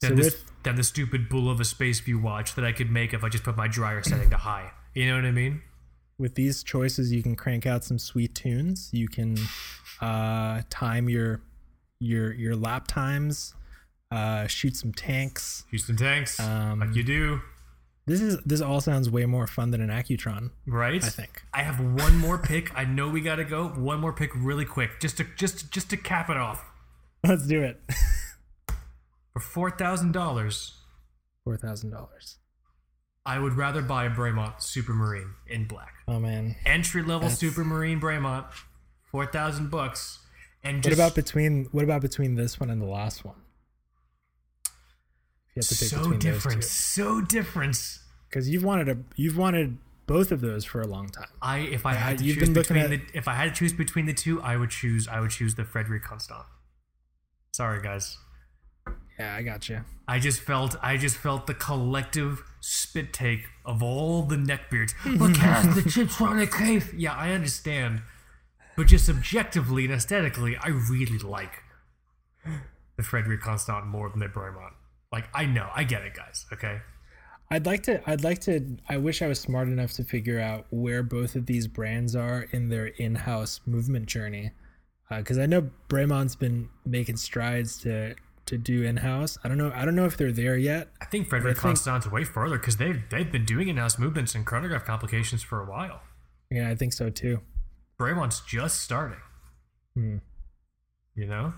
[0.00, 3.28] than So this than the stupid Bulova Spaceview watch that I could make if I
[3.28, 4.70] just put my dryer setting to high.
[4.94, 5.62] You know what I mean?
[6.18, 8.88] With these choices, you can crank out some sweet tunes.
[8.92, 9.36] You can
[10.00, 11.40] uh, time your
[12.00, 13.54] your your lap times,
[14.10, 15.64] uh, shoot some tanks.
[15.70, 17.40] Shoot some tanks, Um, like you do,
[18.06, 20.50] This is this all sounds way more fun than an Accutron.
[20.66, 21.02] right?
[21.02, 21.42] I think.
[21.52, 22.74] I have one more pick.
[22.78, 23.68] I know we gotta go.
[23.68, 26.64] One more pick, really quick, just to just just to cap it off.
[27.26, 27.80] Let's do it.
[29.34, 30.80] For four thousand dollars,
[31.44, 32.38] Four thousand dollars.
[33.26, 35.92] I would rather buy a Bremont Supermarine in black.
[36.08, 36.56] Oh man.
[36.64, 38.46] entry level That's- Supermarine Bremont,
[39.10, 40.20] four thousand bucks,
[40.62, 43.36] and What about between what about between this one and the last one?
[45.54, 47.76] You have to pick so different, so different.
[48.28, 51.28] because you've wanted a you've wanted both of those for a long time.
[51.42, 53.72] I if I had to you've choose between at- the if I had to choose
[53.72, 56.40] between the two, I would choose I would choose the Frederique Constant.
[57.52, 58.18] Sorry guys,
[59.18, 59.84] Yeah, I got you.
[60.08, 64.92] I just felt I just felt the collective spit take of all the neckbeards.
[65.04, 66.92] Look at the chips on a cave.
[66.94, 68.02] Yeah, I understand,
[68.76, 71.62] but just objectively and aesthetically, I really like
[72.96, 74.72] the Frederique Constant more than the Bremont.
[75.12, 76.46] Like I know, I get it, guys.
[76.52, 76.80] Okay.
[77.50, 78.02] I'd like to.
[78.10, 78.78] I'd like to.
[78.88, 82.46] I wish I was smart enough to figure out where both of these brands are
[82.50, 84.50] in their in-house movement journey,
[85.10, 88.16] uh, because I know Bremont's been making strides to
[88.46, 89.38] to do in-house.
[89.42, 89.72] I don't know.
[89.74, 90.88] I don't know if they're there yet.
[91.00, 94.44] I think Frederique think- Constant's way further because they've they've been doing in-house movements and
[94.44, 96.02] chronograph complications for a while.
[96.50, 97.40] Yeah, I think so too.
[97.98, 99.18] Bremont's just starting.
[99.94, 100.16] Hmm.
[101.14, 101.54] You know.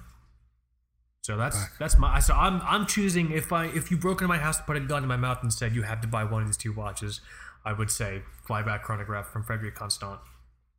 [1.23, 4.39] So that's that's my so I'm I'm choosing if I if you broke into my
[4.39, 6.43] house to put a gun in my mouth and said you have to buy one
[6.43, 7.21] of these two watches,
[7.65, 10.21] I would say flyback chronograph from Frederique Constant.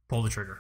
[0.08, 0.60] Pull the trigger.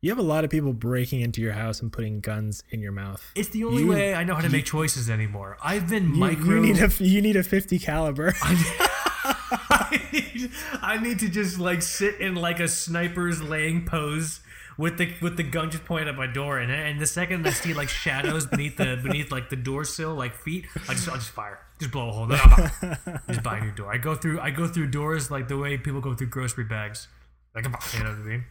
[0.00, 2.92] You have a lot of people breaking into your house and putting guns in your
[2.92, 3.24] mouth.
[3.36, 5.56] It's the only You- way I know how to make choices anymore.
[5.62, 6.54] I've been You, micro.
[6.56, 8.34] you need a you need a 50 caliber.
[8.42, 10.50] I need,
[10.82, 14.40] I need to just like sit in like a sniper's laying pose
[14.78, 17.50] with the with the gun just pointed at my door, and and the second I
[17.50, 21.14] see like shadows beneath the beneath like the door sill, like feet, I just I
[21.14, 22.96] just fire, just blow a hole, I'm
[23.28, 23.92] just buy a new door.
[23.92, 27.06] I go through I go through doors like the way people go through grocery bags,
[27.54, 27.64] like
[27.94, 28.44] you know what I mean.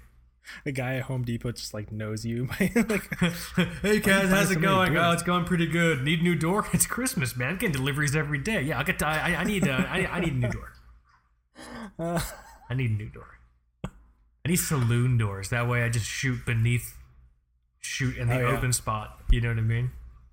[0.65, 2.47] the guy at Home Depot just like knows you.
[2.59, 4.97] like, hey, Kaz, how's it going?
[4.97, 6.01] Oh, it's going pretty good.
[6.03, 6.65] Need a new door?
[6.73, 7.55] It's Christmas, man.
[7.57, 8.61] Getting deliveries every day.
[8.61, 8.99] Yeah, I get.
[8.99, 9.68] To, I, I need.
[9.68, 10.73] Uh, I, I need a new door.
[11.99, 13.27] I need a new door.
[13.85, 15.49] I need saloon doors.
[15.49, 16.97] That way, I just shoot beneath,
[17.80, 18.57] shoot in the Oh, yeah.
[18.57, 19.19] open spot.
[19.30, 19.91] You know what I mean?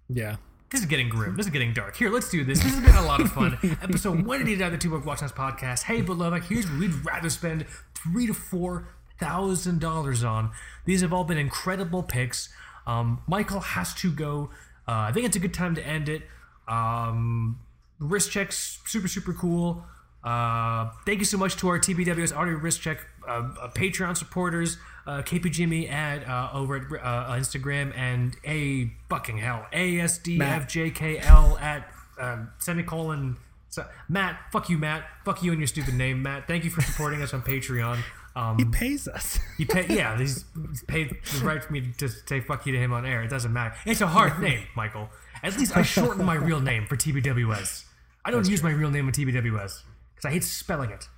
[0.09, 0.37] yeah.
[0.71, 1.35] This is getting grim.
[1.35, 1.97] This is getting dark.
[1.97, 2.63] Here, let's do this.
[2.63, 3.57] This has been a lot of fun.
[3.83, 5.85] Episode 188 of the Two Book Watch House podcast.
[5.85, 7.65] Hey, beloved, here's what we'd rather spend
[7.95, 8.87] three to four
[9.19, 10.51] thousand dollars on.
[10.85, 12.49] These have all been incredible picks.
[12.87, 14.51] Um, Michael has to go.
[14.87, 16.23] Uh, I think it's a good time to end it.
[16.67, 17.61] Um,
[17.99, 19.85] wrist checks, super super cool.
[20.25, 24.77] Uh, thank you so much to our TBWS Audio Wrist Check uh, uh, Patreon supporters,
[25.07, 31.91] uh, KP Jimmy at uh, over at uh, Instagram, and a fucking hell ASDFJKL at
[32.21, 33.37] um, semicolon.
[33.71, 35.05] So, Matt, fuck you, Matt.
[35.25, 36.49] Fuck you and your stupid name, Matt.
[36.49, 37.99] Thank you for supporting us on Patreon.
[38.37, 39.39] Um, He pays us.
[39.59, 42.79] he pay, yeah, he's, he's paid the right for me to say fuck you to
[42.79, 43.23] him on air.
[43.23, 43.75] It doesn't matter.
[43.87, 45.09] It's a hard name, Michael.
[45.43, 47.85] At least I shortened my real name for TBWS.
[48.25, 49.83] I don't use my real name on TBWS
[50.15, 51.09] because I hate spelling it.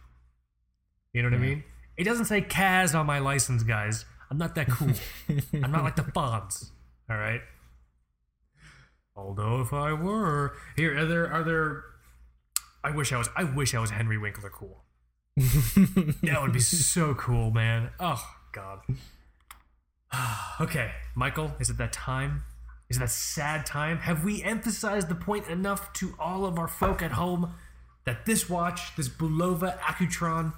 [1.12, 1.64] You know what I mean?
[1.96, 4.04] It doesn't say Kaz on my license, guys.
[4.30, 4.90] I'm not that cool.
[5.62, 6.70] I'm not like the Fonz.
[7.10, 7.40] All right.
[9.16, 11.84] Although if I were here, are there are there?
[12.84, 13.28] I wish I was.
[13.36, 14.84] I wish I was Henry Winkler cool.
[15.36, 17.90] That would be so cool, man.
[17.98, 18.80] Oh God.
[20.60, 22.44] okay, Michael, is it that time?
[22.88, 23.98] Is it that sad time?
[23.98, 27.54] Have we emphasized the point enough to all of our folk at home
[28.04, 30.52] that this watch, this Bulova Accutron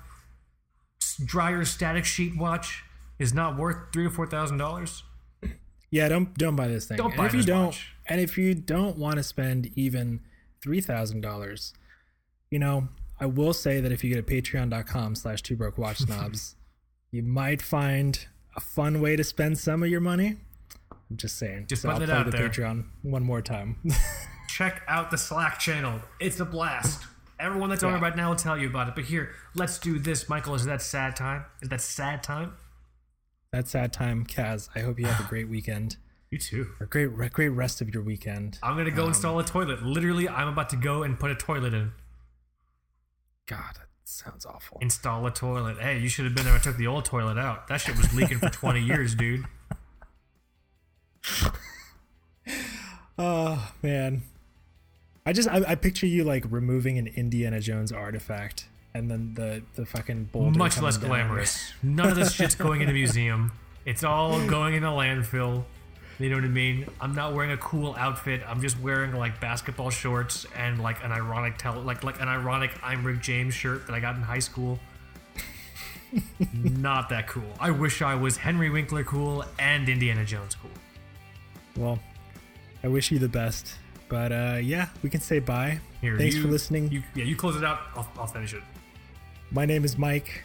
[1.24, 2.82] dryer static sheet watch,
[3.18, 5.02] is not worth three to four thousand dollars?
[5.90, 6.96] Yeah, don't don't buy this thing.
[6.96, 7.92] Don't and buy if you don't, watch.
[8.06, 10.20] and if you don't want to spend even
[10.62, 11.74] three thousand dollars,
[12.50, 12.88] you know,
[13.20, 16.56] I will say that if you go to patreon.com slash two broke watch snobs,
[17.10, 18.26] you might find
[18.56, 20.36] a fun way to spend some of your money.
[21.10, 21.66] I'm just saying.
[21.68, 22.48] Just so I'll it plug out the there.
[22.48, 23.76] Patreon one more time.
[24.48, 26.00] check out the Slack channel.
[26.20, 27.02] It's a blast.
[27.38, 28.94] Everyone that's on right now will tell you about it.
[28.94, 30.28] But here, let's do this.
[30.28, 31.44] Michael, is that sad time?
[31.60, 32.54] Is that sad time?
[33.50, 34.68] That sad time, Kaz.
[34.74, 35.96] I hope you have a great weekend.
[36.30, 36.68] You too.
[36.80, 38.58] A great great rest of your weekend.
[38.62, 39.82] I'm gonna go um, install a toilet.
[39.82, 41.92] Literally, I'm about to go and put a toilet in.
[43.52, 44.78] God, that sounds awful.
[44.80, 45.78] Install a toilet.
[45.78, 46.54] Hey, you should have been there.
[46.54, 47.68] I took the old toilet out.
[47.68, 49.44] That shit was leaking for 20 years, dude.
[53.18, 54.22] Oh man,
[55.26, 59.62] I just I, I picture you like removing an Indiana Jones artifact, and then the
[59.74, 60.58] the fucking boulder.
[60.58, 61.10] Much less down.
[61.10, 61.72] glamorous.
[61.82, 63.52] None of this shit's going in a museum.
[63.84, 65.64] It's all going in a landfill.
[66.18, 66.86] You know what I mean?
[67.00, 68.42] I'm not wearing a cool outfit.
[68.46, 72.70] I'm just wearing like basketball shorts and like an ironic tell like like an ironic
[72.82, 74.78] I'm Rick James shirt that I got in high school.
[76.52, 77.50] not that cool.
[77.58, 80.70] I wish I was Henry Winkler cool and Indiana Jones cool.
[81.82, 81.98] Well,
[82.84, 83.74] I wish you the best,
[84.08, 85.78] but uh, yeah, we can say bye.
[86.00, 86.90] Here, Thanks you- for listening.
[86.90, 87.80] You, yeah, you close it out.
[87.96, 88.62] I'll, I'll finish it.
[89.50, 90.42] My name is Mike.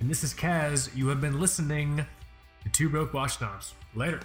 [0.00, 0.94] And this is Kaz.
[0.96, 2.06] You have been listening
[2.64, 3.74] to Two Broke Watch Snobs.
[3.94, 4.20] Later.